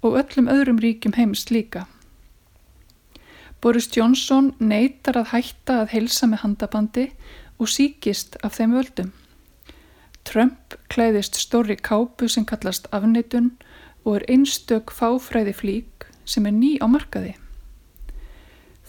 og 0.00 0.16
öllum 0.22 0.48
öðrum 0.48 0.80
ríkjum 0.80 1.12
heims 1.18 1.44
líka. 1.52 1.82
Boris 3.60 3.90
Johnson 3.92 4.54
neytar 4.64 5.20
að 5.20 5.34
hætta 5.34 5.78
að 5.82 5.92
heilsa 5.92 6.30
með 6.32 6.44
handabandi 6.46 7.06
og 7.60 7.68
síkist 7.76 8.40
af 8.40 8.56
þeim 8.56 8.78
völdum. 8.78 9.12
Trump 10.24 10.80
klæðist 10.88 11.36
stóri 11.36 11.76
kápu 11.76 12.32
sem 12.32 12.48
kallast 12.48 12.88
afneitun 12.96 13.52
og 14.08 14.22
er 14.22 14.30
einstök 14.32 14.88
fáfræði 14.88 15.52
flík 15.60 16.08
sem 16.24 16.48
er 16.48 16.56
ný 16.56 16.78
á 16.80 16.88
markaði. 16.88 17.36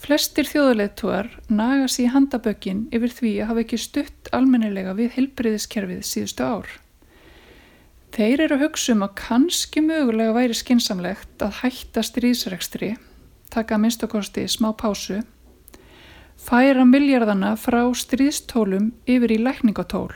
Flestir 0.06 0.46
þjóðulegtuar 0.46 1.26
naga 1.50 1.88
sér 1.90 2.12
handabökin 2.14 2.84
yfir 2.94 3.10
því 3.10 3.30
að 3.40 3.48
hafa 3.48 3.62
ekki 3.64 3.78
stutt 3.82 4.28
almennilega 4.36 4.92
við 4.94 5.16
hilbriðiskerfið 5.16 6.04
síðustu 6.06 6.44
ár. 6.46 6.68
Þeir 8.14 8.44
eru 8.44 8.54
að 8.54 8.62
hugsa 8.62 8.94
um 8.94 9.02
að 9.02 9.16
kannski 9.18 9.82
mögulega 9.82 10.36
væri 10.36 10.54
skinsamlegt 10.54 11.42
að 11.42 11.58
hætta 11.58 12.04
stríðsrekstri, 12.06 12.92
taka 13.50 13.80
minnstakosti 13.82 14.46
smá 14.46 14.68
pásu, 14.78 15.24
færa 16.38 16.86
miljardana 16.86 17.56
frá 17.58 17.82
stríðstólum 17.90 18.92
yfir 19.10 19.34
í 19.34 19.40
lækningatól. 19.42 20.14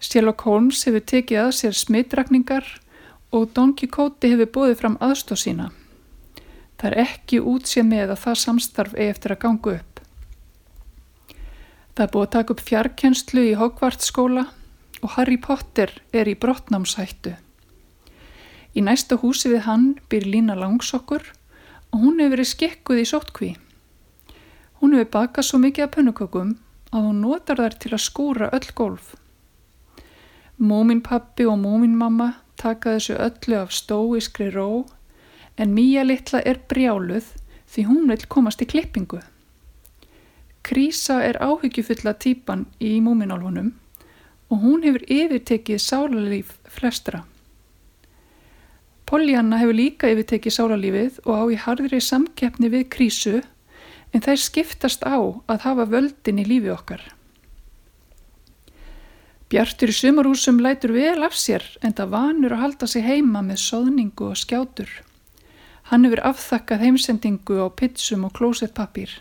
Sherlock 0.00 0.48
Holmes 0.48 0.80
hefur 0.88 1.04
tekið 1.04 1.42
að 1.44 1.52
sér 1.60 1.76
smittrakningar 1.84 2.64
og 3.28 3.52
Don 3.52 3.76
Quixote 3.76 4.32
hefur 4.32 4.52
bóðið 4.56 4.80
fram 4.80 5.00
aðstóð 5.04 5.44
sína. 5.44 5.70
Það 6.82 6.90
er 6.90 6.98
ekki 6.98 7.38
útsið 7.46 7.84
með 7.86 8.08
að 8.10 8.20
það 8.24 8.38
samstarf 8.40 8.94
eigi 8.96 9.10
eftir 9.12 9.32
að 9.36 9.42
ganga 9.44 9.72
upp. 9.76 10.00
Það 11.94 12.00
er 12.02 12.08
búið 12.14 12.24
að 12.26 12.32
taka 12.34 12.54
upp 12.56 12.62
fjarkenslu 12.66 13.42
í 13.46 13.52
Hogwarts 13.60 14.08
skóla 14.10 14.42
og 14.98 15.12
Harry 15.14 15.36
Potter 15.38 15.92
er 16.10 16.26
í 16.26 16.34
brottnámshættu. 16.42 17.36
Í 18.74 18.82
næsta 18.82 19.20
húsi 19.22 19.52
við 19.52 19.62
hann 19.68 19.84
byr 20.10 20.26
Lína 20.26 20.56
Langsokkur 20.58 21.22
og 21.92 22.02
hún 22.02 22.18
hefur 22.18 22.34
verið 22.34 22.50
skekkuð 22.50 23.02
í 23.04 23.06
sótkví. 23.12 23.50
Hún 24.80 24.96
hefur 24.98 25.12
bakað 25.14 25.46
svo 25.46 25.60
mikið 25.62 25.86
af 25.86 25.92
pönnukökum 25.94 26.56
að 26.90 27.06
hún 27.06 27.20
notar 27.22 27.62
þær 27.62 27.76
til 27.78 27.92
að 27.94 28.02
skúra 28.08 28.48
öll 28.58 28.72
golf. 28.74 29.12
Móminpappi 30.58 31.46
og 31.46 31.62
móminmamma 31.62 32.32
taka 32.58 32.96
þessu 32.96 33.20
öllu 33.22 33.60
af 33.60 33.70
stóiskri 33.70 34.50
ró 34.50 34.82
en 35.56 35.74
Míja 35.76 36.04
litla 36.06 36.40
er 36.44 36.60
brjáluð 36.68 37.34
því 37.72 37.84
hún 37.88 38.08
vil 38.10 38.24
komast 38.28 38.62
í 38.64 38.68
klippingu. 38.68 39.20
Krísa 40.62 41.18
er 41.26 41.40
áhyggjufulla 41.42 42.14
típan 42.14 42.66
í 42.80 42.94
múminálfunum 43.02 43.72
og 44.52 44.60
hún 44.62 44.84
hefur 44.86 45.04
yfirtekið 45.08 45.80
sálarlíf 45.80 46.56
flestra. 46.68 47.24
Poljanna 49.08 49.58
hefur 49.60 49.76
líka 49.76 50.10
yfirtekið 50.12 50.56
sálarlífið 50.56 51.18
og 51.24 51.34
á 51.34 51.44
í 51.52 51.58
hardri 51.64 52.00
samkeppni 52.00 52.70
við 52.72 52.86
krísu 52.94 53.40
en 54.12 54.24
þær 54.24 54.40
skiptast 54.40 55.04
á 55.08 55.16
að 55.18 55.64
hafa 55.66 55.88
völdin 55.88 56.40
í 56.40 56.46
lífi 56.48 56.70
okkar. 56.72 57.02
Bjartur 59.52 59.92
í 59.92 59.96
sumarúsum 59.96 60.60
lætur 60.64 60.94
vel 60.96 61.24
af 61.26 61.34
sér 61.36 61.64
en 61.84 61.92
það 61.96 62.12
vanur 62.14 62.54
að 62.56 62.62
halda 62.62 62.88
sig 62.88 63.04
heima 63.04 63.42
með 63.44 63.58
soðningu 63.66 64.30
og 64.30 64.38
skjátur. 64.40 64.88
Hann 65.90 66.06
hefur 66.06 66.22
afþakkað 66.30 66.86
heimsendingu 66.86 67.58
á 67.58 67.68
pitsum 67.74 68.26
og 68.28 68.36
klósettpapír. 68.38 69.18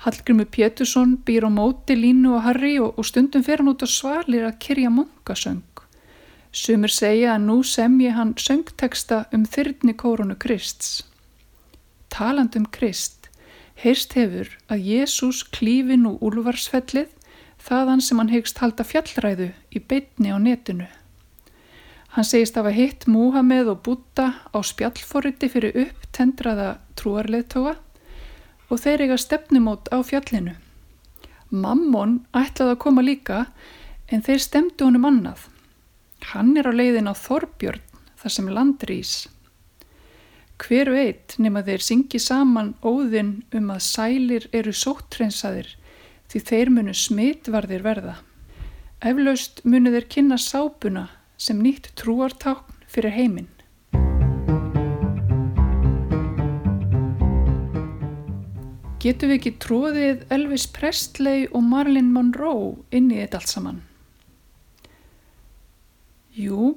Hallgrimur 0.00 0.48
Pétursson 0.48 1.18
býr 1.26 1.44
á 1.44 1.50
móti 1.52 1.94
Línu 1.94 2.34
og 2.38 2.44
Harry 2.46 2.78
og, 2.80 2.96
og 2.98 3.04
stundum 3.04 3.44
fer 3.44 3.60
hann 3.60 3.68
út 3.68 3.84
á 3.84 3.88
svalir 3.88 4.46
að 4.48 4.58
kyrja 4.64 4.90
munkasöng. 4.94 5.66
Sumir 6.52 6.90
segja 6.90 7.34
að 7.34 7.44
nú 7.46 7.60
semji 7.62 8.10
hann 8.16 8.32
söngteksta 8.34 9.26
um 9.36 9.44
þyrni 9.44 9.92
kórunu 9.94 10.38
Krists. 10.40 11.02
Taland 12.10 12.56
um 12.56 12.64
Krist, 12.66 13.28
heyrst 13.76 14.16
hefur 14.18 14.48
að 14.72 14.88
Jésús 14.88 15.44
klífi 15.46 16.00
nú 16.00 16.16
úlvarsfellið 16.18 17.12
þaðan 17.60 18.02
sem 18.02 18.18
hann 18.18 18.32
hegst 18.32 18.58
halda 18.64 18.88
fjallræðu 18.88 19.52
í 19.70 19.84
beitni 19.84 20.32
á 20.32 20.38
netinu. 20.40 20.88
Hann 22.10 22.26
segist 22.26 22.56
að 22.58 22.66
hafa 22.66 22.74
hitt 22.74 23.04
Múhameð 23.06 23.68
og 23.70 23.84
Búta 23.86 24.24
á 24.50 24.58
spjallforriti 24.66 25.46
fyrir 25.52 25.76
upptendraða 25.84 26.80
trúarleðtóa 26.98 27.76
og 28.70 28.80
þeir 28.82 29.04
eiga 29.04 29.18
stefnumót 29.18 29.86
á 29.94 30.02
fjallinu. 30.02 30.56
Mammon 31.54 32.20
ætlaði 32.34 32.74
að 32.74 32.80
koma 32.82 33.04
líka 33.06 33.44
en 34.10 34.24
þeir 34.26 34.42
stemdu 34.42 34.88
honum 34.88 35.06
annað. 35.06 35.44
Hann 36.32 36.56
er 36.58 36.66
á 36.66 36.74
leiðin 36.74 37.10
á 37.10 37.14
Þorbjörn 37.14 37.86
þar 38.18 38.34
sem 38.34 38.50
landrýs. 38.58 39.14
Hver 40.60 40.90
veit 40.92 41.38
nema 41.38 41.62
þeir 41.64 41.86
syngi 41.86 42.18
saman 42.20 42.74
óðinn 42.82 43.44
um 43.54 43.70
að 43.70 43.86
sælir 43.86 44.48
eru 44.52 44.74
sóttrensaðir 44.74 45.70
því 46.30 46.42
þeir 46.50 46.74
munu 46.74 46.94
smitvarðir 46.94 47.86
verða. 47.86 48.18
Eflaust 49.00 49.62
munu 49.64 49.94
þeir 49.94 50.10
kynna 50.10 50.42
sápuna 50.42 51.06
sem 51.40 51.62
nýtt 51.64 51.88
trúartákn 51.96 52.84
fyrir 52.90 53.14
heiminn. 53.16 53.48
Getur 59.00 59.30
við 59.30 59.38
ekki 59.38 59.52
tróðið 59.64 60.26
Elvis 60.34 60.66
Presley 60.68 61.46
og 61.56 61.64
Marilyn 61.64 62.10
Monroe 62.12 62.74
inn 62.92 63.08
í 63.08 63.22
þetta 63.22 63.40
allt 63.40 63.52
saman? 63.54 63.78
Jú, 66.36 66.74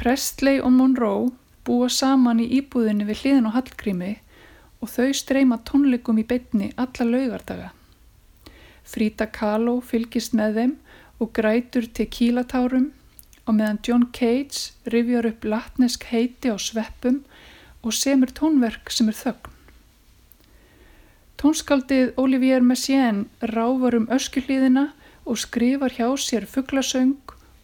Presley 0.00 0.58
og 0.58 0.74
Monroe 0.74 1.30
búa 1.66 1.86
saman 1.92 2.42
í 2.42 2.48
íbúðinni 2.58 3.06
við 3.06 3.22
hliðin 3.22 3.46
og 3.52 3.54
hallgrími 3.54 4.16
og 4.82 4.90
þau 4.90 5.12
streyma 5.14 5.60
tónleikum 5.68 6.18
í 6.18 6.26
beitni 6.26 6.72
alla 6.74 7.06
laugardaga. 7.06 7.70
Frida 8.82 9.28
Kahlo 9.30 9.78
fylgist 9.84 10.34
með 10.34 10.58
þeim 10.58 10.74
og 11.22 11.30
grætur 11.36 11.86
til 11.94 12.10
kílatárum 12.10 12.90
og 13.50 13.56
meðan 13.58 13.80
John 13.82 14.06
Cage 14.14 14.70
rifjar 14.94 15.26
upp 15.32 15.44
latnesk 15.44 16.06
heiti 16.12 16.52
á 16.54 16.56
sveppum 16.56 17.24
og 17.82 17.96
semur 17.96 18.30
tónverk 18.36 18.92
sem 18.94 19.10
er 19.10 19.18
þögn. 19.18 19.56
Tónskaldið 21.40 22.12
Olivier 22.20 22.62
Messiaen 22.62 23.24
ráfar 23.40 23.96
um 23.96 24.06
öskullíðina 24.12 24.90
og 25.24 25.40
skrifar 25.40 25.94
hjá 25.96 26.08
sér 26.20 26.46
fugglasöng 26.46 27.16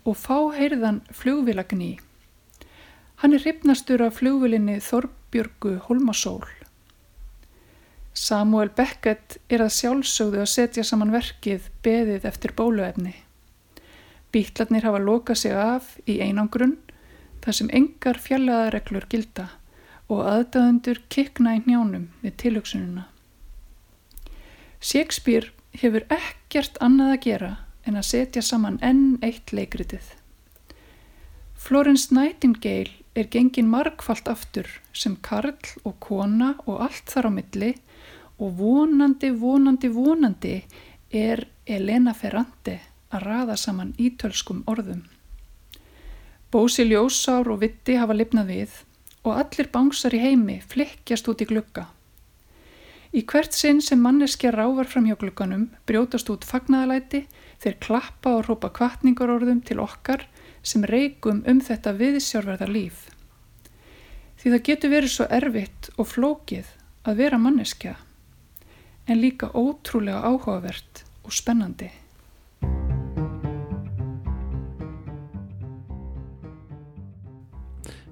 og 0.07 0.16
fá 0.16 0.38
heyrðan 0.57 1.03
flugvilagni. 1.12 1.99
Hann 3.20 3.37
er 3.37 3.44
hrifnastur 3.44 4.03
af 4.07 4.18
flugvilinni 4.18 4.79
Þorbjörgu 4.81 5.77
Holmasól. 5.87 6.49
Samuel 8.16 8.72
Beckett 8.72 9.37
er 9.53 9.61
að 9.61 9.77
sjálfsögðu 9.77 10.40
að 10.40 10.53
setja 10.55 10.85
saman 10.88 11.12
verkið 11.12 11.68
beðið 11.85 12.25
eftir 12.33 12.57
bóluefni. 12.57 13.12
Bítlarnir 14.37 14.85
hafa 14.85 14.99
lokað 15.01 15.38
sig 15.40 15.55
af 15.57 15.94
í 16.05 16.18
einangrun 16.20 16.75
þar 17.40 17.57
sem 17.57 17.68
engar 17.72 18.18
fjallaðareglur 18.20 19.07
gilda 19.09 19.46
og 20.12 20.27
aðdæðundur 20.29 20.99
kikna 21.09 21.55
í 21.57 21.62
njánum 21.64 22.11
við 22.20 22.35
tilöksununa. 22.42 23.07
Shakespeare 24.77 25.49
hefur 25.81 26.05
ekkert 26.12 26.77
annað 26.85 27.14
að 27.14 27.22
gera 27.25 27.53
en 27.88 27.96
að 27.96 28.09
setja 28.11 28.42
saman 28.44 28.77
enn 28.85 29.16
eitt 29.25 29.55
leikritið. 29.57 30.05
Florence 31.57 32.12
Nightingale 32.12 32.92
er 33.16 33.31
gengin 33.33 33.70
margfalt 33.72 34.29
aftur 34.29 34.68
sem 34.92 35.14
karl 35.25 35.57
og 35.88 35.96
kona 36.05 36.51
og 36.66 36.83
allt 36.90 37.09
þar 37.14 37.31
á 37.31 37.37
milli 37.38 37.72
og 38.37 38.53
vonandi, 38.61 39.33
vonandi, 39.33 39.88
vonandi 39.96 40.55
er 41.25 41.46
Elena 41.64 42.12
Ferrante 42.12 42.77
að 43.11 43.27
raða 43.29 43.57
saman 43.61 43.95
ítölskum 43.99 44.62
orðum. 44.66 45.05
Bósi 46.51 46.87
ljósár 46.87 47.51
og 47.53 47.61
vitti 47.62 47.99
hafa 48.01 48.14
lifnað 48.16 48.53
við 48.53 48.79
og 49.27 49.35
allir 49.40 49.69
bánsar 49.75 50.14
í 50.14 50.23
heimi 50.23 50.61
flikkjast 50.62 51.29
út 51.29 51.42
í 51.42 51.49
glukka. 51.51 51.88
Í 53.16 53.23
hvert 53.27 53.55
sinn 53.57 53.81
sem 53.83 54.01
manneskja 54.03 54.53
rávar 54.55 54.88
fram 54.90 55.07
hjá 55.09 55.16
glukkanum 55.19 55.69
brjótast 55.88 56.31
út 56.33 56.47
fagnaðalæti 56.47 57.25
þeir 57.62 57.77
klappa 57.83 58.37
og 58.38 58.49
rópa 58.49 58.71
kvartningarorðum 58.77 59.62
til 59.66 59.81
okkar 59.83 60.27
sem 60.62 60.85
reikum 60.85 61.42
um 61.47 61.61
þetta 61.62 61.95
viðsjárverða 61.97 62.69
líf. 62.71 63.07
Því 64.37 64.53
það 64.53 64.66
getur 64.69 64.92
verið 64.92 65.14
svo 65.14 65.29
erfitt 65.33 65.90
og 65.97 66.11
flókið 66.12 66.73
að 67.07 67.23
vera 67.23 67.38
manneskja 67.40 67.95
en 69.07 69.23
líka 69.23 69.53
ótrúlega 69.55 70.27
áhugavert 70.27 71.05
og 71.25 71.35
spennandi. 71.35 71.90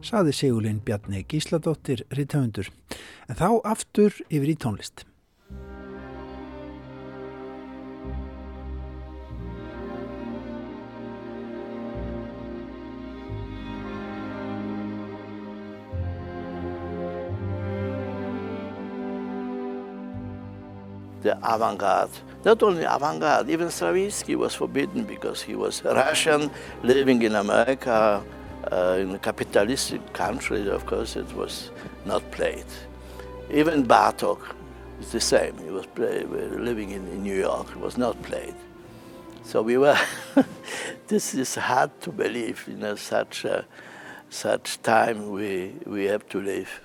saði 0.05 0.37
Sigurlein 0.37 0.83
Bjarni 0.85 1.25
Gísladóttir 1.29 2.05
rítthöndur. 2.13 2.71
En 3.29 3.41
þá 3.41 3.49
aftur 3.65 4.21
yfir 4.29 4.55
í 4.55 4.61
tónlist. 4.61 5.07
the 21.25 21.37
avant-garde. 21.43 22.13
Not 22.45 22.63
only 22.63 22.85
avant-garde, 22.85 23.51
even 23.51 23.71
Stravinsky 23.71 24.37
was 24.37 24.55
forbidden 24.55 25.05
because 25.05 25.43
he 25.43 25.57
was 25.57 25.83
Russian 25.83 26.51
living 26.83 27.23
in 27.23 27.35
America. 27.35 28.23
Uh, 28.73 28.99
in 29.01 29.15
a 29.15 29.19
capitalistic 29.19 30.13
country, 30.13 30.69
of 30.69 30.87
course 30.87 31.17
it 31.17 31.33
was 31.35 31.71
not 32.05 32.23
played. 32.31 32.67
Even 33.51 33.85
Bartok 33.87 34.41
is 35.01 35.13
the 35.13 35.21
same. 35.21 35.57
He 35.59 35.71
was 35.71 35.87
play, 35.87 36.25
living 36.25 36.91
in, 36.91 37.07
in 37.09 37.23
New 37.23 37.39
York, 37.39 37.71
it 37.71 37.81
was 37.81 37.97
not 37.97 38.21
played. 38.23 38.55
So 39.45 39.63
we 39.63 39.77
were, 39.77 39.99
this 41.07 41.35
is 41.35 41.55
hard 41.55 42.01
to 42.01 42.11
believe, 42.11 42.67
you 42.67 42.77
know, 42.77 42.97
such, 42.97 43.45
a, 43.45 43.67
such 44.31 44.81
time 44.83 45.31
we, 45.31 45.75
we 45.87 46.05
have 46.05 46.27
to 46.31 46.41
live. 46.41 46.81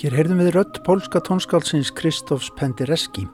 Hér 0.00 0.14
heyrðum 0.16 0.38
við 0.40 0.54
rött 0.54 0.78
pólska 0.80 1.20
tónskálsins 1.20 1.90
Kristófs 1.92 2.46
Pendereski. 2.56 3.26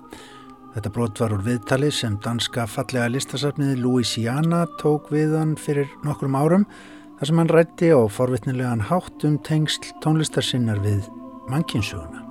Þetta 0.74 0.90
brot 0.96 1.20
var 1.22 1.36
úr 1.36 1.44
viðtali 1.46 1.92
sem 1.94 2.16
danska 2.24 2.64
fallega 2.66 3.06
listasafniði 3.14 3.76
Louisiana 3.84 4.64
tók 4.82 5.06
við 5.14 5.36
hann 5.38 5.54
fyrir 5.62 5.86
nokkrum 6.02 6.34
árum 6.34 6.66
þar 7.20 7.30
sem 7.30 7.38
hann 7.38 7.52
rætti 7.54 7.92
á 7.94 8.02
forvitnilegan 8.10 8.82
hátt 8.90 9.28
um 9.30 9.38
tengsl 9.46 9.94
tónlistarsinnar 10.02 10.82
við 10.82 11.06
mannkynsuguna. 11.46 12.26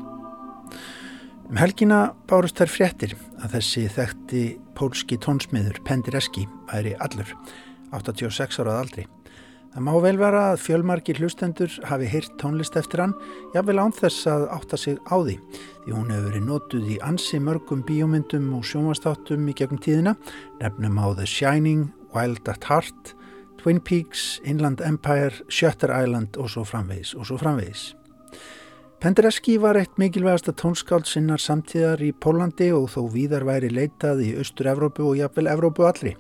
Um 1.48 1.63
helgina 1.63 2.04
bárust 2.28 2.60
þær 2.60 2.76
fréttir 2.76 3.15
að 3.39 3.56
þessi 3.56 3.88
þekkti 3.88 4.45
pólski 4.76 5.15
tónsmiður 5.15 5.80
Pendereski 5.88 6.43
væri 6.74 6.98
allur, 7.00 7.32
86 7.95 8.60
árað 8.60 8.82
aldri. 8.84 9.12
Það 9.75 9.83
má 9.83 9.95
vel 9.99 10.15
vera 10.15 10.41
að 10.53 10.61
fjölmarki 10.63 11.13
hlustendur 11.17 11.73
hafi 11.83 12.07
heyrt 12.07 12.38
tónlist 12.39 12.77
eftir 12.79 13.01
hann, 13.03 13.13
jável 13.51 13.81
án 13.83 13.91
þess 13.91 14.23
að 14.31 14.45
átta 14.55 14.77
sig 14.79 15.01
á 15.03 15.19
því, 15.19 15.35
því 15.83 15.91
hún 15.91 16.13
hefur 16.13 16.29
verið 16.29 16.45
notuð 16.47 16.85
í 16.93 16.95
ansi 17.03 17.39
mörgum 17.43 17.81
bíómyndum 17.83 18.45
og 18.55 18.63
sjónvastáttum 18.69 19.49
í 19.51 19.57
gegnum 19.59 19.81
tíðina, 19.83 20.13
nefnum 20.61 20.95
á 20.95 21.11
The 21.19 21.27
Shining, 21.27 21.89
Wild 22.15 22.47
at 22.47 22.69
Heart, 22.71 23.11
Twin 23.59 23.83
Peaks, 23.83 24.39
Inland 24.47 24.79
Empire, 24.79 25.43
Shutter 25.51 25.91
Island 25.91 26.39
og 26.39 26.53
svo 26.55 26.63
framvegis 26.63 27.11
og 27.19 27.27
svo 27.27 27.35
framvegis. 27.43 27.89
Pendereski 29.03 29.57
var 29.59 29.75
eitt 29.75 29.99
mikilvægasta 29.99 30.55
tónskáld 30.55 31.11
sinnar 31.11 31.43
samtíðar 31.43 31.99
í 31.99 32.13
Pólandi 32.15 32.71
og 32.71 32.88
þó 32.95 33.09
víðar 33.11 33.43
væri 33.43 33.75
leitað 33.75 34.23
í 34.23 34.31
Östur-Evrópu 34.39 35.03
og 35.11 35.19
jáfnvel 35.19 35.51
Evrópu 35.51 35.83
allri. 35.83 36.15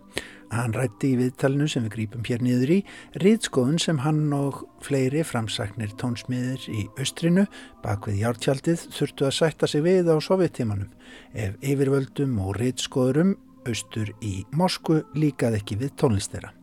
Hann 0.53 0.75
rætti 0.75 1.13
í 1.13 1.19
viðtalinu 1.19 1.67
sem 1.71 1.85
við 1.87 1.93
grípum 1.95 2.25
hér 2.27 2.43
niður 2.45 2.73
í 2.75 2.79
riðskoðun 3.23 3.79
sem 3.81 4.01
hann 4.03 4.27
og 4.35 4.61
fleiri 4.85 5.23
framsaknir 5.25 5.95
tónsmiðir 5.99 6.67
í 6.69 6.85
austrinu 7.01 7.47
bak 7.83 8.05
við 8.09 8.21
jártjaldið 8.25 8.85
þurftu 8.93 9.27
að 9.29 9.37
sætta 9.39 9.69
sig 9.71 9.85
við 9.85 10.11
á 10.13 10.15
sovjettímanum 10.21 10.91
ef 11.33 11.57
yfirvöldum 11.65 12.37
og 12.45 12.59
riðskoðurum 12.59 13.33
austur 13.65 14.13
í 14.21 14.43
Mosku 14.53 15.01
líkað 15.17 15.59
ekki 15.59 15.79
við 15.81 15.95
tónlistera. 15.99 16.53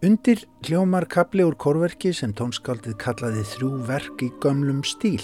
Undir 0.00 0.46
hljómar 0.64 1.04
kapli 1.12 1.44
úr 1.44 1.58
korverki 1.60 2.14
sem 2.16 2.32
tónskaldið 2.32 2.96
kallaði 3.02 3.44
þrjú 3.50 3.74
verk 3.84 4.22
í 4.24 4.30
gömlum 4.40 4.80
stíl. 4.88 5.20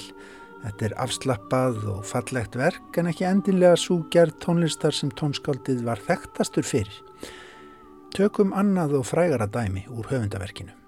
Þetta 0.61 0.89
er 0.91 0.95
afslappað 1.01 1.81
og 1.95 2.05
fallegt 2.05 2.59
verk 2.61 2.99
en 3.01 3.09
ekki 3.09 3.25
endinlega 3.25 3.79
svo 3.81 4.03
gerð 4.13 4.37
tónlistar 4.45 4.93
sem 4.93 5.13
tónskaldið 5.17 5.81
var 5.87 6.03
þekktastur 6.05 6.69
fyrir. 6.69 7.06
Tökum 8.17 8.55
annað 8.57 8.95
og 8.97 9.03
frægara 9.11 9.45
dæmi 9.45 9.83
úr 9.93 10.07
höfundaverkinu. 10.09 10.86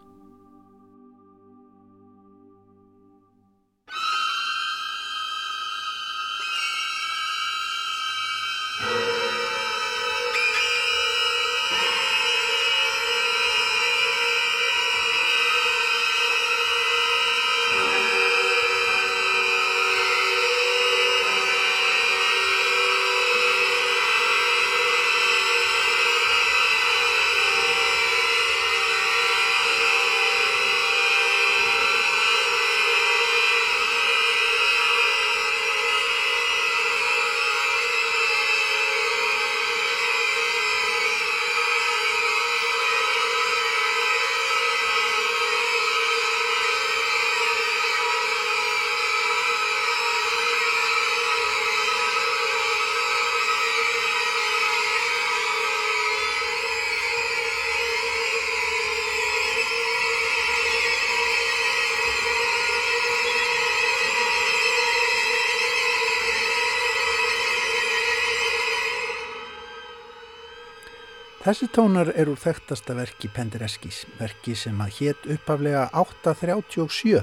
Þessi 71.48 71.64
tónar 71.72 72.10
eru 72.12 72.34
þekktasta 72.36 72.92
verki 72.92 73.30
Pendereskis, 73.32 74.02
verki 74.18 74.52
sem 74.52 74.76
að 74.84 74.98
hétt 74.98 75.22
uppaflega 75.32 75.86
837 75.96 77.22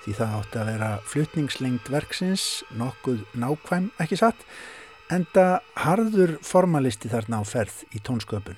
því 0.00 0.14
það 0.16 0.32
átti 0.38 0.60
að 0.62 0.70
vera 0.70 0.88
flutningslengt 1.04 1.90
verksins, 1.92 2.46
nokkuð 2.72 3.20
nákvæm 3.36 3.90
ekki 4.00 4.16
satt, 4.22 4.46
enda 5.12 5.60
harður 5.76 6.38
formalisti 6.40 7.12
þarna 7.12 7.42
á 7.42 7.44
ferð 7.44 7.84
í 7.92 8.00
tónsköpun. 8.00 8.56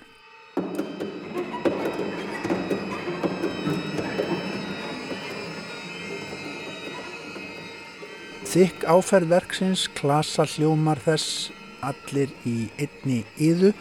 Þykk 8.54 8.86
áferð 8.86 9.34
verksins, 9.34 9.88
klasa 9.98 10.46
hljómar 10.46 11.02
þess, 11.02 11.48
allir 11.82 12.30
í 12.46 12.68
einni 12.78 13.24
yðu, 13.34 13.74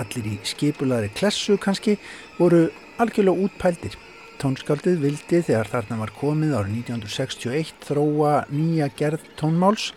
allir 0.00 0.28
í 0.32 0.36
skipulari 0.46 1.10
klessu 1.14 1.58
kannski, 1.60 1.96
voru 2.38 2.68
algjörlega 3.02 3.48
útpældir. 3.48 3.98
Tónskaldið 4.38 5.00
vildi 5.02 5.42
þegar 5.42 5.70
þarna 5.72 5.98
var 6.04 6.14
komið 6.14 6.54
árið 6.60 6.78
1961 6.84 7.72
þróa 7.88 8.32
nýja 8.54 8.86
gerð 8.98 9.24
tónmáls, 9.40 9.90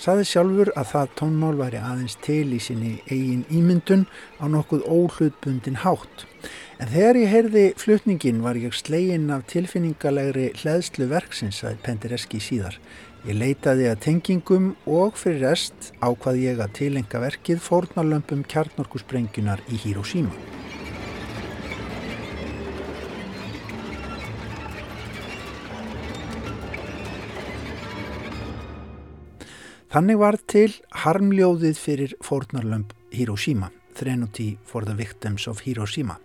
saði 0.00 0.26
sjálfur 0.26 0.72
að 0.74 0.88
það 0.90 1.12
tónmál 1.20 1.54
væri 1.60 1.78
aðeins 1.78 2.16
til 2.24 2.48
í 2.56 2.58
sinni 2.62 2.96
eigin 3.06 3.44
ímyndun 3.54 4.06
á 4.42 4.50
nokkuð 4.50 4.82
óhlutbundin 4.90 5.78
hátt. 5.84 6.26
En 6.82 6.90
þegar 6.90 7.20
ég 7.20 7.30
heyrði 7.30 7.64
flutningin 7.78 8.42
var 8.42 8.58
ég 8.58 8.74
slegin 8.74 9.30
af 9.30 9.46
tilfinningalegri 9.52 10.50
hlæðslu 10.58 11.06
verksins 11.12 11.62
að 11.62 11.78
Pendereski 11.86 12.42
síðar. 12.42 12.80
Ég 13.24 13.38
leitaði 13.40 13.86
að 13.88 14.02
tengingum 14.04 14.64
og 14.84 15.14
fyrir 15.16 15.46
rest 15.46 15.86
ákvað 16.04 16.42
ég 16.42 16.58
að 16.60 16.74
tilenga 16.76 17.22
verkið 17.22 17.62
fórnarlömpum 17.64 18.42
kjarnorkusprengunar 18.52 19.62
í 19.72 19.78
Hiroshima. 19.80 20.34
Þannig 29.94 30.20
var 30.20 30.36
til 30.44 30.68
harmljóðið 31.06 31.80
fyrir 31.80 32.14
fórnarlömp 32.20 32.92
Hiroshima, 33.16 33.72
Threnody 33.96 34.58
for 34.68 34.84
the 34.84 34.92
Victims 35.00 35.48
of 35.48 35.64
Hiroshima. 35.64 36.20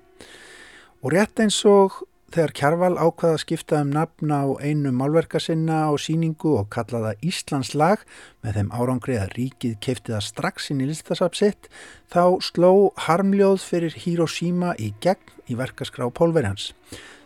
Og 0.99 1.13
rétt 1.15 1.39
eins 1.39 1.63
og 1.63 2.01
þegar 2.33 2.53
Kjarval 2.57 2.95
ákvaða 2.99 3.35
að 3.35 3.41
skipta 3.43 3.79
um 3.83 3.91
nafn 3.93 4.31
á 4.33 4.43
einu 4.61 4.91
málverka 4.93 5.41
sinna 5.41 5.89
á 5.89 5.93
síningu 5.97 6.55
og 6.59 6.69
kallaða 6.73 7.15
Íslands 7.25 7.73
lag 7.77 8.03
með 8.45 8.59
þeim 8.59 8.71
árangri 8.75 9.17
að 9.17 9.35
ríkið 9.37 9.77
keipti 9.83 10.13
það 10.13 10.25
strax 10.27 10.69
inn 10.73 10.83
í 10.85 10.89
listasapsitt 10.89 11.69
þá 12.13 12.37
sló 12.45 12.73
harmljóð 13.07 13.61
fyrir 13.65 13.97
Hiroshima 14.05 14.75
í 14.77 14.91
gegn 15.01 15.35
í 15.49 15.57
verkaskrá 15.59 16.09
Pólverjans. 16.13 16.71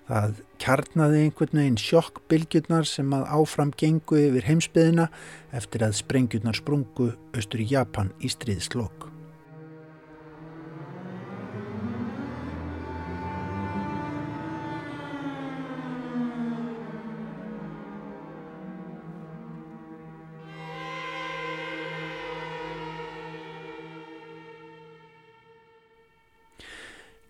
Það 0.07 0.41
kjarnaði 0.59 1.23
einhvern 1.23 1.59
veginn 1.61 1.79
sjokkbylgjurnar 1.79 2.87
sem 2.87 3.15
að 3.15 3.29
áfram 3.37 3.71
gengu 3.79 4.19
yfir 4.19 4.49
heimsbyðina 4.51 5.07
eftir 5.55 5.87
að 5.87 5.97
sprengjurnar 6.01 6.59
sprungu 6.59 7.13
austur 7.35 7.63
í 7.63 7.71
Japan 7.71 8.11
í 8.19 8.31
stríðslokk. 8.31 9.12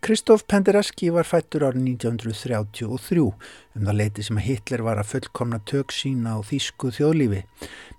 Kristóf 0.03 0.41
Penderecki 0.51 1.07
var 1.15 1.23
fættur 1.23 1.63
árið 1.63 1.85
1933 1.93 3.21
um 3.23 3.85
það 3.87 3.95
leiti 3.95 4.23
sem 4.27 4.35
að 4.35 4.47
Hitler 4.49 4.81
var 4.83 4.99
að 4.99 5.13
fullkomna 5.13 5.61
tök 5.63 5.93
sína 5.95 6.33
á 6.35 6.39
þýsku 6.43 6.89
þjóðlífi 6.97 7.37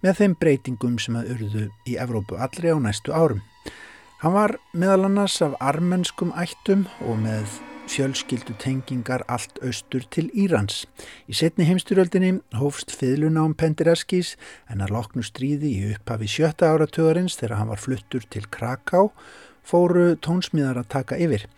með 0.04 0.18
þeim 0.18 0.34
breytingum 0.42 0.98
sem 1.00 1.14
að 1.16 1.30
urðu 1.32 1.62
í 1.88 1.94
Evrópu 2.04 2.36
allri 2.36 2.74
á 2.74 2.76
næstu 2.76 3.14
árum. 3.16 3.40
Hann 4.20 4.34
var 4.36 4.52
meðal 4.76 5.06
annars 5.08 5.38
af 5.46 5.54
armenskum 5.64 6.34
ættum 6.36 6.82
og 7.08 7.22
með 7.22 7.54
fjölskyldu 7.88 8.52
tengingar 8.60 9.24
allt 9.24 9.56
austur 9.64 10.04
til 10.12 10.26
Írans. 10.36 10.82
Í 11.24 11.32
setni 11.32 11.64
heimstyröldinni 11.70 12.34
hófst 12.60 12.92
fiðluna 12.92 13.46
um 13.48 13.54
Pendereskis 13.56 14.34
en 14.68 14.84
að 14.84 14.92
loknu 14.98 15.24
stríði 15.24 15.72
í 15.72 15.88
upphafi 15.94 16.28
sjötta 16.28 16.68
áratöðarins 16.68 17.38
þegar 17.40 17.62
hann 17.62 17.72
var 17.72 17.80
fluttur 17.80 18.28
til 18.28 18.44
Kraká 18.52 19.06
fóru 19.64 20.12
tónsmíðar 20.20 20.82
að 20.82 20.92
taka 20.98 21.16
yfir 21.16 21.48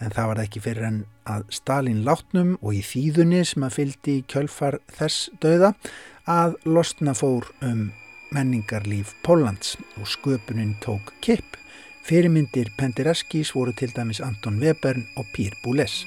en 0.00 0.12
það 0.14 0.30
var 0.32 0.42
ekki 0.44 0.62
fyrir 0.64 0.86
en 0.88 1.00
að 1.28 1.46
Stalin 1.54 2.04
látnum 2.06 2.54
og 2.60 2.76
í 2.76 2.82
þýðunni 2.84 3.42
sem 3.46 3.66
að 3.66 3.76
fyldi 3.78 4.16
kjölfar 4.30 4.80
þess 4.96 5.30
döða 5.42 5.74
að 6.30 6.56
losna 6.68 7.14
fór 7.16 7.48
um 7.66 7.90
menningarlíf 8.34 9.14
Póllands 9.26 9.76
og 9.98 10.06
sköpunin 10.08 10.76
tók 10.84 11.12
kipp. 11.24 11.58
Fyrirmyndir 12.06 12.70
Pendereskis 12.78 13.52
voru 13.54 13.74
til 13.76 13.92
dæmis 13.94 14.22
Anton 14.24 14.58
Webern 14.62 15.04
og 15.16 15.28
Pír 15.34 15.54
Búles. 15.64 16.04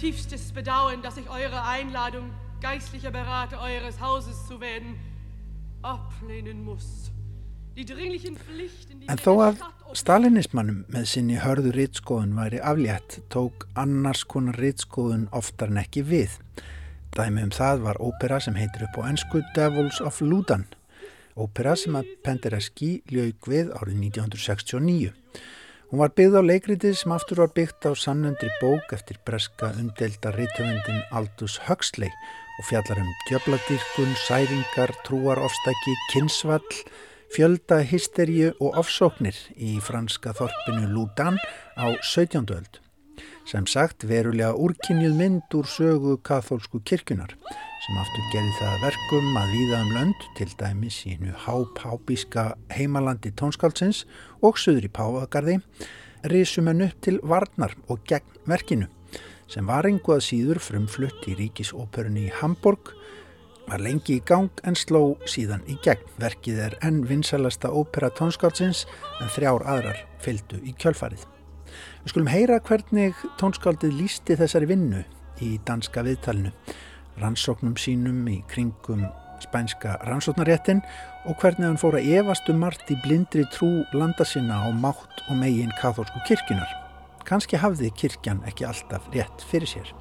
Tiefstes 0.00 0.52
Bedauern, 0.52 1.02
dass 1.02 1.16
ich 1.18 1.28
eure 1.28 1.62
Einladung, 1.66 2.30
geistlicher 2.60 3.10
Berater 3.10 3.60
eures 3.60 4.00
Hauses 4.00 4.46
zu 4.48 4.60
werden, 4.60 4.96
ablehnen 5.82 6.64
muss. 6.64 7.12
En 7.76 9.20
þó 9.20 9.34
að 9.44 9.60
stalinismannum 9.96 10.82
með 10.90 11.04
sinni 11.12 11.38
hörðu 11.40 11.70
rýtskóðun 11.76 12.34
væri 12.36 12.60
aflétt 12.60 13.20
tók 13.32 13.68
annars 13.78 14.24
konar 14.28 14.58
rýtskóðun 14.60 15.28
oftar 15.36 15.70
en 15.70 15.80
ekki 15.84 16.02
við. 16.08 16.34
Dæmi 17.16 17.42
um 17.42 17.50
það 17.50 17.80
var 17.82 17.98
ópera 17.98 18.36
sem 18.38 18.54
heitir 18.54 18.84
upp 18.86 19.00
á 19.02 19.10
ennsku 19.10 19.40
Devils 19.56 19.98
of 20.00 20.20
Ludan. 20.22 20.68
Ópera 21.34 21.72
sem 21.76 21.96
að 21.98 22.10
Penderecki 22.22 22.90
ljög 23.10 23.48
við 23.50 23.72
árið 23.74 23.96
1969. 24.04 25.10
Hún 25.90 25.98
var 25.98 26.12
byggð 26.14 26.38
á 26.38 26.42
leikriti 26.46 26.92
sem 26.94 27.10
aftur 27.10 27.42
var 27.42 27.50
byggt 27.56 27.88
á 27.90 27.98
sannundri 27.98 28.50
bók 28.60 28.92
eftir 28.94 29.18
breska 29.26 29.72
umdelda 29.80 30.30
rítöfundin 30.36 31.00
Aldous 31.10 31.56
Huxley 31.66 32.12
og 32.60 32.68
fjallar 32.68 33.00
um 33.02 33.10
djöbladyrkun, 33.26 34.12
særingar, 34.28 34.94
trúarofstæki, 35.08 35.96
kinsvall, 36.12 36.76
fjölda, 37.34 37.80
hysteríu 37.90 38.52
og 38.60 38.78
ofsóknir 38.84 39.34
í 39.58 39.80
franska 39.82 40.30
þorpinu 40.38 40.86
Ludan 40.94 41.42
á 41.74 41.90
17. 42.06 42.46
öld. 42.54 42.78
Sem 43.50 43.64
sagt 43.66 44.04
verulega 44.06 44.52
úrkynjuð 44.54 45.14
mynd 45.18 45.54
úr 45.58 45.66
sögu 45.66 46.12
kathólsku 46.22 46.78
kirkunar 46.86 47.32
sem 47.82 47.96
aftur 47.98 48.28
gerði 48.30 48.52
það 48.60 48.84
verkum 48.84 49.38
að 49.40 49.54
víða 49.56 49.80
um 49.82 49.90
lönd 49.96 50.26
til 50.38 50.46
dæmis 50.60 50.98
í 51.10 51.16
nú 51.18 51.32
hápábíska 51.34 52.44
heimalandi 52.70 53.32
tónskálsins 53.34 54.04
og 54.46 54.60
söður 54.62 54.86
í 54.86 54.92
Páfagarði 54.94 55.56
risum 56.30 56.70
henn 56.70 56.84
upp 56.86 57.00
til 57.02 57.16
varnar 57.32 57.74
og 57.90 58.04
gegn 58.06 58.38
verkinu 58.52 58.86
sem 59.50 59.66
var 59.66 59.88
einhvað 59.90 60.22
síður 60.28 60.62
frumflutt 60.62 61.26
í 61.26 61.34
ríkisóperunni 61.42 62.28
í 62.28 62.36
Hamburg 62.38 62.94
var 63.66 63.82
lengi 63.82 64.20
í 64.20 64.24
gang 64.30 64.62
en 64.62 64.78
sló 64.78 65.16
síðan 65.26 65.66
í 65.66 65.74
gegn. 65.82 66.06
Verkið 66.22 66.62
er 66.68 66.78
enn 66.86 67.02
vinsalasta 67.10 67.74
ópera 67.74 68.14
tónskálsins 68.14 68.86
en 69.18 69.34
þrjár 69.34 69.66
aðrar 69.74 70.06
fylgdu 70.22 70.62
í 70.62 70.78
kjölfarið. 70.78 71.26
Við 72.00 72.14
skulum 72.14 72.30
heyra 72.32 72.56
hvernig 72.64 73.18
tónskáldið 73.36 73.98
lísti 73.98 74.36
þessari 74.40 74.70
vinnu 74.70 75.02
í 75.44 75.58
danska 75.68 76.00
viðtalinu 76.06 76.52
rannsóknum 77.20 77.74
sínum 77.76 78.22
í 78.32 78.38
kringum 78.48 79.04
spænska 79.44 79.98
rannsóknaréttin 80.08 80.80
og 81.28 81.36
hvernig 81.40 81.66
hann 81.66 81.80
fór 81.80 81.98
að 81.98 82.08
evastu 82.16 82.54
um 82.54 82.62
margt 82.64 82.88
í 82.92 82.96
blindri 83.04 83.44
trú 83.52 83.68
landa 83.92 84.24
sinna 84.24 84.62
á 84.64 84.68
mátt 84.72 85.24
og 85.28 85.36
megin 85.36 85.72
katholsku 85.80 86.24
kirkjunar. 86.28 86.72
Kanski 87.28 87.60
hafði 87.60 87.92
kirkjan 87.92 88.40
ekki 88.48 88.64
alltaf 88.68 89.08
rétt 89.14 89.44
fyrir 89.50 89.68
sér. 89.68 89.92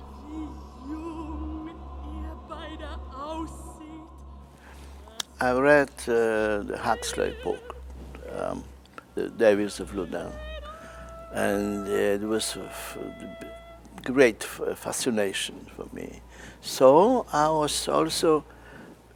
I 5.39 5.51
read 5.55 5.91
uh, 6.07 6.77
Huxley 6.83 7.31
book, 7.43 7.75
um, 8.39 8.63
Devils 9.37 9.79
of 9.79 9.93
Ludan, 9.95 10.31
and 11.33 11.87
it 11.87 12.21
was 12.21 12.57
great 14.03 14.43
fascination 14.43 15.65
for 15.75 15.87
me. 15.93 16.21
So 16.61 17.25
I 17.31 17.49
was 17.49 17.87
also 17.87 18.43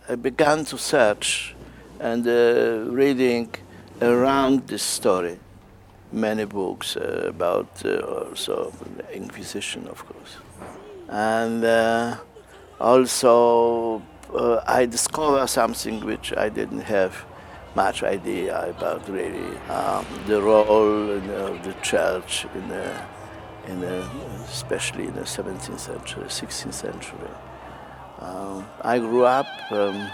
I 0.10 0.16
began 0.16 0.66
to 0.66 0.78
search 0.78 1.56
and 2.00 2.28
uh, 2.28 2.92
reading 2.92 3.50
around 4.02 4.68
this 4.68 4.84
story, 4.84 5.40
many 6.12 6.46
books 6.46 6.98
uh, 6.98 7.26
about 7.28 7.70
uh, 7.86 8.00
also 8.00 8.74
the 8.98 9.16
Inquisition, 9.16 9.88
of 9.88 10.06
course, 10.06 10.38
and 11.08 11.64
uh, 11.64 12.18
also 12.80 14.02
uh, 14.34 14.62
I 14.68 14.86
discovered 14.86 15.48
something 15.48 16.04
which 16.06 16.34
I 16.36 16.50
didn't 16.50 16.82
have 16.82 17.26
much 17.76 18.04
idea 18.04 18.70
about 18.70 19.08
really 19.10 19.58
um, 19.70 20.06
the 20.28 20.42
role 20.42 21.12
of 21.12 21.64
the 21.64 21.74
church 21.82 22.46
in 22.56 22.68
the 22.70 23.02
in 23.68 23.80
the, 23.80 24.06
especially 24.50 25.08
in 25.08 25.16
the 25.16 25.22
17th 25.22 25.80
century, 25.80 26.24
16th 26.26 26.74
century. 26.74 27.32
Um, 28.20 28.66
I 28.82 29.00
grew 29.00 29.24
up 29.24 29.48
um, 29.72 30.12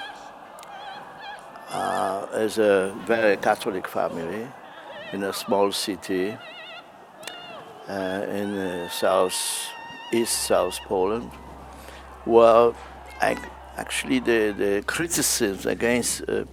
uh, 1.70 2.28
as 2.32 2.60
a 2.60 2.96
very 3.06 3.38
Catholic 3.38 3.88
family 3.88 4.48
in 5.14 5.24
a 5.24 5.34
small 5.34 5.72
city 5.72 6.38
uh, 7.88 8.26
in 8.30 8.56
uh, 8.56 8.90
south, 8.90 9.36
east 10.12 10.44
south 10.44 10.80
Poland. 10.86 11.32
Well, 12.26 12.76
actually 13.20 14.20
the, 14.20 14.54
the 14.56 14.84
criticism 14.86 15.72
against 15.72 16.22
uh, 16.30 16.46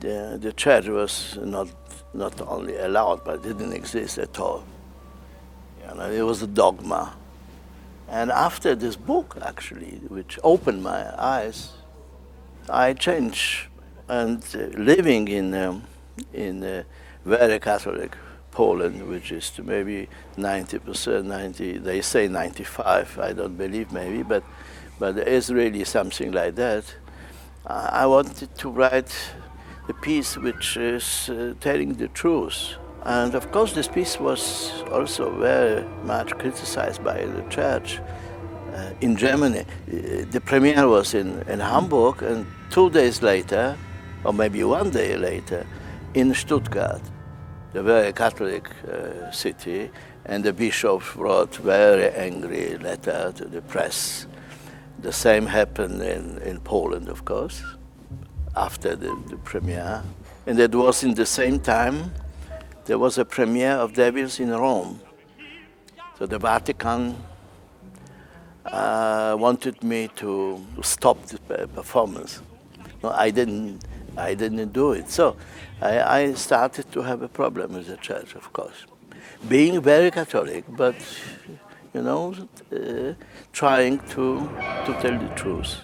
the, 0.00 0.38
the 0.40 0.52
church 0.52 0.88
was 0.88 1.38
not, 1.42 1.68
not 2.14 2.40
only 2.40 2.76
allowed, 2.76 3.24
but 3.24 3.42
didn't 3.42 3.72
exist 3.72 4.18
at 4.18 4.38
all. 4.38 4.64
You 5.88 5.94
know, 5.94 6.10
it 6.10 6.22
was 6.22 6.42
a 6.42 6.46
dogma. 6.46 7.14
And 8.08 8.30
after 8.30 8.74
this 8.74 8.96
book, 8.96 9.36
actually, 9.42 10.00
which 10.08 10.38
opened 10.42 10.82
my 10.82 11.14
eyes, 11.20 11.70
I 12.68 12.94
changed. 12.94 13.68
And 14.08 14.44
uh, 14.54 14.76
living 14.76 15.28
in 15.28 15.54
um, 15.54 15.84
in 16.32 16.64
uh, 16.64 16.82
very 17.24 17.58
Catholic 17.58 18.16
Poland, 18.50 19.08
which 19.08 19.32
is 19.32 19.52
maybe 19.62 20.08
90%, 20.36 21.24
90, 21.24 21.78
they 21.78 22.00
say 22.00 22.28
95, 22.28 23.18
I 23.18 23.32
don't 23.32 23.56
believe 23.56 23.92
maybe, 23.92 24.22
but, 24.22 24.42
but 24.98 25.14
there 25.14 25.28
is 25.28 25.52
really 25.52 25.84
something 25.84 26.32
like 26.32 26.56
that. 26.56 26.84
I 27.66 28.06
wanted 28.06 28.54
to 28.56 28.70
write 28.70 29.14
a 29.90 29.94
piece 29.94 30.36
which 30.36 30.76
is 30.76 31.28
uh, 31.28 31.54
telling 31.60 31.94
the 31.94 32.08
truth. 32.08 32.76
And 33.02 33.34
of 33.34 33.50
course, 33.50 33.72
this 33.72 33.88
piece 33.88 34.20
was 34.20 34.82
also 34.92 35.30
very 35.38 35.84
much 36.04 36.30
criticized 36.38 37.02
by 37.02 37.24
the 37.24 37.42
church 37.48 37.98
uh, 38.74 38.90
in 39.00 39.16
Germany. 39.16 39.60
Uh, 39.60 40.24
the 40.30 40.40
premiere 40.40 40.86
was 40.86 41.14
in, 41.14 41.42
in 41.48 41.60
Hamburg, 41.60 42.22
and 42.22 42.46
two 42.70 42.90
days 42.90 43.22
later, 43.22 43.76
or 44.24 44.32
maybe 44.32 44.62
one 44.64 44.90
day 44.90 45.16
later, 45.16 45.66
in 46.14 46.34
Stuttgart, 46.34 47.02
the 47.72 47.82
very 47.82 48.12
Catholic 48.12 48.68
uh, 48.84 49.30
city, 49.30 49.90
and 50.26 50.44
the 50.44 50.52
bishop 50.52 51.16
wrote 51.16 51.56
very 51.56 52.10
angry 52.10 52.76
letter 52.78 53.32
to 53.36 53.44
the 53.46 53.62
press. 53.62 54.26
The 55.00 55.12
same 55.12 55.46
happened 55.46 56.02
in, 56.02 56.38
in 56.42 56.60
Poland, 56.60 57.08
of 57.08 57.24
course, 57.24 57.62
after 58.56 58.96
the, 58.96 59.16
the 59.28 59.36
premiere. 59.38 60.02
And 60.46 60.58
it 60.58 60.74
was 60.74 61.04
in 61.04 61.14
the 61.14 61.26
same 61.26 61.60
time 61.60 62.12
there 62.86 62.98
was 62.98 63.18
a 63.18 63.24
premiere 63.24 63.72
of 63.72 63.94
Devils 63.94 64.40
in 64.40 64.50
Rome. 64.50 65.00
So 66.18 66.26
the 66.26 66.38
Vatican 66.38 67.16
uh, 68.66 69.36
wanted 69.38 69.82
me 69.82 70.08
to 70.16 70.64
stop 70.82 71.24
the 71.26 71.68
performance. 71.68 72.40
No, 73.02 73.10
I 73.10 73.30
didn't. 73.30 73.84
I 74.16 74.34
didn't 74.34 74.72
do 74.72 74.92
it. 74.92 75.08
So 75.08 75.36
I, 75.80 76.00
I 76.00 76.34
started 76.34 76.90
to 76.92 77.02
have 77.02 77.22
a 77.22 77.28
problem 77.28 77.74
with 77.74 77.86
the 77.86 77.96
church, 77.96 78.34
of 78.34 78.52
course, 78.52 78.86
being 79.48 79.80
very 79.80 80.10
Catholic, 80.10 80.64
but 80.68 80.96
you 81.94 82.02
know, 82.02 82.34
uh, 82.72 83.14
trying 83.52 83.98
to 84.10 84.50
to 84.84 84.98
tell 85.00 85.16
the 85.18 85.32
truth. 85.36 85.76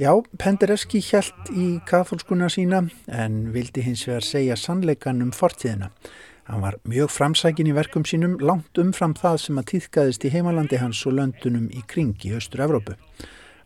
Já, 0.00 0.14
Pendereski 0.40 1.02
hjælt 1.04 1.50
í 1.52 1.66
katholskuna 1.84 2.46
sína 2.48 2.78
en 3.12 3.50
vildi 3.52 3.82
hins 3.84 4.06
vegar 4.08 4.24
segja 4.24 4.56
sannleikan 4.56 5.20
um 5.20 5.34
fortíðina. 5.36 5.90
Hann 6.48 6.62
var 6.64 6.78
mjög 6.88 7.12
framsækin 7.12 7.68
í 7.68 7.74
verkum 7.76 8.06
sínum 8.08 8.38
langt 8.40 8.80
umfram 8.80 9.12
það 9.12 9.36
sem 9.42 9.60
að 9.60 9.68
týðkaðist 9.74 10.24
í 10.24 10.32
heimalandi 10.32 10.80
hans 10.80 11.02
og 11.04 11.18
löndunum 11.18 11.68
í 11.76 11.84
kring 11.92 12.16
í 12.24 12.32
Östur-Evrópu. 12.38 12.96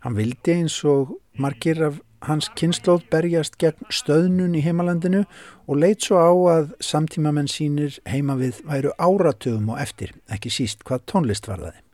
Hann 0.02 0.18
vildi 0.18 0.58
eins 0.58 0.80
og 0.82 1.14
margir 1.38 1.84
af 1.92 2.02
hans 2.26 2.50
kynnslóð 2.58 3.06
berjast 3.12 3.54
gegn 3.62 3.86
stöðnun 3.86 4.58
í 4.58 4.66
heimalandinu 4.66 5.22
og 5.70 5.78
leit 5.78 6.02
svo 6.02 6.18
á 6.18 6.34
að 6.58 6.74
samtímamenn 6.82 7.46
sínir 7.46 8.00
heima 8.02 8.34
við 8.34 8.64
væru 8.66 8.96
áratugum 8.98 9.70
og 9.76 9.78
eftir, 9.78 10.10
ekki 10.26 10.50
síst 10.50 10.82
hvað 10.82 11.06
tónlist 11.06 11.46
var 11.46 11.68
það. 11.68 11.85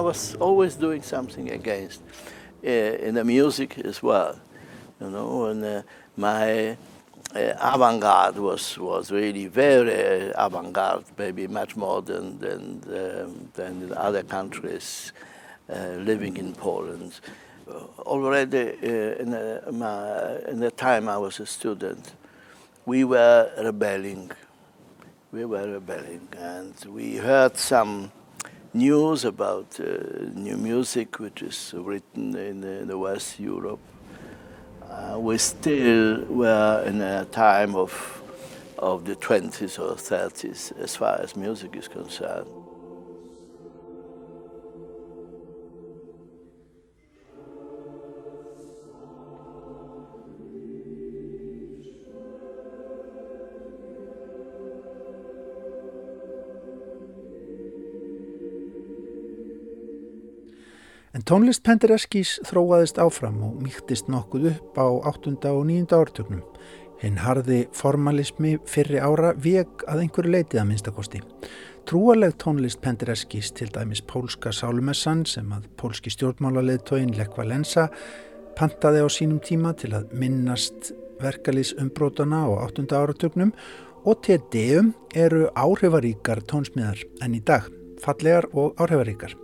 I 0.00 0.02
was 0.02 0.34
always 0.36 0.76
doing 0.76 1.02
something 1.02 1.50
against 1.50 2.00
uh, 2.64 3.06
in 3.06 3.16
the 3.16 3.22
music 3.22 3.78
as 3.80 4.02
well, 4.02 4.40
you 4.98 5.10
know. 5.10 5.44
And 5.44 5.62
uh, 5.62 5.82
my 6.16 6.70
uh, 7.34 7.74
avant-garde 7.74 8.38
was 8.38 8.78
was 8.78 9.10
really 9.12 9.46
very 9.46 10.32
avant-garde, 10.34 11.04
maybe 11.18 11.46
much 11.48 11.76
more 11.76 12.00
than 12.00 12.38
than 12.38 12.80
um, 12.88 13.50
than 13.52 13.82
in 13.82 13.92
other 13.92 14.22
countries 14.22 15.12
uh, 15.68 15.98
living 15.98 16.38
in 16.38 16.54
Poland. 16.54 17.20
Already 17.98 18.70
uh, 18.82 19.22
in 19.22 19.30
the, 19.32 19.62
my, 19.70 20.50
in 20.50 20.60
the 20.60 20.70
time 20.70 21.10
I 21.10 21.18
was 21.18 21.40
a 21.40 21.46
student, 21.46 22.14
we 22.86 23.04
were 23.04 23.50
rebelling. 23.62 24.30
We 25.30 25.44
were 25.44 25.68
rebelling, 25.74 26.26
and 26.38 26.74
we 26.88 27.16
heard 27.16 27.58
some 27.58 28.12
news 28.72 29.24
about 29.24 29.80
uh, 29.80 29.84
new 30.34 30.56
music 30.56 31.18
which 31.18 31.42
is 31.42 31.74
written 31.76 32.36
in, 32.36 32.62
in 32.62 32.88
the 32.88 32.98
West 32.98 33.40
Europe. 33.40 33.80
Uh, 34.88 35.18
we 35.18 35.38
still 35.38 36.24
were 36.26 36.84
in 36.86 37.00
a 37.00 37.24
time 37.26 37.74
of, 37.74 38.22
of 38.78 39.04
the 39.04 39.16
20s 39.16 39.78
or 39.78 39.94
30s 39.94 40.78
as 40.78 40.96
far 40.96 41.20
as 41.20 41.36
music 41.36 41.76
is 41.76 41.88
concerned. 41.88 42.59
Tónlist 61.30 61.62
Pendereskis 61.62 62.40
þróaðist 62.48 62.96
áfram 62.98 63.36
og 63.46 63.60
mýktist 63.62 64.08
nokkuð 64.10 64.48
upp 64.50 64.78
á 64.82 64.86
8. 65.12 65.36
og 65.52 65.60
9. 65.68 65.84
ártögnum. 65.94 66.40
Hinn 66.98 67.20
harði 67.22 67.60
formalismi 67.76 68.56
fyrri 68.66 68.98
ára 68.98 69.30
veg 69.38 69.84
að 69.86 70.00
einhverju 70.02 70.32
leitið 70.34 70.58
að 70.58 70.66
minnstakosti. 70.72 71.20
Trúaleg 71.86 72.34
tónlist 72.42 72.80
Pendereskis 72.82 73.52
til 73.54 73.68
dæmis 73.70 74.02
pólska 74.02 74.50
sálumessan 74.50 75.22
sem 75.22 75.52
að 75.54 75.68
pólski 75.78 76.10
stjórnmálaleðtóin 76.10 77.14
Lekva 77.14 77.46
Lensa 77.46 77.86
pantaði 78.58 79.04
á 79.06 79.08
sínum 79.08 79.38
tíma 79.38 79.70
til 79.78 79.92
að 79.94 80.10
minnast 80.10 80.90
verkalýs 81.22 81.76
umbrótana 81.78 82.42
á 82.42 82.66
8. 82.66 82.88
áratögnum 82.90 83.54
og 84.02 84.18
TD-um 84.26 84.90
eru 85.14 85.46
áhrifaríkar 85.54 86.42
tónsmiðar 86.50 87.06
en 87.22 87.38
í 87.38 87.40
dag, 87.44 87.70
fallegar 88.02 88.50
og 88.50 88.74
áhrifaríkar. 88.82 89.38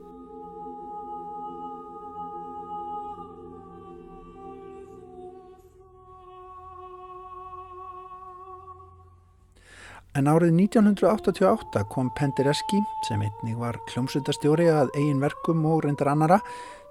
En 10.16 10.30
árið 10.32 10.54
1988 10.56 11.82
kom 11.92 12.06
Pendereski, 12.16 12.78
sem 13.04 13.20
einnig 13.20 13.58
var 13.60 13.76
hljómsveitastjóri 13.90 14.70
að 14.72 14.94
eigin 14.96 15.20
verkum 15.20 15.66
og 15.68 15.82
reyndar 15.84 16.08
annara, 16.08 16.38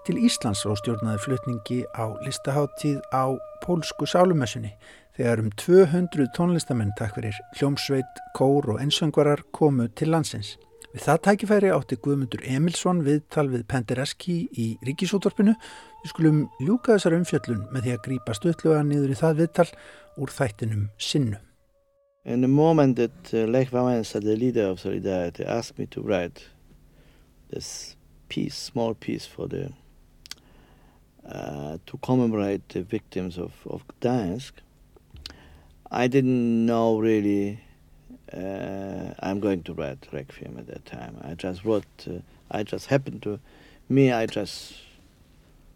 til 0.06 0.20
Íslands 0.22 0.62
og 0.70 0.78
stjórnaði 0.78 1.24
flutningi 1.24 1.80
á 1.98 2.14
listaháttíð 2.22 3.00
á 3.10 3.34
pólsku 3.64 4.06
sálumessunni 4.06 4.76
þegar 5.18 5.42
um 5.42 5.50
200 5.58 6.28
tónlistamenn 6.36 6.94
takk 7.00 7.16
fyrir 7.18 7.40
hljómsveit, 7.58 8.22
kór 8.38 8.70
og 8.76 8.84
einsöngvarar 8.84 9.42
komu 9.56 9.88
til 9.98 10.14
landsins. 10.14 10.60
Við 10.94 11.08
það 11.08 11.24
tækifæri 11.26 11.74
átti 11.74 11.98
Guðmundur 12.06 12.46
Emilsson 12.46 13.02
viðtal 13.08 13.48
við 13.50 13.66
Pendereski 13.72 14.38
í 14.54 14.68
Ríkisútorpinu. 14.86 15.58
Við 16.04 16.14
skulum 16.14 16.46
ljúka 16.62 16.94
þessar 16.94 17.18
umfjöllun 17.18 17.66
með 17.74 17.88
því 17.88 17.98
að 17.98 18.06
grípa 18.06 18.38
stöðluga 18.38 18.86
niður 18.86 19.18
í 19.18 19.20
það 19.24 19.42
viðtal 19.42 19.70
úr 20.22 20.38
þættinum 20.38 20.88
sinnu. 21.02 21.42
In 22.26 22.42
the 22.42 22.48
moment 22.48 22.96
that 22.96 23.34
uh, 23.36 23.46
Lech 23.46 23.70
Wałęsa, 23.70 24.20
the 24.20 24.36
leader 24.36 24.66
of 24.66 24.80
Solidarity, 24.80 25.46
asked 25.46 25.78
me 25.78 25.86
to 25.86 26.02
write 26.02 26.48
this 27.52 27.96
piece, 28.30 28.58
small 28.58 28.96
piece 28.96 29.28
for 29.28 29.48
the 29.48 29.72
uh, 31.24 31.78
to 31.86 31.98
commemorate 31.98 32.68
the 32.70 32.82
victims 32.82 33.38
of, 33.38 33.54
of 33.68 33.84
Gdańsk, 33.88 34.54
I 35.92 36.08
didn't 36.08 36.66
know 36.66 36.98
really 36.98 37.60
uh, 38.34 39.14
I'm 39.20 39.40
going 39.40 39.62
to 39.62 39.76
write 39.76 40.08
Requiem 40.12 40.58
at 40.58 40.66
that 40.66 40.84
time. 40.84 41.20
I 41.22 41.36
just 41.36 41.64
wrote, 41.64 41.86
uh, 42.10 42.22
I 42.50 42.64
just 42.64 42.88
happened 42.88 43.22
to, 43.22 43.40
me, 43.88 44.12
I 44.12 44.26
just 44.26 44.74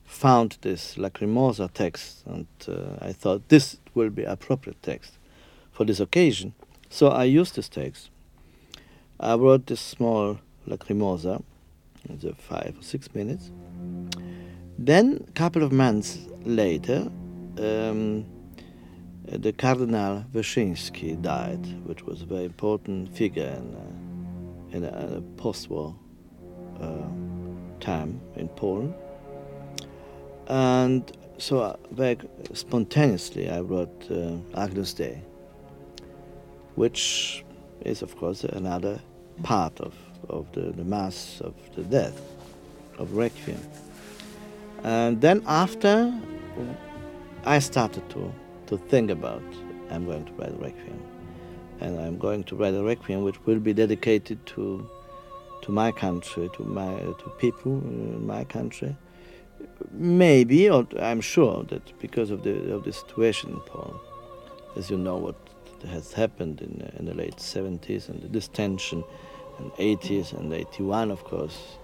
found 0.04 0.58
this 0.62 0.96
Lacrimosa 0.96 1.72
text 1.72 2.24
and 2.26 2.48
uh, 2.68 3.06
I 3.06 3.14
thought 3.14 3.50
this 3.50 3.78
will 3.94 4.10
be 4.10 4.24
appropriate 4.24 4.82
text 4.82 5.19
for 5.80 5.86
this 5.86 6.02
occasion. 6.02 6.54
So 6.90 7.08
I 7.08 7.24
used 7.24 7.56
this 7.56 7.70
text. 7.70 8.10
I 9.18 9.36
wrote 9.36 9.68
this 9.68 9.80
small 9.80 10.38
lacrimosa, 10.68 11.42
the 12.06 12.36
five 12.36 12.76
or 12.78 12.84
six 12.84 13.16
minutes. 13.16 13.50
Then, 14.78 15.24
a 15.26 15.32
couple 15.32 15.64
of 15.64 15.72
months 15.72 16.18
later, 16.44 17.10
um, 17.60 18.26
the 19.24 19.54
Cardinal 19.54 20.26
Wyszyński 20.34 21.22
died, 21.22 21.66
which 21.86 22.04
was 22.04 22.24
a 22.24 22.26
very 22.26 22.44
important 22.44 23.16
figure 23.16 23.56
in, 23.60 23.74
uh, 23.74 24.76
in 24.76 24.84
a, 24.84 25.18
a 25.18 25.22
post-war 25.38 25.96
uh, 26.82 27.08
time 27.80 28.20
in 28.36 28.50
Poland. 28.50 28.94
And 30.48 31.10
so, 31.38 31.62
uh, 31.62 31.78
very 31.92 32.18
spontaneously, 32.52 33.50
I 33.50 33.62
wrote 33.62 34.12
uh, 34.12 34.60
Agnus 34.62 34.94
Dei 34.94 35.24
which 36.80 37.44
is, 37.82 38.02
of 38.02 38.16
course, 38.16 38.46
another 38.46 39.02
part 39.44 39.78
of, 39.82 39.94
of 40.30 40.50
the, 40.54 40.62
the 40.80 40.86
Mass 40.86 41.42
of 41.42 41.54
the 41.76 41.84
Death, 41.84 42.18
of 42.98 43.18
Requiem. 43.18 43.60
And 44.84 45.20
then 45.20 45.44
after, 45.46 45.94
I 47.44 47.60
started 47.60 48.10
to, 48.12 48.34
to 48.68 48.78
think 48.78 49.12
about 49.12 49.44
I'm 49.92 50.06
going 50.06 50.24
to 50.24 50.32
write 50.40 50.52
a 50.52 50.62
Requiem. 50.70 51.02
And 51.82 52.00
I'm 52.00 52.18
going 52.18 52.46
to 52.46 52.56
write 52.56 52.76
a 52.76 52.82
Requiem 52.82 53.24
which 53.24 53.46
will 53.46 53.60
be 53.60 53.74
dedicated 53.74 54.46
to, 54.54 54.90
to 55.64 55.72
my 55.74 55.92
country, 55.92 56.50
to, 56.56 56.64
my, 56.64 56.98
to 57.22 57.30
people 57.40 57.74
in 57.74 58.26
my 58.26 58.46
country. 58.46 58.96
Maybe, 59.92 60.70
or 60.70 60.88
I'm 60.98 61.20
sure 61.20 61.66
that 61.72 62.00
because 62.00 62.32
of 62.32 62.44
the, 62.44 62.74
of 62.74 62.86
the 62.86 62.94
situation 62.94 63.50
in 63.50 63.60
Poland, 63.62 64.00
as 64.78 64.90
you 64.90 64.98
know 64.98 65.18
what 65.18 65.49
has 65.84 66.14
happened 66.14 66.62
in, 66.62 66.92
in 66.98 67.06
the 67.06 67.14
late 67.14 67.38
70s 67.38 68.10
and 68.10 68.22
this 68.34 68.48
tension 68.48 69.04
and 69.58 69.72
80s 69.74 70.34
and 70.34 70.54
81 70.54 71.12
of 71.12 71.24
course 71.24 71.78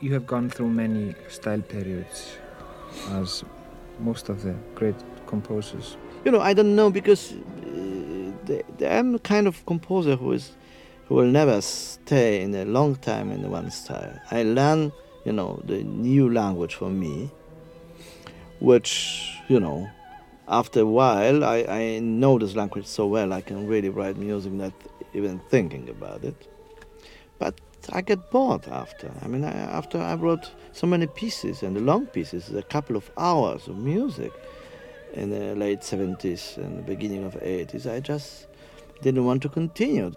you 0.00 0.12
have 0.14 0.26
gone 0.26 0.48
through 0.48 0.70
many 0.70 1.14
style 1.28 1.60
periods 1.60 2.38
as 3.10 3.44
most 4.00 4.28
of 4.28 4.42
the 4.42 4.54
great 4.74 4.94
composers? 5.26 5.96
You 6.24 6.32
know, 6.32 6.40
I 6.40 6.54
don't 6.54 6.74
know 6.74 6.90
because 6.90 7.32
uh, 7.32 8.86
I'm 8.86 9.12
the 9.12 9.20
kind 9.22 9.46
of 9.46 9.64
composer 9.66 10.16
who 10.16 10.32
is 10.32 10.52
who 11.06 11.14
will 11.14 11.30
never 11.30 11.60
stay 11.60 12.42
in 12.42 12.54
a 12.54 12.64
long 12.64 12.96
time 12.96 13.30
in 13.30 13.48
one 13.48 13.70
style. 13.70 14.18
I 14.32 14.42
learn, 14.42 14.92
you 15.24 15.32
know, 15.32 15.62
the 15.64 15.84
new 15.84 16.32
language 16.32 16.74
for 16.74 16.90
me, 16.90 17.30
which 18.60 19.30
you 19.48 19.60
know, 19.60 19.88
after 20.48 20.80
a 20.80 20.86
while, 20.86 21.44
I, 21.44 21.64
I 21.68 21.98
know 21.98 22.38
this 22.38 22.54
language 22.54 22.86
so 22.86 23.06
well 23.06 23.32
I 23.32 23.40
can 23.40 23.66
really 23.66 23.88
write 23.88 24.16
music 24.16 24.52
not 24.52 24.72
even 25.12 25.40
thinking 25.50 25.88
about 25.88 26.24
it. 26.24 26.48
But 27.38 27.60
I 27.92 28.00
get 28.00 28.30
bored 28.30 28.66
after. 28.68 29.10
I 29.22 29.28
mean, 29.28 29.44
I, 29.44 29.52
after 29.52 29.98
I 29.98 30.14
wrote 30.14 30.50
so 30.72 30.86
many 30.86 31.06
pieces 31.06 31.62
and 31.62 31.76
the 31.76 31.80
long 31.80 32.06
pieces, 32.06 32.52
a 32.52 32.62
couple 32.62 32.96
of 32.96 33.10
hours 33.16 33.68
of 33.68 33.76
music 33.76 34.32
in 35.14 35.30
the 35.30 35.54
late 35.54 35.80
70s 35.80 36.56
and 36.56 36.78
the 36.78 36.82
beginning 36.82 37.24
of 37.24 37.34
80s, 37.34 37.90
I 37.90 38.00
just 38.00 38.46
didn't 39.02 39.24
want 39.24 39.42
to 39.42 39.48
continue. 39.48 40.12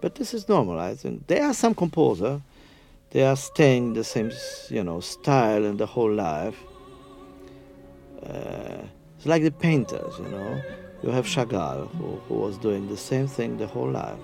But 0.00 0.16
this 0.16 0.34
is 0.34 0.48
normal, 0.48 0.78
I 0.78 0.94
think. 0.94 1.26
There 1.26 1.44
are 1.44 1.54
some 1.54 1.74
composer, 1.74 2.40
they 3.10 3.24
are 3.24 3.36
staying 3.36 3.94
the 3.94 4.04
same, 4.04 4.30
you 4.68 4.82
know, 4.82 5.00
style 5.00 5.64
in 5.64 5.76
the 5.76 5.86
whole 5.86 6.12
life. 6.12 6.56
Uh, 8.28 8.82
it's 9.16 9.26
like 9.26 9.42
the 9.42 9.50
painters, 9.50 10.18
you 10.18 10.28
know. 10.28 10.62
You 11.02 11.10
have 11.10 11.26
Chagall, 11.26 11.88
who, 11.96 12.16
who 12.26 12.34
was 12.34 12.58
doing 12.58 12.88
the 12.88 12.96
same 12.96 13.26
thing 13.26 13.58
the 13.58 13.66
whole 13.66 13.90
life. 13.90 14.18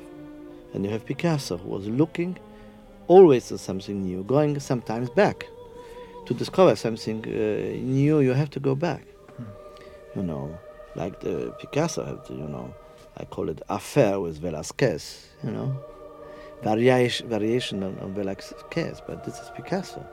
And 0.74 0.84
you 0.84 0.90
have 0.90 1.04
Picasso, 1.04 1.56
who 1.58 1.68
was 1.68 1.86
looking 1.86 2.38
always 3.08 3.52
at 3.52 3.60
something 3.60 4.02
new, 4.02 4.22
going 4.24 4.58
sometimes 4.60 5.10
back. 5.10 5.46
To 6.26 6.34
discover 6.34 6.76
something 6.76 7.24
uh, 7.26 7.76
new, 7.82 8.20
you 8.20 8.32
have 8.32 8.50
to 8.50 8.60
go 8.60 8.74
back. 8.74 9.02
Hmm. 9.36 9.44
You 10.16 10.22
know, 10.22 10.58
like 10.94 11.20
the 11.20 11.54
Picasso 11.58 12.04
had 12.04 12.20
you 12.30 12.48
know, 12.48 12.72
I 13.16 13.24
call 13.24 13.48
it 13.48 13.60
affair 13.68 14.20
with 14.20 14.38
Velasquez, 14.38 15.26
you 15.42 15.50
know. 15.50 15.76
Variation, 16.62 17.28
variation 17.28 17.82
on, 17.82 17.98
on 17.98 18.14
Velasquez, 18.14 19.02
but 19.06 19.24
this 19.24 19.38
is 19.40 19.50
Picasso. 19.56 20.06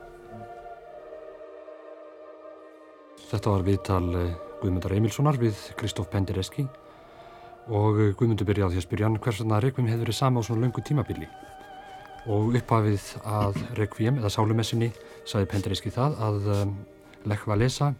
Þetta 3.30 3.50
var 3.54 3.62
viðtal 3.62 4.06
eh, 4.18 4.30
Guðmundar 4.58 4.92
Emilssonar 4.96 5.36
við 5.38 5.58
Kristóf 5.78 6.08
Pendereski 6.10 6.64
og 7.70 8.00
eh, 8.02 8.08
Guðmundur 8.18 8.48
byrjaði 8.48 8.74
því 8.74 8.80
að 8.80 8.86
spyrja 8.88 9.06
hann 9.06 9.18
hvers 9.22 9.38
vegna 9.44 9.60
Requiem 9.62 9.86
hefur 9.86 10.02
verið 10.02 10.18
sama 10.18 10.42
á 10.42 10.46
svona 10.48 10.64
löngu 10.64 10.82
tímabili 10.82 11.28
og 12.26 12.56
upphafið 12.58 13.06
að 13.22 13.60
Requiem 13.78 14.18
eða 14.18 14.32
Sálumessinni 14.34 14.90
saði 15.22 15.46
Pendereski 15.52 15.94
það 15.94 16.18
að 16.26 16.50
um, 16.56 16.74
Lech 17.30 17.46
Walesa 17.46 17.92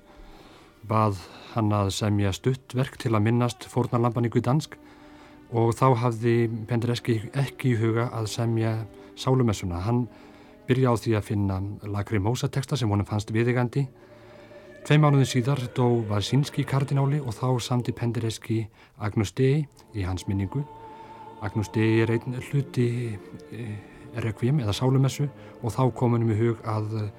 bað 0.91 1.23
hann 1.55 1.71
að 1.79 1.93
semja 1.95 2.35
stuttverk 2.35 2.99
til 2.99 3.15
að 3.15 3.27
minnast 3.29 3.71
fórnarlampan 3.71 4.27
í 4.27 4.35
Guðdansk 4.35 4.75
og 5.55 5.73
þá 5.79 5.87
hafði 6.09 6.37
Pendereski 6.67 7.21
ekki 7.39 7.77
í 7.77 7.79
huga 7.79 8.11
að 8.17 8.33
semja 8.35 8.81
Sálumessuna. 9.15 9.87
Hann 9.87 10.09
byrjaði 10.67 10.91
á 10.91 11.03
því 11.07 11.19
að 11.19 11.27
finna 11.31 11.63
Lagrimósa 11.87 12.51
texta 12.51 12.75
sem 12.75 12.91
honum 12.91 13.07
fannst 13.07 13.31
viðigandi 13.31 13.87
Tvei 14.81 14.97
mánuðin 14.97 15.29
síðar 15.29 15.61
dó 15.77 16.01
Vasinski 16.09 16.65
kardináli 16.65 17.19
og 17.21 17.35
þá 17.37 17.49
samti 17.61 17.93
Pendereski 17.93 18.63
Agnus 18.99 19.35
Dei 19.37 19.67
í 19.93 20.05
hans 20.07 20.25
minningu. 20.27 20.63
Agnus 21.45 21.69
Dei 21.75 22.01
er 22.01 22.13
einn 22.15 22.39
hluti 22.49 22.87
eh, 23.53 23.75
Requiem 24.25 24.63
eða 24.65 24.75
Sálumessu 24.75 25.29
og 25.61 25.75
þá 25.75 25.83
komunum 25.95 26.33
í 26.33 26.39
hug 26.41 26.65
að 26.65 27.11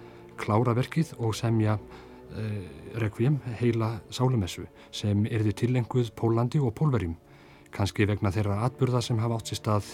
klára 0.41 0.73
verkið 0.75 1.13
og 1.19 1.35
semja 1.37 1.77
uh, 1.77 2.63
Requiem 2.99 3.37
heila 3.61 3.93
Sálumessu 4.09 4.65
sem 4.91 5.23
erði 5.29 5.53
tilenguð 5.61 6.11
Pólandi 6.17 6.59
og 6.59 6.73
Pólverjum, 6.75 7.15
kannski 7.71 8.09
vegna 8.09 8.33
þeirra 8.33 8.63
atburða 8.65 9.03
sem 9.05 9.21
hafa 9.21 9.37
átt 9.37 9.53
sér 9.53 9.61
stað 9.61 9.93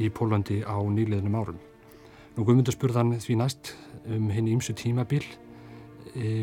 í 0.00 0.08
Pólandi 0.10 0.62
á 0.64 0.80
nýliðnum 0.80 1.36
árum. 1.38 1.60
Nú 2.34 2.42
guðmundur 2.42 2.74
spurðan 2.74 3.18
því 3.20 3.38
næst 3.38 3.74
um 4.08 4.30
henni 4.32 4.56
ímsu 4.56 4.74
tímabil 4.74 5.22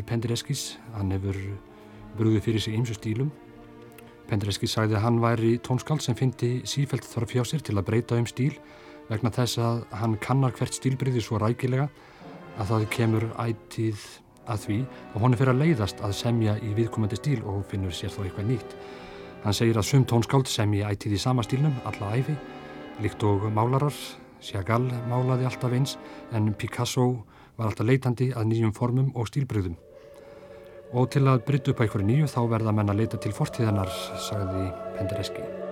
Pendereskis, 0.08 0.76
hann 0.96 1.12
hefur 1.14 1.36
brúðið 2.18 2.46
fyrir 2.46 2.64
sig 2.64 2.76
ymsu 2.76 2.96
stílum. 2.96 3.30
Pendereskis 4.28 4.74
sagði 4.76 4.96
að 4.98 5.04
hann 5.06 5.20
væri 5.22 5.52
tónskald 5.64 6.02
sem 6.04 6.16
fyndi 6.18 6.62
sífælt 6.68 7.06
þarf 7.08 7.34
hjá 7.34 7.44
sér 7.48 7.64
til 7.64 7.76
að 7.76 7.86
breyta 7.88 8.18
um 8.20 8.28
stíl 8.28 8.54
vegna 9.08 9.32
þess 9.34 9.60
að 9.60 9.84
hann 10.00 10.16
kannar 10.22 10.54
hvert 10.56 10.76
stílbreyði 10.76 11.22
svo 11.24 11.40
rækilega 11.42 11.88
að 12.60 12.68
það 12.70 12.88
kemur 12.94 13.26
ætið 13.42 14.06
að 14.52 14.64
því 14.66 14.78
og 14.84 15.20
hann 15.22 15.34
er 15.34 15.40
fyrir 15.40 15.52
að 15.54 15.62
leiðast 15.62 16.02
að 16.04 16.16
semja 16.18 16.56
í 16.60 16.72
viðkomandi 16.76 17.18
stíl 17.20 17.40
og 17.48 17.62
finnur 17.70 17.94
sér 17.96 18.12
þó 18.14 18.22
eitthvað 18.24 18.50
nýtt. 18.50 18.76
Hann 19.42 19.56
segir 19.58 19.78
að 19.78 19.88
sum 19.88 20.06
tónskáld 20.06 20.50
semji 20.50 20.84
ætið 20.86 21.16
í 21.16 21.22
sama 21.22 21.42
stílnum, 21.46 21.74
alla 21.88 22.12
æfi, 22.14 22.34
líkt 23.02 23.24
og 23.26 23.48
málarar, 23.54 23.94
Chagall 24.42 24.88
málaði 25.06 25.46
alltaf 25.46 25.74
eins 25.74 25.96
en 26.34 26.50
Picasso 26.58 27.22
var 27.62 27.70
alltaf 27.70 27.86
leitandi 27.88 28.30
að 28.34 28.48
nýjum 28.50 28.76
formum 28.76 29.10
og 29.14 29.30
stílbröðum. 29.30 29.76
Og 30.92 31.08
til 31.14 31.24
að 31.24 31.44
brytta 31.48 31.72
upp 31.72 31.80
á 31.80 31.84
einhverju 31.86 32.08
nýju 32.08 32.30
þá 32.34 32.40
verða 32.52 32.76
menn 32.76 32.92
að 32.92 33.04
leita 33.04 33.20
til 33.22 33.32
fortíðanar, 33.36 33.92
sagði 34.20 34.66
Pendereski. 34.98 35.71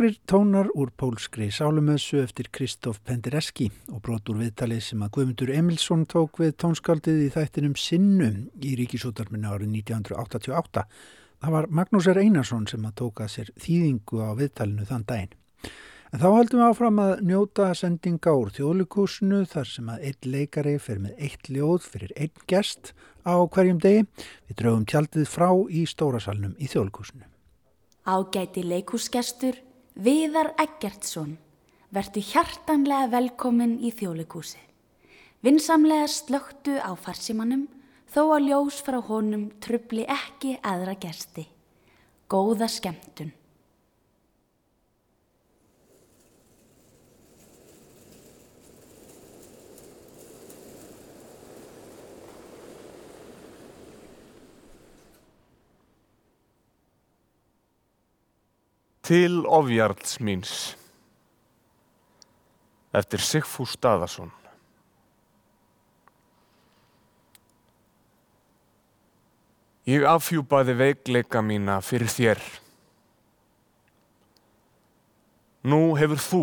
Nokkrir 0.00 0.20
tónar 0.24 0.68
úr 0.72 0.88
pólskri 0.96 1.50
sálumössu 1.52 2.22
eftir 2.22 2.46
Kristóf 2.48 3.02
Pendereski 3.04 3.66
og 3.92 4.00
brotur 4.00 4.38
viðtalið 4.40 4.80
sem 4.86 5.02
að 5.04 5.10
Guðmundur 5.12 5.52
Emilsson 5.52 6.06
tók 6.08 6.40
við 6.40 6.54
tónskaldið 6.62 7.18
í 7.20 7.28
þættinum 7.34 7.74
Sinnum 7.76 8.38
í 8.64 8.70
ríkisútarminni 8.80 9.52
árið 9.52 9.74
1988. 9.82 10.86
Það 11.44 11.54
var 11.58 11.68
Magnús 11.68 12.08
R. 12.14 12.22
Einarsson 12.24 12.64
sem 12.72 12.88
að 12.88 12.96
tóka 13.02 13.28
sér 13.28 13.52
þýðingu 13.60 14.24
á 14.24 14.32
viðtalinu 14.40 14.88
þann 14.88 15.06
daginn. 15.12 15.38
En 15.68 16.24
þá 16.24 16.28
heldum 16.30 16.62
við 16.62 16.68
áfram 16.70 17.04
að 17.04 17.16
njóta 17.34 17.70
sendinga 17.76 18.38
úr 18.40 18.56
þjóðlíkusinu 18.56 19.44
þar 19.52 19.72
sem 19.76 19.92
að 19.92 20.08
einn 20.08 20.32
leikari 20.32 20.76
fer 20.80 21.04
með 21.04 21.24
eitt 21.28 21.52
ljóð 21.52 21.92
fyrir 21.92 22.16
einn 22.16 22.46
gest 22.48 22.94
á 23.28 23.36
hverjum 23.36 23.84
degi. 23.84 24.08
Við 24.48 24.62
draugum 24.64 24.88
tjaldið 24.88 25.28
frá 25.28 25.50
í 25.68 25.84
stórasalnum 25.84 26.56
í 26.56 26.72
þjóðlíkusinu. 26.72 27.28
Ágæti 28.08 28.64
leikúsgestur 28.64 29.66
Viðar 30.00 30.54
Eggertsson, 30.56 31.34
vertu 31.92 32.22
hjartanlega 32.24 33.10
velkomin 33.12 33.74
í 33.84 33.90
þjólikúsi. 33.92 34.56
Vinsamlega 35.44 36.06
slögtu 36.08 36.78
á 36.80 36.96
farsimannum 36.96 37.66
þó 38.08 38.22
að 38.38 38.46
ljós 38.46 38.78
frá 38.86 38.96
honum 39.10 39.50
trubli 39.60 40.06
ekki 40.08 40.54
aðra 40.64 40.94
gersti. 40.96 41.44
Góða 42.32 42.70
skemmtun. 42.72 43.34
Til 59.10 59.40
ofjarls 59.42 60.20
míns. 60.22 60.52
Eftir 62.94 63.22
Sigfús 63.22 63.74
Staðarsson 63.74 64.30
Ég 69.90 70.04
afhjúpaði 70.06 70.74
veikleika 70.78 71.40
mína 71.42 71.78
fyrir 71.82 72.10
þér. 72.12 72.40
Nú 75.66 75.80
hefur 75.98 76.20
þú 76.22 76.42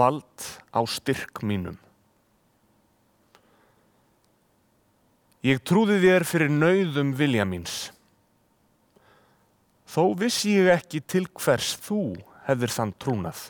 vald 0.00 0.48
á 0.74 0.80
styrk 0.84 1.40
mínum. 1.46 1.78
Ég 5.46 5.62
trúði 5.64 5.96
þér 6.02 6.26
fyrir 6.28 6.52
nauðum 6.52 7.14
vilja 7.16 7.46
míns. 7.48 7.78
Þó 9.90 10.12
vissi 10.14 10.52
ég 10.54 10.68
ekki 10.70 11.00
til 11.02 11.24
hvers 11.34 11.72
þú 11.82 12.02
hefðir 12.46 12.74
þann 12.74 12.92
trúnað. 13.02 13.40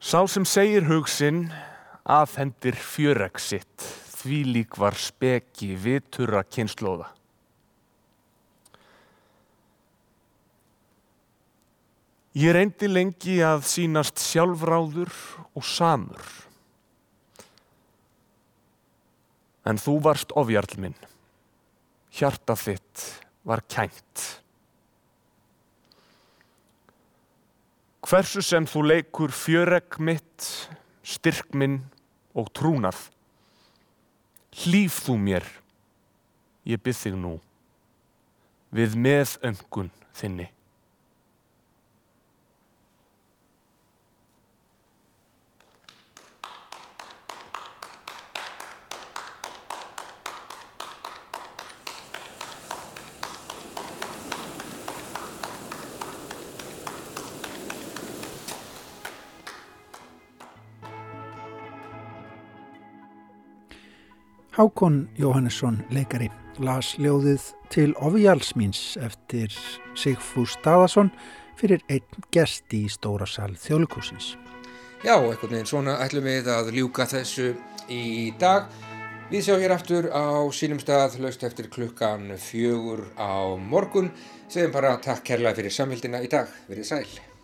Sá 0.00 0.22
sem 0.30 0.46
segir 0.48 0.86
hugsin 0.86 1.48
aðhendir 2.06 2.78
fjöreg 2.78 3.40
sitt 3.42 3.84
því 4.16 4.38
lík 4.54 4.78
var 4.80 4.96
speki 4.96 5.74
vitura 5.82 6.44
kynnslóða. 6.46 7.10
Ég 12.36 12.52
reyndi 12.52 12.88
lengi 12.88 13.38
að 13.44 13.64
sínast 13.64 14.20
sjálfráður 14.20 15.12
og 15.56 15.64
samur. 15.64 16.24
En 19.66 19.80
þú 19.80 19.98
varst 20.04 20.34
ofjarl 20.36 20.76
minn. 20.84 21.05
Hjarta 22.16 22.56
þitt 22.56 23.02
var 23.44 23.60
kænt. 23.68 24.22
Hversu 28.06 28.40
sem 28.40 28.64
þú 28.70 28.84
leikur 28.86 29.34
fjöreg 29.34 29.98
mitt, 30.00 30.46
styrk 31.04 31.52
minn 31.58 31.80
og 32.38 32.48
trúnað. 32.56 32.96
Hlýf 34.62 35.02
þú 35.04 35.18
mér, 35.20 35.46
ég 36.64 36.80
byrð 36.80 37.02
þig 37.02 37.16
nú, 37.20 37.34
við 38.72 38.96
meðöngun 38.96 39.90
þinni. 40.16 40.48
Hákon 64.56 65.08
Jóhannesson, 65.20 65.82
leikari, 65.92 66.30
las 66.64 66.94
ljóðið 66.96 67.42
til 67.68 67.90
Ofjalsmíns 68.00 68.94
eftir 69.04 69.52
Sigfús 69.92 70.54
Staðarsson 70.56 71.10
fyrir 71.60 71.84
einn 71.92 72.24
gest 72.32 72.72
í 72.72 72.86
stóra 72.88 73.28
sal 73.28 73.50
þjóðlugúsins. 73.60 74.30
Já, 75.04 75.12
einhvern 75.18 75.58
veginn 75.58 75.68
svona 75.68 75.98
ætlum 76.06 76.24
við 76.24 76.48
að 76.54 76.72
ljúka 76.72 77.04
þessu 77.12 77.52
í 77.92 78.32
dag. 78.40 78.72
Við 79.28 79.44
sjáum 79.44 79.60
hér 79.66 79.76
aftur 79.76 80.08
á 80.08 80.40
sínum 80.56 80.80
stað 80.80 81.20
löst 81.20 81.44
eftir 81.44 81.68
klukkan 81.68 82.32
fjögur 82.40 83.10
á 83.20 83.60
morgun. 83.60 84.08
Segjum 84.48 84.72
bara 84.72 84.96
takk 85.04 85.20
kærlega 85.34 85.60
fyrir 85.60 85.80
samfélgina 85.82 86.24
í 86.24 86.32
dag. 86.32 86.48
Verið 86.72 86.94
sæl. 86.94 87.35